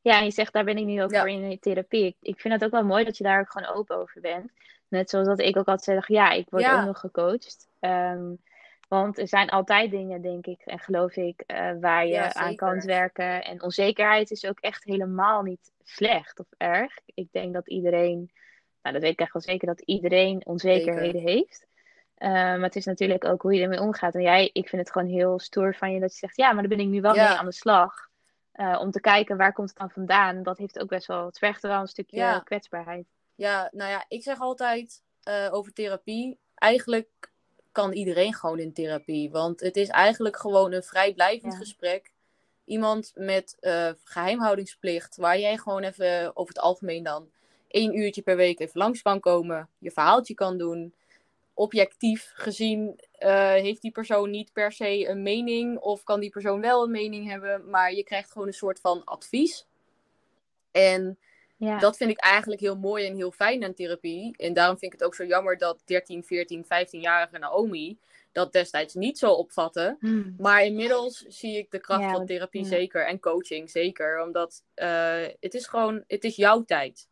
ja. 0.00 0.18
en 0.18 0.24
je 0.24 0.30
zegt, 0.30 0.52
daar 0.52 0.64
ben 0.64 0.78
ik 0.78 0.84
nu 0.84 1.02
ook 1.02 1.16
voor 1.16 1.28
in 1.28 1.58
therapie. 1.58 2.04
Ik, 2.04 2.16
ik 2.20 2.40
vind 2.40 2.54
het 2.54 2.64
ook 2.64 2.70
wel 2.70 2.84
mooi 2.84 3.04
dat 3.04 3.16
je 3.16 3.24
daar 3.24 3.40
ook 3.40 3.50
gewoon 3.52 3.74
open 3.74 3.96
over 3.96 4.20
bent. 4.20 4.52
Net 4.88 5.10
zoals 5.10 5.26
dat 5.26 5.38
ik 5.38 5.56
ook 5.56 5.68
altijd 5.68 5.82
zeg, 5.82 6.08
ja, 6.08 6.30
ik 6.30 6.50
word 6.50 6.66
ook 6.66 6.84
nog 6.84 7.00
gecoacht. 7.00 7.68
Um, 7.80 8.40
want 8.90 9.18
er 9.18 9.28
zijn 9.28 9.48
altijd 9.48 9.90
dingen, 9.90 10.22
denk 10.22 10.46
ik, 10.46 10.60
en 10.64 10.78
geloof 10.78 11.16
ik, 11.16 11.44
uh, 11.46 11.70
waar 11.80 12.06
je 12.06 12.34
aan 12.34 12.54
kan 12.56 12.80
werken. 12.80 13.44
En 13.44 13.62
onzekerheid 13.62 14.30
is 14.30 14.44
ook 14.44 14.60
echt 14.60 14.84
helemaal 14.84 15.42
niet 15.42 15.72
slecht 15.82 16.38
of 16.38 16.46
erg. 16.56 16.98
Ik 17.04 17.28
denk 17.32 17.54
dat 17.54 17.68
iedereen, 17.68 18.30
nou 18.82 18.94
dat 18.94 19.02
weet 19.02 19.12
ik 19.12 19.20
echt 19.20 19.32
wel 19.32 19.42
zeker, 19.42 19.66
dat 19.66 19.80
iedereen 19.80 20.46
onzekerheden 20.46 21.20
heeft. 21.20 21.66
Uh, 22.18 22.30
maar 22.30 22.60
het 22.60 22.76
is 22.76 22.84
natuurlijk 22.84 23.24
ook 23.24 23.42
hoe 23.42 23.54
je 23.54 23.62
ermee 23.62 23.80
omgaat. 23.80 24.14
En 24.14 24.22
jij, 24.22 24.50
ik 24.52 24.68
vind 24.68 24.82
het 24.82 24.92
gewoon 24.92 25.08
heel 25.08 25.38
stoer 25.38 25.74
van 25.74 25.92
je 25.92 26.00
dat 26.00 26.12
je 26.12 26.18
zegt, 26.18 26.36
ja, 26.36 26.52
maar 26.52 26.68
daar 26.68 26.76
ben 26.76 26.86
ik 26.86 26.92
nu 26.92 27.00
wel 27.00 27.14
mee 27.14 27.20
aan 27.20 27.44
de 27.44 27.52
slag. 27.52 28.08
Uh, 28.54 28.80
om 28.80 28.90
te 28.90 29.00
kijken 29.00 29.36
waar 29.36 29.52
komt 29.52 29.68
het 29.68 29.78
dan 29.78 29.90
vandaan. 29.90 30.42
Dat 30.42 30.58
heeft 30.58 30.78
ook 30.78 30.88
best 30.88 31.06
wel, 31.06 31.26
het 31.26 31.38
vergt 31.38 31.62
wel 31.62 31.80
een 31.80 31.86
stukje 31.86 32.40
kwetsbaarheid. 32.44 33.06
Ja, 33.34 33.68
nou 33.72 33.90
ja, 33.90 34.04
ik 34.08 34.22
zeg 34.22 34.40
altijd 34.40 35.02
over 35.50 35.72
therapie. 35.72 36.38
Eigenlijk 36.54 37.29
kan 37.80 37.92
iedereen 37.92 38.34
gewoon 38.34 38.58
in 38.58 38.72
therapie. 38.72 39.30
Want 39.30 39.60
het 39.60 39.76
is 39.76 39.88
eigenlijk 39.88 40.36
gewoon 40.36 40.72
een 40.72 40.82
vrijblijvend 40.82 41.54
gesprek. 41.54 42.12
Iemand 42.64 43.12
met 43.14 43.56
uh, 43.60 43.90
geheimhoudingsplicht, 44.04 45.16
waar 45.16 45.38
jij 45.38 45.56
gewoon 45.56 45.82
even 45.82 46.36
over 46.36 46.54
het 46.54 46.62
algemeen 46.62 47.02
dan 47.02 47.30
één 47.68 47.98
uurtje 47.98 48.22
per 48.22 48.36
week 48.36 48.60
even 48.60 48.80
langs 48.80 49.02
kan 49.02 49.20
komen, 49.20 49.68
je 49.78 49.90
verhaaltje 49.90 50.34
kan 50.34 50.58
doen. 50.58 50.94
Objectief 51.54 52.32
gezien 52.34 53.00
uh, 53.18 53.50
heeft 53.50 53.82
die 53.82 53.90
persoon 53.90 54.30
niet 54.30 54.52
per 54.52 54.72
se 54.72 55.08
een 55.08 55.22
mening, 55.22 55.78
of 55.78 56.04
kan 56.04 56.20
die 56.20 56.30
persoon 56.30 56.60
wel 56.60 56.82
een 56.82 56.90
mening 56.90 57.28
hebben, 57.28 57.70
maar 57.70 57.92
je 57.92 58.04
krijgt 58.04 58.32
gewoon 58.32 58.46
een 58.46 58.54
soort 58.54 58.80
van 58.80 59.04
advies. 59.04 59.66
En 60.70 61.18
ja. 61.60 61.78
Dat 61.78 61.96
vind 61.96 62.10
ik 62.10 62.18
eigenlijk 62.18 62.60
heel 62.60 62.76
mooi 62.76 63.06
en 63.06 63.16
heel 63.16 63.30
fijn 63.30 63.64
aan 63.64 63.74
therapie. 63.74 64.36
En 64.36 64.52
daarom 64.52 64.78
vind 64.78 64.92
ik 64.92 64.98
het 64.98 65.08
ook 65.08 65.14
zo 65.14 65.24
jammer 65.24 65.58
dat 65.58 65.82
13, 65.84 66.24
14, 66.24 66.64
15-jarige 66.64 67.38
Naomi 67.38 67.98
dat 68.32 68.52
destijds 68.52 68.94
niet 68.94 69.18
zo 69.18 69.32
opvatte. 69.32 69.96
Hmm. 70.00 70.34
Maar 70.38 70.64
inmiddels 70.64 71.24
zie 71.28 71.58
ik 71.58 71.70
de 71.70 71.78
kracht 71.78 72.10
van 72.10 72.26
therapie 72.26 72.64
zeker 72.64 73.06
en 73.06 73.20
coaching 73.20 73.70
zeker. 73.70 74.22
Omdat 74.22 74.62
uh, 74.76 75.26
het 75.40 75.54
is 75.54 75.66
gewoon, 75.66 76.04
het 76.06 76.24
is 76.24 76.36
jouw 76.36 76.64
tijd. 76.64 77.08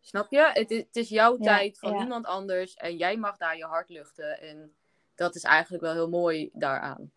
Snap 0.00 0.30
je? 0.30 0.50
Het 0.52 0.70
is, 0.70 0.78
het 0.78 0.96
is 0.96 1.08
jouw 1.08 1.36
tijd 1.36 1.78
van 1.78 1.96
niemand 1.96 2.26
anders. 2.26 2.74
En 2.74 2.96
jij 2.96 3.16
mag 3.16 3.36
daar 3.36 3.56
je 3.56 3.64
hart 3.64 3.88
luchten. 3.88 4.40
En 4.40 4.74
dat 5.14 5.34
is 5.34 5.42
eigenlijk 5.42 5.82
wel 5.82 5.92
heel 5.92 6.08
mooi 6.08 6.50
daaraan. 6.52 7.10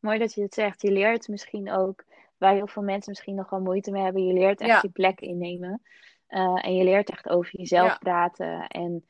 Mooi 0.00 0.18
dat 0.18 0.34
je 0.34 0.42
het 0.42 0.54
zegt. 0.54 0.82
Je 0.82 0.90
leert 0.90 1.28
misschien 1.28 1.72
ook 1.72 2.04
waar 2.38 2.54
heel 2.54 2.66
veel 2.66 2.82
mensen 2.82 3.10
misschien 3.10 3.34
nog 3.34 3.50
wel 3.50 3.60
moeite 3.60 3.90
mee 3.90 4.02
hebben. 4.02 4.26
Je 4.26 4.32
leert 4.32 4.60
echt 4.60 4.82
je 4.82 4.90
plek 4.90 5.20
innemen. 5.20 5.82
Uh, 6.28 6.64
en 6.64 6.76
je 6.76 6.84
leert 6.84 7.10
echt 7.10 7.28
over 7.28 7.58
jezelf 7.58 7.98
praten. 7.98 8.66
En 8.68 9.04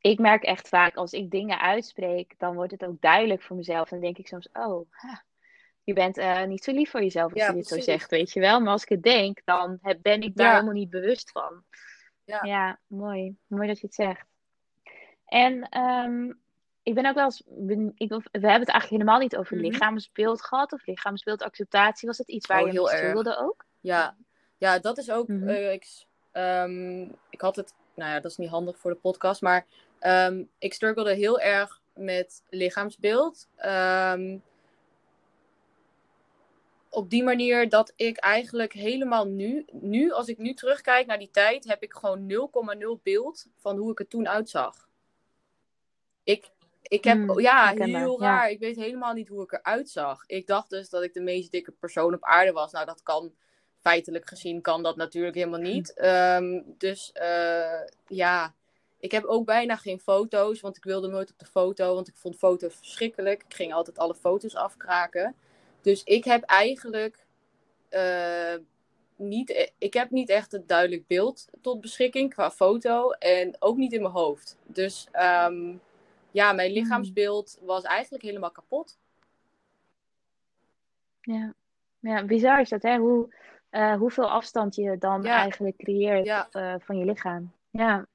ik 0.00 0.18
merk 0.18 0.42
echt 0.42 0.68
vaak, 0.68 0.96
als 0.96 1.12
ik 1.12 1.30
dingen 1.30 1.60
uitspreek, 1.60 2.34
dan 2.38 2.54
wordt 2.54 2.72
het 2.72 2.84
ook 2.84 3.00
duidelijk 3.00 3.42
voor 3.42 3.56
mezelf. 3.56 3.88
Dan 3.88 4.00
denk 4.00 4.18
ik 4.18 4.26
soms, 4.26 4.48
oh, 4.52 4.90
je 5.82 5.92
bent 5.92 6.18
uh, 6.18 6.44
niet 6.44 6.64
zo 6.64 6.72
lief 6.72 6.90
voor 6.90 7.02
jezelf 7.02 7.34
als 7.34 7.46
je 7.46 7.52
dit 7.52 7.66
zo 7.66 7.80
zegt, 7.80 8.10
weet 8.10 8.32
je 8.32 8.40
wel. 8.40 8.60
Maar 8.60 8.72
als 8.72 8.82
ik 8.82 8.88
het 8.88 9.02
denk, 9.02 9.40
dan 9.44 9.78
heb, 9.82 9.98
ben 10.02 10.20
ik 10.20 10.36
daar 10.36 10.52
helemaal 10.52 10.72
niet 10.72 10.90
bewust 10.90 11.30
van. 11.30 11.62
Ja. 12.24 12.40
ja, 12.42 12.80
mooi. 12.86 13.36
Mooi 13.46 13.66
dat 13.66 13.80
je 13.80 13.86
het 13.86 13.94
zegt. 13.94 14.26
En 15.24 15.78
um, 15.80 16.40
ik 16.88 16.94
ben 16.94 17.06
ook 17.06 17.14
wel 17.14 17.24
eens, 17.24 17.42
ik, 17.94 18.08
we 18.08 18.18
hebben 18.30 18.40
het 18.40 18.68
eigenlijk 18.68 18.88
helemaal 18.90 19.18
niet 19.18 19.36
over 19.36 19.56
Mhm. 19.56 19.64
lichaamsbeeld 19.66 20.42
gehad 20.42 20.72
of 20.72 20.86
lichaamsbeeldacceptatie. 20.86 22.08
Was 22.08 22.16
dat 22.16 22.28
iets 22.28 22.46
waar 22.46 22.60
Oh, 22.60 22.66
je 22.66 22.72
heel 22.72 22.90
erg. 22.90 23.38
ook? 23.38 23.64
Ja, 23.80 24.16
ja 24.58 24.78
dat 24.78 24.98
is 24.98 25.10
ook. 25.10 25.28
Mhm. 25.28 25.48
eh, 25.48 25.72
ik, 25.72 25.86
ehm, 26.32 27.02
ik 27.30 27.40
had 27.40 27.56
het. 27.56 27.74
Nou 27.94 28.10
ja, 28.10 28.20
dat 28.20 28.30
is 28.30 28.36
niet 28.36 28.48
handig 28.50 28.78
voor 28.78 28.90
de 28.90 28.96
podcast. 28.96 29.40
Maar 29.42 29.66
ehm, 29.98 30.44
ik 30.58 30.72
struggelde 30.74 31.14
heel 31.14 31.40
erg 31.40 31.80
met 31.94 32.42
lichaamsbeeld. 32.48 33.48
Ehm, 33.56 34.38
op 36.90 37.10
die 37.10 37.22
manier 37.22 37.68
dat 37.68 37.92
ik 37.96 38.16
eigenlijk 38.16 38.72
helemaal 38.72 39.26
nu, 39.26 39.64
nu, 39.72 40.12
als 40.12 40.28
ik 40.28 40.38
nu 40.38 40.54
terugkijk 40.54 41.06
naar 41.06 41.18
die 41.18 41.30
tijd, 41.30 41.64
heb 41.64 41.82
ik 41.82 41.92
gewoon 41.92 42.26
0,0 42.26 43.00
beeld 43.02 43.46
van 43.56 43.76
hoe 43.76 43.90
ik 43.90 43.98
er 43.98 44.08
toen 44.08 44.28
uitzag. 44.28 44.88
Ik, 46.24 46.50
ik 46.88 47.04
heb, 47.04 47.16
Hmm, 47.16 47.40
ja, 47.40 47.74
heel 47.76 48.20
ja. 48.20 48.26
raar. 48.26 48.50
Ik 48.50 48.58
weet 48.58 48.76
helemaal 48.76 49.12
niet 49.12 49.28
hoe 49.28 49.42
ik 49.42 49.52
eruit 49.52 49.90
zag. 49.90 50.24
Ik 50.26 50.46
dacht 50.46 50.70
dus 50.70 50.88
dat 50.88 51.02
ik 51.02 51.14
de 51.14 51.20
meest 51.20 51.50
dikke 51.50 51.72
persoon 51.72 52.14
op 52.14 52.24
aarde 52.24 52.52
was. 52.52 52.72
Nou, 52.72 52.86
dat 52.86 53.02
kan, 53.02 53.32
feitelijk 53.80 54.28
gezien, 54.28 54.60
kan 54.60 54.82
dat 54.82 54.96
natuurlijk 54.96 55.34
helemaal 55.34 55.60
niet. 55.60 55.94
Ehm, 55.94 56.60
dus 56.66 57.12
eh, 57.12 57.80
ja, 58.06 58.54
ik 59.00 59.12
heb 59.12 59.24
ook 59.24 59.44
bijna 59.46 59.76
geen 59.76 60.00
foto's, 60.00 60.60
want 60.60 60.76
ik 60.76 60.84
wilde 60.84 61.08
nooit 61.08 61.30
op 61.30 61.38
de 61.38 61.46
foto, 61.46 61.94
want 61.94 62.08
ik 62.08 62.16
vond 62.16 62.36
foto's 62.36 62.74
verschrikkelijk. 62.74 63.42
Ik 63.42 63.54
ging 63.54 63.72
altijd 63.72 63.98
alle 63.98 64.14
foto's 64.14 64.54
afkraken. 64.54 65.34
Dus 65.80 66.02
ik 66.04 66.24
heb 66.24 66.42
eigenlijk 66.42 67.26
eh, 67.88 68.54
niet, 69.16 69.50
e- 69.50 69.68
ik 69.78 69.94
heb 69.94 70.10
niet 70.10 70.28
echt 70.28 70.52
een 70.52 70.66
duidelijk 70.66 71.06
beeld 71.06 71.48
tot 71.62 71.80
beschikking 71.80 72.34
qua 72.34 72.50
foto 72.50 73.10
en 73.10 73.56
ook 73.58 73.76
niet 73.76 73.92
in 73.92 74.02
mijn 74.02 74.14
hoofd. 74.14 74.56
Dus 74.66 75.08
ehm, 75.12 75.74
ja, 76.30 76.52
mijn 76.52 76.72
lichaamsbeeld 76.72 77.58
was 77.60 77.82
eigenlijk 77.82 78.22
helemaal 78.24 78.50
kapot. 78.50 78.98
Ja. 81.20 81.54
ja, 82.00 82.24
bizar 82.24 82.60
is 82.60 82.68
dat, 82.68 82.82
hè? 82.82 82.96
Hoe, 82.96 83.34
eh, 83.70 83.94
hoeveel 83.94 84.30
afstand 84.30 84.74
je 84.74 84.96
dan 84.98 85.22
Ja. 85.22 85.34
eigenlijk 85.36 85.76
creëert 85.76 86.24
Ja. 86.24 86.48
eh, 86.50 86.74
van 86.78 86.98
je 86.98 87.04
lichaam. 87.04 87.52
Ja. 87.70 88.06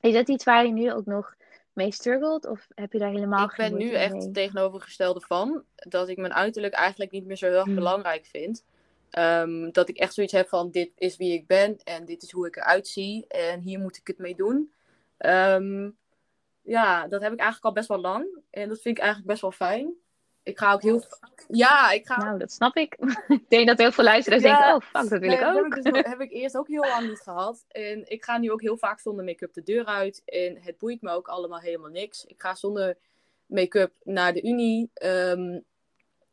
Is 0.00 0.12
dat 0.14 0.28
iets 0.28 0.44
waar 0.44 0.66
je 0.66 0.72
nu 0.72 0.92
ook 0.92 1.06
nog 1.06 1.34
mee 1.72 1.92
struggelt? 1.92 2.46
Of 2.46 2.66
heb 2.74 2.92
je 2.92 2.98
daar 2.98 3.10
helemaal 3.10 3.44
ik 3.44 3.50
geen 3.50 3.70
ben 3.70 3.78
nu 3.78 3.92
echt 3.92 4.12
het 4.22 4.34
tegenovergestelde 4.34 5.20
van 5.20 5.64
dat 5.74 6.08
ik 6.08 6.16
mijn 6.16 6.34
uiterlijk 6.34 6.74
eigenlijk 6.74 7.10
niet 7.10 7.26
meer 7.26 7.36
zo 7.36 7.46
heel 7.46 7.56
erg 7.56 7.64
Hmm. 7.64 7.74
belangrijk 7.74 8.26
vind. 8.26 8.64
Ehm, 9.10 9.70
dat 9.70 9.88
ik 9.88 9.96
echt 9.96 10.14
zoiets 10.14 10.32
heb 10.32 10.48
van 10.48 10.70
dit 10.70 10.90
is 10.96 11.16
wie 11.16 11.32
ik 11.32 11.46
ben 11.46 11.76
en 11.84 12.04
dit 12.04 12.22
is 12.22 12.30
hoe 12.30 12.46
ik 12.46 12.56
eruit 12.56 12.88
zie 12.88 13.26
en 13.28 13.60
hier 13.60 13.78
moet 13.78 13.96
ik 13.96 14.06
het 14.06 14.18
mee 14.18 14.34
doen. 14.34 14.72
Ehm, 15.16 15.90
ja, 16.70 17.08
dat 17.08 17.22
heb 17.22 17.32
ik 17.32 17.38
eigenlijk 17.38 17.64
al 17.64 17.72
best 17.72 17.88
wel 17.88 18.00
lang 18.00 18.26
en 18.50 18.68
dat 18.68 18.80
vind 18.80 18.96
ik 18.96 19.02
eigenlijk 19.02 19.30
best 19.30 19.42
wel 19.42 19.52
fijn. 19.52 19.94
Ik 20.42 20.58
ga 20.58 20.72
ook 20.72 20.82
heel. 20.82 21.04
Ja, 21.48 21.90
ik 21.90 22.06
ga. 22.06 22.16
Nou, 22.16 22.38
dat 22.38 22.52
snap 22.52 22.76
ik. 22.76 22.96
ik 23.28 23.48
denk 23.48 23.66
dat 23.66 23.78
heel 23.78 23.92
veel 23.92 24.04
luisteraars 24.04 24.42
Ja. 24.42 24.48
denken, 24.48 24.74
oh 24.74 24.80
fuck, 24.80 25.10
dat 25.10 25.20
wil 25.20 25.28
Nee, 25.28 25.32
ik 25.32 25.40
dat 25.40 25.56
ook. 25.56 25.74
Heb 25.74 25.84
ik, 25.84 25.92
dus 25.92 26.02
heb 26.12 26.20
ik 26.20 26.32
eerst 26.32 26.56
ook 26.56 26.68
heel 26.68 26.86
lang 26.86 27.08
niet 27.08 27.20
gehad. 27.20 27.64
En 27.68 28.10
ik 28.10 28.24
ga 28.24 28.38
nu 28.38 28.50
ook 28.50 28.60
heel 28.60 28.76
vaak 28.76 29.00
zonder 29.00 29.24
make-up 29.24 29.54
de 29.54 29.62
deur 29.62 29.84
uit. 29.84 30.22
En 30.24 30.58
het 30.60 30.78
boeit 30.78 31.02
me 31.02 31.10
ook 31.10 31.28
allemaal 31.28 31.58
helemaal 31.58 31.90
niks. 31.90 32.24
Ik 32.24 32.40
ga 32.40 32.54
zonder 32.54 32.96
make-up 33.46 33.92
naar 34.02 34.32
de 34.32 34.42
unie. 34.42 34.90
Ehm, 34.94 35.60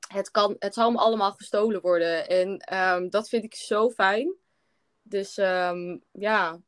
het, 0.07 0.31
kan, 0.31 0.55
het 0.59 0.73
zal 0.73 0.91
me 0.91 0.97
allemaal 0.97 1.31
gestolen 1.31 1.81
worden. 1.81 2.27
En 2.27 2.57
ehm, 2.57 3.09
dat 3.09 3.29
vind 3.29 3.43
ik 3.43 3.55
zo 3.55 3.89
fijn. 3.89 4.33
Dus 5.01 5.37
ehm, 5.37 5.97
ja, 6.11 6.59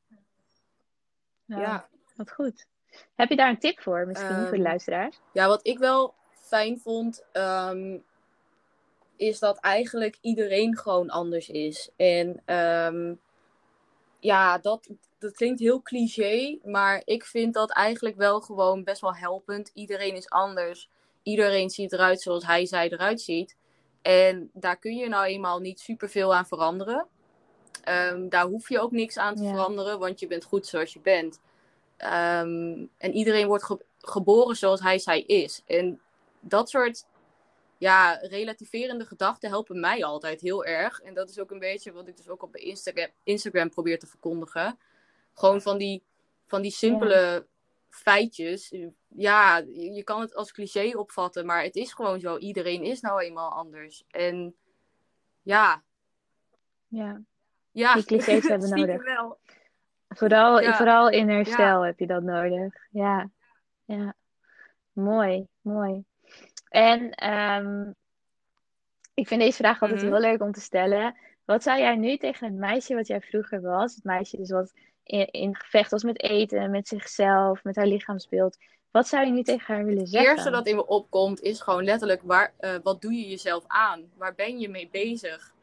Nou, 1.45 1.61
ja. 1.61 1.89
Wat 2.15 2.31
goed. 2.31 2.67
Heb 3.15 3.29
je 3.29 3.35
daar 3.35 3.49
een 3.49 3.59
tip 3.59 3.79
voor, 3.79 4.07
misschien, 4.07 4.35
voor 4.35 4.45
de 4.49 4.53
Ehm, 4.55 4.63
luisteraars? 4.63 5.19
Ja, 5.31 5.47
wat 5.47 5.67
ik 5.67 5.79
wel 5.79 6.13
fijn 6.31 6.79
vond, 6.79 7.25
ehm, 7.31 7.97
is 9.15 9.39
dat 9.39 9.57
eigenlijk 9.57 10.17
iedereen 10.21 10.77
gewoon 10.77 11.09
anders 11.09 11.49
is. 11.49 11.89
En 11.95 12.41
ehm, 12.45 13.13
ja, 14.19 14.57
dat, 14.57 14.89
dat 15.19 15.33
klinkt 15.33 15.59
heel 15.59 15.81
cliché, 15.81 16.57
maar 16.63 17.01
ik 17.05 17.25
vind 17.25 17.53
dat 17.53 17.71
eigenlijk 17.71 18.15
wel 18.15 18.41
gewoon 18.41 18.83
best 18.83 19.01
wel 19.01 19.15
helpend. 19.15 19.71
Iedereen 19.73 20.15
is 20.15 20.29
anders. 20.29 20.89
Iedereen 21.23 21.69
ziet 21.69 21.91
eruit 21.93 22.21
zoals 22.21 22.45
hij, 22.45 22.65
zij 22.65 22.89
eruit 22.91 23.21
ziet. 23.21 23.55
En 24.01 24.49
daar 24.53 24.77
kun 24.77 24.95
je 24.95 25.07
nou 25.07 25.25
eenmaal 25.25 25.59
niet 25.59 25.79
superveel 25.79 26.35
aan 26.35 26.47
veranderen. 26.47 27.07
Daar 28.29 28.45
hoef 28.45 28.69
je 28.69 28.79
ook 28.79 28.91
niks 28.91 29.17
aan 29.17 29.35
te 29.35 29.43
Ja. 29.43 29.49
veranderen, 29.49 29.99
want 29.99 30.19
je 30.19 30.27
bent 30.27 30.43
goed 30.43 30.67
zoals 30.67 30.93
je 30.93 30.99
bent. 30.99 31.39
Ehm, 31.99 32.85
en 32.97 33.13
iedereen 33.13 33.47
wordt 33.47 33.63
ge- 33.63 33.85
geboren 33.97 34.55
zoals 34.55 34.79
hij, 34.79 34.99
zij 34.99 35.21
is. 35.21 35.61
En 35.65 36.01
dat 36.39 36.69
soort 36.69 37.05
ja, 37.77 38.13
relativerende 38.13 39.05
gedachten 39.05 39.49
helpen 39.49 39.79
mij 39.79 40.03
altijd 40.03 40.41
heel 40.41 40.65
erg. 40.65 41.01
En 41.01 41.13
dat 41.13 41.29
is 41.29 41.39
ook 41.39 41.51
een 41.51 41.59
beetje 41.59 41.91
wat 41.91 42.07
ik 42.07 42.17
dus 42.17 42.29
ook 42.29 42.43
op 42.43 42.55
Instagram, 42.55 43.07
Instagram 43.23 43.69
probeer 43.69 43.99
te 43.99 44.07
verkondigen. 44.07 44.79
Gewoon 45.33 45.61
van 45.61 45.77
die, 45.77 46.03
van 46.45 46.61
die 46.61 46.71
simpele 46.71 47.45
feitjes. 47.89 48.73
Ja, 49.07 49.57
je 49.71 50.03
kan 50.03 50.21
het 50.21 50.35
als 50.35 50.51
cliché 50.51 50.97
opvatten, 50.97 51.45
maar 51.45 51.63
het 51.63 51.75
is 51.75 51.93
gewoon 51.93 52.19
zo. 52.19 52.37
Iedereen 52.37 52.83
is 52.83 53.01
nou 53.01 53.21
eenmaal 53.21 53.51
anders. 53.51 54.03
En 54.09 54.55
ja, 55.41 55.83
Ja. 56.87 57.21
ja. 57.71 57.93
Die 57.93 58.03
clichés 58.05 58.47
hebben 58.47 58.69
nodig. 58.79 59.03
wel. 59.03 59.37
Vooral, 60.09 60.61
Ja. 60.61 60.75
vooral 60.75 61.09
in 61.09 61.29
herstel 61.29 61.85
heb 61.85 61.99
je 61.99 62.07
dat 62.07 62.23
nodig. 62.23 62.73
Ja, 62.91 63.29
ja. 63.85 64.13
Mooi, 64.91 65.47
mooi. 65.61 66.03
En 66.69 67.11
ehm, 67.11 67.91
ik 69.13 69.27
vind 69.27 69.41
deze 69.41 69.57
vraag 69.57 69.81
altijd 69.81 70.01
Mhm. 70.01 70.11
heel 70.11 70.19
leuk 70.19 70.41
om 70.41 70.51
te 70.51 70.59
stellen. 70.61 71.15
Wat 71.45 71.63
zou 71.63 71.79
jij 71.79 71.95
nu 71.95 72.17
tegen 72.17 72.45
het 72.47 72.55
meisje 72.55 72.95
wat 72.95 73.07
jij 73.07 73.21
vroeger 73.21 73.61
was, 73.61 73.95
het 73.95 74.03
meisje 74.03 74.37
dus 74.37 74.49
wat 74.51 74.73
in, 75.03 75.27
in 75.31 75.55
gevecht 75.55 75.91
was 75.91 76.03
met 76.03 76.21
eten, 76.21 76.71
met 76.71 76.87
zichzelf, 76.87 77.63
met 77.63 77.75
haar 77.75 77.87
lichaamsbeeld, 77.87 78.57
wat 78.91 79.07
zou 79.07 79.25
je 79.25 79.31
nu 79.31 79.43
tegen 79.43 79.75
haar 79.75 79.85
willen 79.85 79.99
Het 80.01 80.09
zeggen? 80.09 80.31
eerste 80.31 80.49
dat 80.49 80.67
in 80.67 80.75
me 80.75 80.87
opkomt 80.87 81.41
is 81.41 81.61
gewoon 81.61 81.83
letterlijk, 81.83 82.21
waar, 82.21 82.53
eh, 82.57 82.75
wat 82.83 83.01
doe 83.01 83.13
je 83.13 83.27
jezelf 83.29 83.63
aan? 83.67 84.11
Waar 84.17 84.35
ben 84.35 84.59
je 84.59 84.69
mee 84.69 84.89
bezig? 84.91 85.53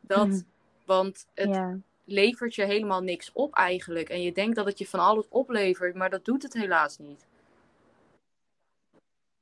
Dat, 0.00 0.26
Mhm. 0.28 0.40
Want 0.84 1.26
het 1.34 1.48
Ja, 1.48 1.78
levert 2.08 2.54
je 2.54 2.64
helemaal 2.64 3.02
niks 3.02 3.32
op 3.32 3.54
eigenlijk. 3.54 4.08
En 4.08 4.22
je 4.22 4.32
denkt 4.32 4.56
dat 4.56 4.66
het 4.66 4.78
je 4.78 4.86
van 4.86 5.00
alles 5.00 5.28
oplevert, 5.28 5.94
maar 5.94 6.10
dat 6.10 6.24
doet 6.24 6.42
het 6.42 6.52
helaas 6.54 6.98
niet. 6.98 7.26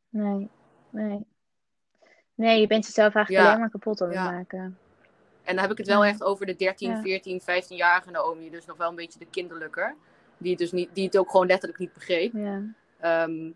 nee, 0.09 0.49
nee. 0.91 1.27
Nee, 2.35 2.61
je 2.61 2.67
bent 2.67 2.87
jezelf 2.87 3.15
eigenlijk 3.15 3.45
Ja. 3.45 3.51
alleen 3.51 3.61
maar 3.61 3.71
kapot 3.71 4.01
aan 4.01 4.07
het 4.09 4.17
Ja. 4.17 4.31
maken. 4.31 4.79
En 5.43 5.55
dan 5.55 5.59
heb 5.59 5.71
ik 5.71 5.79
het 5.79 5.87
wel 5.87 6.05
echt 6.05 6.23
over 6.23 6.47
de 6.47 6.57
13, 6.57 6.91
Ja. 6.91 7.01
14, 7.01 7.41
15-jarige 7.41 8.11
Naomi. 8.11 8.51
Dus 8.51 8.67
nog 8.67 8.77
wel 8.77 8.89
een 8.89 8.95
beetje 8.95 9.19
de 9.19 9.27
kinderlijker. 9.31 9.97
Die 10.39 10.51
het, 10.51 10.59
dus 10.59 10.73
niet, 10.73 10.95
die 10.95 11.05
het 11.05 11.19
ook 11.19 11.31
gewoon 11.31 11.47
letterlijk 11.47 11.81
niet 11.81 11.93
begreep. 11.93 12.33
Ja. 12.33 12.63
Ehm, 13.01 13.51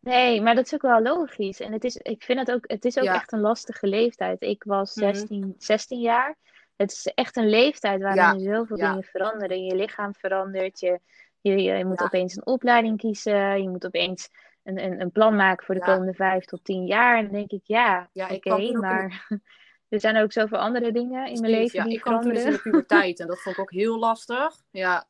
Nee, 0.00 0.40
maar 0.40 0.54
dat 0.54 0.64
is 0.66 0.74
ook 0.74 0.82
wel 0.82 1.02
logisch. 1.02 1.60
En 1.60 1.72
het 1.72 1.84
is, 1.84 1.96
ik 1.96 2.22
vind 2.22 2.38
het 2.38 2.50
ook, 2.52 2.64
het 2.66 2.84
is 2.84 2.98
ook 2.98 3.04
echt 3.04 3.32
een 3.32 3.40
lastige 3.40 3.86
leeftijd. 3.86 4.42
Ik 4.42 4.62
was 4.64 4.94
Mhm. 4.94 5.04
16, 5.14 5.54
16 5.58 6.00
jaar. 6.00 6.36
Het 6.78 6.92
is 6.92 7.06
echt 7.14 7.36
een 7.36 7.48
leeftijd 7.48 8.02
waarin 8.02 8.22
Ja, 8.22 8.34
er 8.34 8.56
zoveel 8.56 8.76
ja. 8.76 8.88
dingen 8.88 9.04
veranderen. 9.04 9.64
Je 9.64 9.74
lichaam 9.74 10.14
verandert. 10.14 10.80
Je, 10.80 11.00
je, 11.40 11.62
je 11.62 11.84
moet 11.84 11.98
Ja. 11.98 12.04
opeens 12.04 12.36
een 12.36 12.46
opleiding 12.46 12.98
kiezen. 12.98 13.62
Je 13.62 13.68
moet 13.68 13.86
opeens 13.86 14.28
een, 14.62 14.84
een, 14.84 15.00
een 15.00 15.10
plan 15.12 15.36
maken 15.36 15.66
voor 15.66 15.74
de 15.74 15.80
komende 15.80 16.14
vijf 16.14 16.44
tot 16.44 16.64
tien 16.64 16.86
jaar. 16.86 17.16
En 17.16 17.22
dan 17.24 17.32
denk 17.32 17.50
ik, 17.50 17.60
ja, 17.64 18.10
oké, 18.14 18.52
ook 18.52 18.72
maar 18.72 19.26
er 19.88 20.00
zijn 20.00 20.16
ook 20.16 20.32
zoveel 20.32 20.58
andere 20.58 20.92
dingen 20.92 21.26
in 21.26 21.40
mijn 21.40 21.52
leven 21.52 21.78
ja, 21.78 21.84
die 21.84 21.94
ik 21.94 22.00
kwam 22.00 22.20
toen 22.20 22.32
dus 22.32 22.44
in 22.44 22.50
de 22.52 22.60
puberteit 22.60 23.20
en 23.20 23.26
dat 23.26 23.40
vond 23.42 23.56
ik 23.56 23.62
ook 23.62 23.72
heel 23.72 23.98
lastig. 23.98 24.56
Ja, 24.70 25.06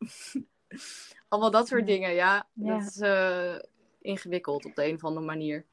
allemaal 1.29 1.51
dat 1.51 1.69
soort 1.69 1.87
dingen, 1.87 2.15
ja. 2.15 2.47
Ja. 2.53 2.79
Dat 2.79 2.87
is 2.87 3.01
eh, 3.01 3.59
ingewikkeld 4.01 4.65
op 4.65 4.75
de 4.75 4.87
een 4.87 4.95
of 4.95 5.05
andere 5.05 5.27
manier 5.27 5.67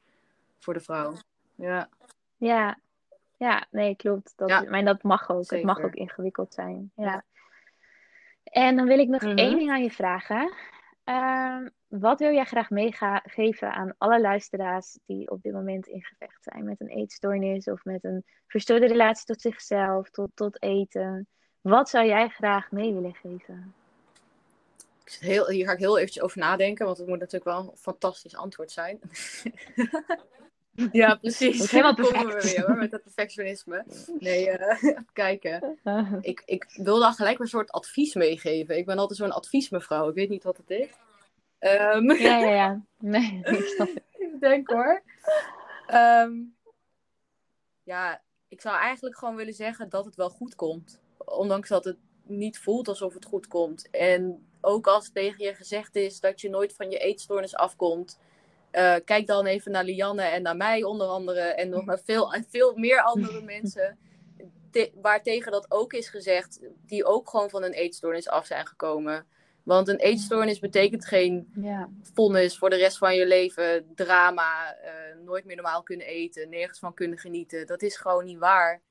voor 0.58 0.74
de 0.74 0.80
vrouw. 0.80 1.14
Ja, 1.54 1.88
Ja, 2.36 2.78
ja, 3.36 3.66
nee, 3.70 3.96
klopt. 3.96 4.32
Dat, 4.36 4.48
Ja. 4.48 4.62
Maar 4.62 4.84
dat 4.84 5.02
mag 5.02 5.30
ook. 5.30 5.50
Het 5.50 5.62
mag 5.62 5.80
ook 5.82 5.94
ingewikkeld 5.94 6.54
zijn. 6.54 6.92
Ja. 6.96 7.04
Ja. 7.04 7.24
En 8.44 8.76
dan 8.76 8.86
wil 8.86 8.98
ik 8.98 9.08
nog 9.08 9.22
Mhm. 9.22 9.36
één 9.36 9.58
ding 9.58 9.70
aan 9.70 9.82
je 9.82 9.90
vragen. 9.90 10.52
Ehm, 11.04 11.68
wat 11.86 12.18
wil 12.18 12.32
jij 12.32 12.44
graag 12.44 12.70
meegeven 12.70 13.72
aan 13.72 13.94
alle 13.98 14.20
luisteraars 14.20 14.98
die 15.06 15.30
op 15.30 15.42
dit 15.42 15.52
moment 15.52 15.86
in 15.86 16.02
gevecht 16.04 16.42
zijn 16.44 16.64
met 16.64 16.80
een 16.80 16.88
eetstoornis 16.88 17.66
of 17.66 17.84
met 17.84 18.04
een 18.04 18.24
verstoorde 18.46 18.86
relatie 18.86 19.24
tot 19.24 19.40
zichzelf, 19.40 20.10
tot, 20.10 20.30
tot 20.34 20.62
eten? 20.62 21.28
Wat 21.60 21.88
zou 21.88 22.06
jij 22.06 22.28
graag 22.28 22.70
mee 22.70 22.92
willen 22.94 23.14
geven? 23.14 23.74
ik 25.04 25.12
zit 25.12 25.20
heel, 25.22 25.48
hier 25.48 25.66
ga 25.66 25.72
ik 25.72 25.78
heel 25.78 25.98
eventjes 25.98 26.22
over 26.22 26.38
nadenken, 26.38 26.84
want 26.86 26.98
het 26.98 27.06
moet 27.08 27.18
natuurlijk 27.18 27.44
wel 27.44 27.70
een 27.70 27.76
fantastisch 27.76 28.36
antwoord 28.36 28.70
zijn. 28.70 29.00
ja, 30.92 31.14
precies. 31.14 31.58
Moet 31.58 31.70
helemaal 31.70 31.94
Daar 31.96 32.06
komen 32.06 32.26
we 32.26 32.32
perfect. 32.32 32.56
weer 32.56 32.66
hoor, 32.66 32.76
met 32.76 32.90
dat 32.90 33.02
perfectionisme. 33.02 33.84
Nee, 34.18 34.50
eh, 34.50 34.82
even 34.90 35.06
kijken. 35.12 35.78
Ik, 36.20 36.42
ik 36.44 36.66
wil 36.76 36.98
dan 36.98 37.12
gelijk 37.12 37.38
een 37.38 37.46
soort 37.46 37.70
advies 37.70 38.14
meegeven. 38.14 38.76
Ik 38.76 38.86
ben 38.86 38.98
altijd 38.98 39.18
zo'n 39.18 39.32
adviesmevrouw. 39.32 40.08
Ik 40.08 40.14
weet 40.14 40.28
niet 40.28 40.44
wat 40.44 40.56
het 40.56 40.70
is. 40.70 40.88
Ehm, 41.58 42.10
ja, 42.10 42.38
ja, 42.38 42.54
ja. 42.54 42.80
Nee, 42.98 43.40
ik 43.44 43.64
snap 43.64 43.88
het. 43.94 44.02
ik 44.18 44.40
denk 44.40 44.70
hoor. 44.70 45.02
Ehm, 45.86 46.32
ja, 47.82 48.22
ik 48.48 48.60
zou 48.60 48.76
eigenlijk 48.76 49.18
gewoon 49.18 49.36
willen 49.36 49.54
zeggen 49.54 49.88
dat 49.88 50.04
het 50.04 50.16
wel 50.16 50.30
goed 50.30 50.54
komt. 50.54 51.00
Ondanks 51.16 51.68
dat 51.68 51.84
het 51.84 51.96
niet 52.22 52.58
voelt 52.58 52.88
alsof 52.88 53.14
het 53.14 53.24
goed 53.24 53.46
komt. 53.46 53.90
En 53.90 54.46
ook 54.60 54.86
als 54.86 55.10
tegen 55.12 55.44
je 55.44 55.54
gezegd 55.54 55.96
is 55.96 56.20
dat 56.20 56.40
je 56.40 56.48
nooit 56.48 56.74
van 56.74 56.90
je 56.90 56.98
eetstoornis 56.98 57.54
afkomt. 57.54 58.18
Uh, 58.76 58.94
kijk 59.04 59.26
dan 59.26 59.46
even 59.46 59.72
naar 59.72 59.84
Lianne 59.84 60.22
en 60.22 60.42
naar 60.42 60.56
mij 60.56 60.82
onder 60.82 61.06
andere. 61.06 61.40
En 61.40 61.68
nog 61.68 61.84
naar 61.84 62.00
veel, 62.04 62.34
veel 62.50 62.76
meer 62.76 63.02
andere 63.02 63.40
mensen. 63.54 63.98
Te, 64.70 64.90
waar 64.94 65.22
tegen 65.22 65.52
dat 65.52 65.70
ook 65.70 65.92
is 65.92 66.08
gezegd. 66.08 66.60
Die 66.86 67.04
ook 67.04 67.30
gewoon 67.30 67.50
van 67.50 67.62
een 67.62 67.72
eetstoornis 67.72 68.28
af 68.28 68.46
zijn 68.46 68.66
gekomen. 68.66 69.26
Want 69.62 69.88
een 69.88 69.98
eetstoornis 69.98 70.58
betekent 70.58 71.06
geen 71.06 71.52
ja. 71.60 71.88
vonnis 72.14 72.58
voor 72.58 72.70
de 72.70 72.76
rest 72.76 72.98
van 72.98 73.14
je 73.14 73.26
leven. 73.26 73.86
Drama, 73.94 74.76
uh, 74.84 75.24
nooit 75.24 75.44
meer 75.44 75.56
normaal 75.56 75.82
kunnen 75.82 76.06
eten. 76.06 76.48
Nergens 76.48 76.78
van 76.78 76.94
kunnen 76.94 77.18
genieten. 77.18 77.66
Dat 77.66 77.82
is 77.82 77.96
gewoon 77.96 78.24
niet 78.24 78.38
waar 78.38 78.82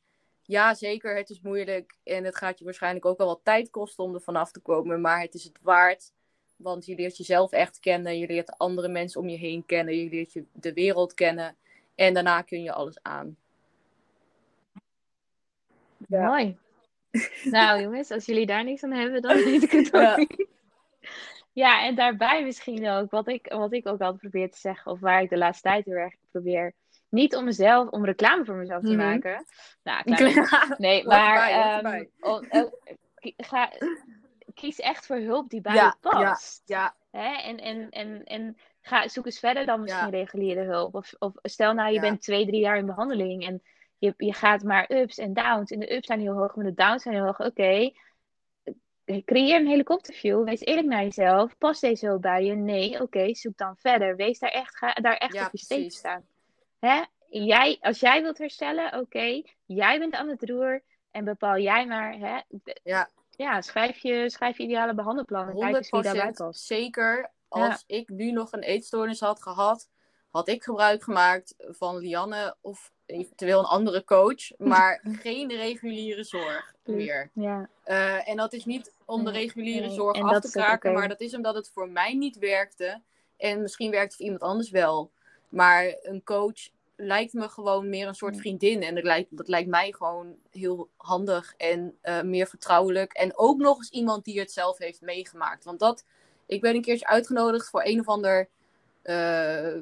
ja, 0.46 0.74
zeker, 0.74 1.16
het 1.16 1.30
is 1.30 1.42
moeilijk 1.42 1.98
en 2.04 2.24
het 2.24 2.36
gaat 2.36 2.60
je 2.60 2.66
waarschijnlijk 2.66 3.06
ook 3.06 3.18
wel 3.18 3.28
wat 3.28 3.40
tijd 3.44 3.70
kosten 3.70 4.04
om 4.04 4.14
er 4.14 4.22
vanaf 4.22 4.52
te 4.52 4.60
komen, 4.60 5.02
maar 5.02 5.22
het 5.22 5.34
is 5.34 5.44
het 5.44 5.60
waard. 5.62 6.12
Want 6.56 6.86
je 6.86 6.96
leert 6.96 7.18
jezelf 7.18 7.52
echt 7.52 7.80
kennen, 7.80 8.18
je 8.18 8.28
leert 8.28 8.58
andere 8.58 8.88
mensen 8.88 9.22
om 9.22 9.30
je 9.30 9.38
heen 9.38 9.66
kennen, 9.66 9.98
je 9.98 10.10
leert 10.10 10.34
je 10.34 10.46
de 10.52 10.74
wereld 10.74 11.14
kennen 11.14 11.56
en 11.96 12.14
daarna 12.14 12.42
kun 12.42 12.64
je 12.64 12.72
alles 12.72 13.00
aan. 13.02 13.38
Ja. 16.08 16.28
Mooi. 16.28 16.58
nou 17.44 17.82
jongens, 17.82 18.12
als 18.12 18.26
jullie 18.26 18.46
daar 18.46 18.64
niks 18.64 18.84
aan 18.84 18.92
hebben, 18.92 19.22
dan 19.22 19.36
weet 19.36 19.64
ik 19.64 19.72
het 19.72 19.94
ook 19.94 20.02
ja. 20.02 20.16
niet. 20.18 20.48
Ja, 21.52 21.86
en 21.86 21.96
daarbij 21.96 22.44
misschien 22.44 22.90
ook, 22.90 23.12
wat 23.12 23.28
ik, 23.28 23.46
wat 23.48 23.74
ik 23.74 23.88
ook 23.88 24.02
altijd 24.02 24.22
probeer 24.22 24.52
te 24.52 24.58
zeggen, 24.58 24.92
of 24.92 25.00
waar 25.00 25.22
ik 25.22 25.30
de 25.30 25.38
laatste 25.38 25.68
tijd 25.68 25.86
heel 25.86 25.96
erg 25.96 26.16
probeer 26.32 26.74
niet 27.10 27.36
om 27.36 27.44
mezelf, 27.44 27.90
om 27.90 28.06
reclame 28.06 28.46
voor 28.46 28.56
mezelf 28.56 28.84
te 28.84 28.96
mhm. 28.96 28.98
maken. 28.98 29.46
Nou, 29.84 30.04
nee, 30.78 31.06
maar 31.06 31.84
um, 31.84 32.10
ga, 33.38 33.72
kies 34.56 34.80
echt 34.80 35.06
voor 35.06 35.18
hulp 35.18 35.50
die 35.50 35.62
bij 35.62 35.74
je 35.74 35.94
past. 36.02 36.62
Ja, 36.66 36.96
ja. 37.12 37.20
Hè? 37.20 37.42
En, 37.42 37.58
en, 37.58 37.90
en, 37.90 38.24
en 38.24 38.58
ga, 38.82 39.08
zoek 39.08 39.26
eens 39.26 39.40
verder 39.40 39.66
dan 39.66 39.82
misschien 39.82 40.10
reguliere 40.10 40.64
hulp. 40.64 40.96
Of, 40.96 41.14
of 41.20 41.34
stel 41.42 41.74
nou, 41.74 41.94
je 41.94 42.00
bent 42.00 42.22
twee, 42.22 42.46
drie 42.46 42.62
jaar 42.62 42.78
in 42.78 42.86
behandeling 42.86 43.46
en 43.46 43.62
je, 43.98 44.14
je 44.18 44.34
gaat 44.34 44.64
maar 44.64 44.92
ups 44.92 45.18
en 45.18 45.34
downs. 45.34 45.72
En 45.72 45.80
de 45.80 45.96
ups 45.96 46.08
zijn 46.08 46.20
heel 46.20 46.38
hoog, 46.38 46.56
maar 46.56 46.66
de 46.66 46.74
downs 46.74 47.04
zijn 47.04 47.16
heel 47.16 47.26
hoog. 47.26 47.40
Oké, 47.40 47.92
creëer 49.26 49.60
een 49.60 49.68
helikopterview. 49.68 50.44
Wees 50.44 50.62
eerlijk 50.62 50.88
naar 50.88 51.04
jezelf. 51.04 51.58
Pas 51.58 51.80
deze 51.80 52.06
hulp 52.06 52.22
bij 52.22 52.44
je? 52.44 52.56
Nee, 52.56 53.02
oké, 53.02 53.36
zoek 53.36 53.58
dan 53.58 53.78
verder. 53.78 54.16
Wees 54.16 54.40
daar 54.40 54.52
echt, 54.52 54.78
ga 54.78 54.94
daar 54.94 55.18
echt 55.18 55.46
op 55.46 55.52
je 55.52 55.58
steek 55.58 55.92
staan 55.92 56.26
hè, 56.86 57.04
jij, 57.30 57.78
als 57.82 58.00
jij 58.00 58.22
wilt 58.22 58.38
herstellen, 58.38 59.00
oké, 59.00 59.42
jij 59.66 60.00
bent 60.00 60.14
aan 60.14 60.28
het 60.28 60.50
roer 60.50 60.84
en 61.12 61.26
bepaal 61.26 61.58
jij 61.58 61.86
maar, 61.86 62.14
hè, 62.14 62.40
ja. 62.84 63.10
Ja, 63.38 63.62
schrijf 63.62 63.98
je, 63.98 64.30
schrijf 64.30 64.58
je 64.58 64.64
ideale 64.64 64.94
behandelplan 64.94 65.50
en 65.50 65.60
kijk 65.60 65.76
eens 65.76 65.90
wie 65.90 66.02
daarbij 66.02 66.32
past. 66.32 66.66
Zeker, 66.66 67.32
als 67.48 67.84
ik 67.88 68.10
nu 68.10 68.32
nog 68.32 68.52
een 68.52 68.64
eetstoornis 68.64 69.20
had 69.20 69.42
gehad, 69.42 69.90
had 70.30 70.48
ik 70.48 70.64
gebruik 70.64 71.04
gemaakt 71.04 71.56
van 71.58 71.98
Lianne 71.98 72.56
of 72.62 72.94
eventueel 73.06 73.60
een 73.60 73.66
andere 73.66 74.04
coach, 74.04 74.58
maar 74.72 75.02
geen 75.04 75.50
reguliere 75.50 76.24
zorg 76.24 76.74
meer. 76.84 77.30
Ja. 77.34 77.70
Uh, 77.86 78.30
en 78.30 78.38
dat 78.38 78.54
is 78.54 78.66
niet 78.66 78.94
om 79.06 79.26
de 79.26 79.32
reguliere 79.32 79.90
zorg 79.90 80.22
af 80.22 80.40
te 80.40 80.52
kraken, 80.52 80.94
maar 80.94 81.08
dat 81.08 81.22
is 81.22 81.36
omdat 81.36 81.56
het 81.56 81.70
voor 81.70 81.90
mij 81.90 82.14
niet 82.14 82.38
werkte. 82.38 83.02
En 83.38 83.62
misschien 83.62 83.92
werkt 83.92 84.06
het 84.06 84.16
voor 84.16 84.26
iemand 84.26 84.44
anders 84.44 84.70
wel. 84.70 85.12
Maar 85.50 85.96
een 86.02 86.24
coach 86.24 86.70
lijkt 86.96 87.34
me 87.34 87.50
gewoon 87.50 87.90
meer 87.90 88.08
een 88.08 88.16
soort 88.16 88.38
vriendin. 88.38 88.84
En 88.84 88.96
dat 88.96 89.04
lijkt, 89.04 89.38
dat 89.38 89.48
lijkt 89.48 89.70
mij 89.70 89.92
gewoon 89.92 90.36
heel 90.52 90.90
handig 90.98 91.54
en 91.58 91.98
uh, 92.04 92.22
meer 92.22 92.48
vertrouwelijk. 92.48 93.14
En 93.14 93.38
ook 93.38 93.58
nog 93.58 93.78
eens 93.78 93.90
iemand 93.90 94.26
die 94.26 94.40
het 94.40 94.52
zelf 94.52 94.78
heeft 94.78 95.02
meegemaakt. 95.02 95.64
Want 95.64 95.80
dat, 95.80 96.06
ik 96.46 96.62
ben 96.62 96.76
een 96.76 96.82
keertje 96.82 97.08
uitgenodigd 97.08 97.70
voor 97.70 97.82
een 97.84 98.00
of 98.00 98.08
ander 98.08 98.50
uh, 99.04 99.76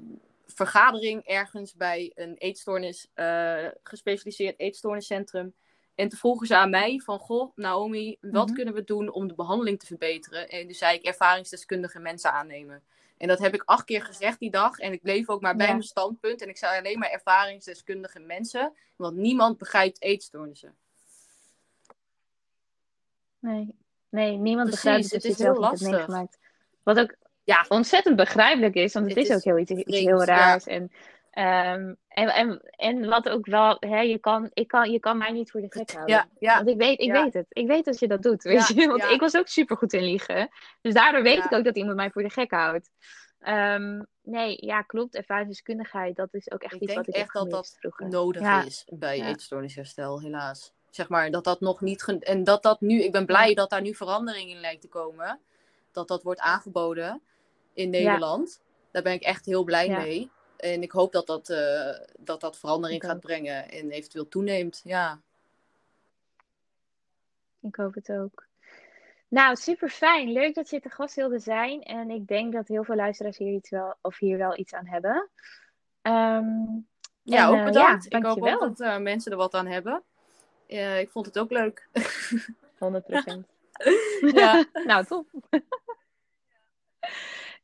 vergadering 0.46 1.26
ergens 1.26 1.76
bij 1.76 2.12
een 2.16 2.36
eetstoornis, 2.38 3.08
uh, 3.16 3.68
gespecialiseerd 3.84 4.60
eetstoorniscentrum. 4.60 5.54
En 5.96 6.10
toen 6.10 6.20
vroegen 6.20 6.48
ze 6.48 6.56
aan 6.56 6.70
mij 6.70 7.02
van, 7.04 7.20
goh, 7.20 7.52
Naomi, 7.56 8.18
wat 8.22 8.46
mhm. 8.46 8.56
kunnen 8.56 8.74
we 8.74 8.84
doen 8.84 9.12
om 9.12 9.28
de 9.28 9.34
behandeling 9.34 9.80
te 9.80 9.86
verbeteren? 9.86 10.50
En 10.50 10.66
toen 10.66 10.74
zei 10.74 10.98
ik 10.98 11.04
ervaringsdeskundige 11.04 12.00
mensen 12.00 12.32
aannemen. 12.32 12.84
En 13.18 13.28
dat 13.28 13.40
heb 13.40 13.54
ik 13.54 13.64
acht 13.66 13.86
keer 13.86 14.02
gezegd 14.02 14.40
die 14.40 14.52
dag. 14.52 14.78
En 14.78 14.94
ik 14.94 15.02
bleef 15.02 15.30
ook 15.30 15.42
maar 15.42 15.56
bij 15.56 15.68
mijn 15.68 15.84
standpunt. 15.84 16.42
En 16.42 16.50
ik 16.50 16.58
zei 16.58 16.80
alleen 16.80 17.00
maar 17.00 17.10
ervaringsdeskundige 17.10 18.20
mensen. 18.20 18.74
Want 18.96 19.16
niemand 19.16 19.58
begrijpt 19.58 20.02
eetstoornissen. 20.02 20.76
Nee, 23.40 23.76
nee 24.10 24.38
niemand 24.38 24.70
begrijpt 24.70 25.04
het. 25.04 25.24
Het 25.24 25.32
is 25.32 25.38
heel 25.38 25.60
lastig. 25.60 26.08
Wat 26.84 27.00
ook 27.00 27.16
ja. 27.44 27.66
ontzettend 27.68 28.16
begrijpelijk 28.16 28.76
is. 28.76 28.94
Want 28.94 29.08
het, 29.08 29.18
is, 29.18 29.32
ook 29.32 29.44
heel, 29.44 29.58
iets, 29.58 29.72
iets 29.72 30.00
heel 30.00 30.24
raars. 30.24 30.66
En, 30.66 30.92
um, 31.34 31.98
en, 32.14 32.30
en, 32.30 32.62
en 32.76 33.10
wat 33.10 33.30
ook 33.30 33.46
wel, 33.46 33.78
hè, 33.80 34.00
je, 34.00 34.18
kan, 34.18 34.50
ik 34.54 34.68
kan, 34.68 34.92
je 34.92 35.00
kan 35.00 35.18
mij 35.18 35.32
niet 35.32 35.52
voor 35.52 35.62
de 35.62 35.68
gek 35.70 35.92
houden. 35.92 36.16
Ja, 36.16 36.28
ja. 36.40 36.56
Want 36.56 36.70
ik 36.70 36.78
weet, 36.78 37.00
ik 37.00 37.12
weet 37.12 37.34
het. 37.34 37.46
Ik 37.50 37.68
weet 37.68 37.86
dat 37.86 38.00
je 38.00 38.08
dat 38.08 38.22
doet. 38.22 38.44
Weet 38.44 38.68
je? 38.68 38.88
Want 38.88 39.04
ik 39.04 39.20
was 39.20 39.36
ook 39.36 39.48
super 39.48 39.78
goed 39.78 39.94
in 39.94 40.04
liegen. 40.04 40.50
Dus 40.82 40.94
daardoor 40.94 41.24
weet 41.24 41.46
ik 41.46 41.54
ook 41.54 41.64
dat 41.64 41.76
iemand 41.76 41.96
mij 41.96 42.12
voor 42.12 42.24
de 42.24 42.30
gek 42.30 42.52
houdt. 42.52 42.90
Um, 43.48 44.06
nee, 44.22 44.58
ja, 44.66 44.82
klopt. 44.82 45.16
Ervaringsdeskundigheid, 45.16 46.16
dat 46.16 46.34
is 46.34 46.52
ook 46.52 46.64
echt 46.64 46.74
iets 46.74 46.94
wat 46.94 47.08
ik 47.08 47.14
echt 47.14 47.34
dat 47.34 47.50
dat 47.50 47.76
vroeger. 47.80 48.10
nodig 48.10 48.66
is 48.66 48.86
bij 48.90 49.18
ja. 49.18 49.28
eetstoornisherstel, 49.28 50.22
helaas. 50.22 50.74
Zeg 50.90 51.10
maar 51.10 51.32
dat 51.32 51.44
dat 51.44 51.60
nog 51.60 51.82
niet. 51.82 52.20
En 52.20 52.44
dat 52.44 52.64
dat 52.64 52.82
nu, 52.82 53.02
ik 53.04 53.12
ben 53.12 53.26
blij 53.26 53.54
dat 53.54 53.70
daar 53.70 53.82
nu 53.82 53.96
verandering 53.96 54.50
in 54.50 54.60
lijkt 54.60 54.82
te 54.82 54.88
komen. 54.88 55.40
Dat 55.92 56.08
dat 56.08 56.24
wordt 56.24 56.40
aangeboden 56.40 57.22
in 57.74 57.90
Nederland. 57.90 58.62
Daar 58.92 59.04
ben 59.04 59.14
ik 59.14 59.22
echt 59.22 59.46
heel 59.46 59.64
blij 59.64 59.90
mee. 59.90 60.32
En 60.64 60.82
ik 60.82 60.92
hoop 60.92 61.12
dat 61.12 61.28
dat, 61.28 61.50
uh, 61.50 61.90
dat, 62.20 62.42
dat 62.42 62.58
verandering 62.58 63.04
gaat 63.04 63.20
brengen 63.20 63.70
en 63.70 63.92
eventueel 63.92 64.28
toeneemt. 64.28 64.82
Ja. 64.84 65.22
Ik 67.62 67.76
hoop 67.76 67.94
het 67.94 68.12
ook. 68.12 68.46
Nou, 69.28 69.56
super 69.56 69.90
fijn. 69.90 70.32
Leuk 70.32 70.56
dat 70.56 70.70
je 70.70 70.80
te 70.80 70.90
gast 70.90 71.16
wilde 71.16 71.40
zijn. 71.40 71.82
En 71.84 72.10
ik 72.10 72.28
denk 72.28 72.54
dat 72.54 72.68
heel 72.68 72.84
veel 72.84 72.96
luisteraars 72.96 73.38
hier, 73.38 73.54
iets 73.54 73.70
wel, 73.70 73.96
of 74.02 74.18
hier 74.18 74.38
wel 74.38 74.58
iets 74.58 74.74
aan 74.74 74.88
hebben. 74.88 75.30
Um, 76.02 76.88
ja, 77.22 77.48
ook 77.48 77.56
eh, 77.56 77.66
bedankt. 77.66 78.14
ik 78.14 78.24
hoop 78.24 78.42
ook 78.42 78.60
dat 78.60 78.80
uh, 78.80 78.98
mensen 78.98 79.32
er 79.32 79.38
wat 79.38 79.54
aan 79.54 79.68
hebben. 79.68 80.04
Uh, 80.68 81.00
ik 81.00 81.10
vond 81.10 81.26
het 81.26 81.40
ook 81.40 81.52
leuk. 81.52 81.88
100% 81.94 81.98
ja. 84.34 84.66
nou, 84.86 85.06
top. 85.06 85.28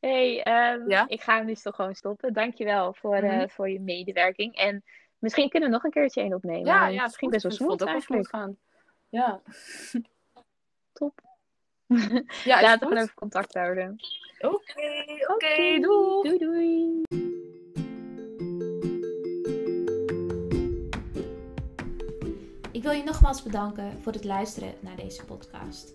Hey, 0.00 0.46
um, 0.72 0.90
ja? 0.90 1.04
ik 1.08 1.20
ga 1.20 1.36
hem 1.36 1.46
dus 1.46 1.62
toch 1.62 1.74
gewoon 1.74 1.94
stoppen. 1.94 2.32
Dankjewel 2.32 2.94
voor, 2.94 3.22
mm 3.22 3.28
-hmm. 3.28 3.50
voor 3.50 3.70
je 3.70 3.80
medewerking. 3.80 4.56
En 4.56 4.84
misschien 5.18 5.48
kunnen 5.48 5.68
we 5.68 5.74
nog 5.74 5.84
een 5.84 5.90
keertje 5.90 6.22
een 6.22 6.34
opnemen. 6.34 6.66
Ja, 6.66 6.86
ja 6.86 7.02
misschien 7.02 7.30
best 7.30 7.42
wel 7.42 7.52
smooth 7.52 7.82
eigenlijk. 7.82 8.28
gaan. 8.28 8.56
Ja. 9.08 9.40
Top. 10.92 11.20
Ja, 12.44 12.62
Laten 12.62 12.88
we 12.88 12.96
even 12.96 13.14
contact 13.14 13.54
houden. 13.54 13.96
Oké, 14.38 14.54
oké, 15.22 15.32
okay, 15.32 15.80
doei. 15.80 16.38
Doei, 16.38 17.02
Ik 22.72 22.82
wil 22.82 22.92
je 22.92 23.02
nogmaals 23.02 23.42
bedanken 23.42 24.02
voor 24.02 24.12
het 24.12 24.24
luisteren 24.24 24.74
naar 24.80 24.96
deze 24.96 25.24
podcast. 25.24 25.94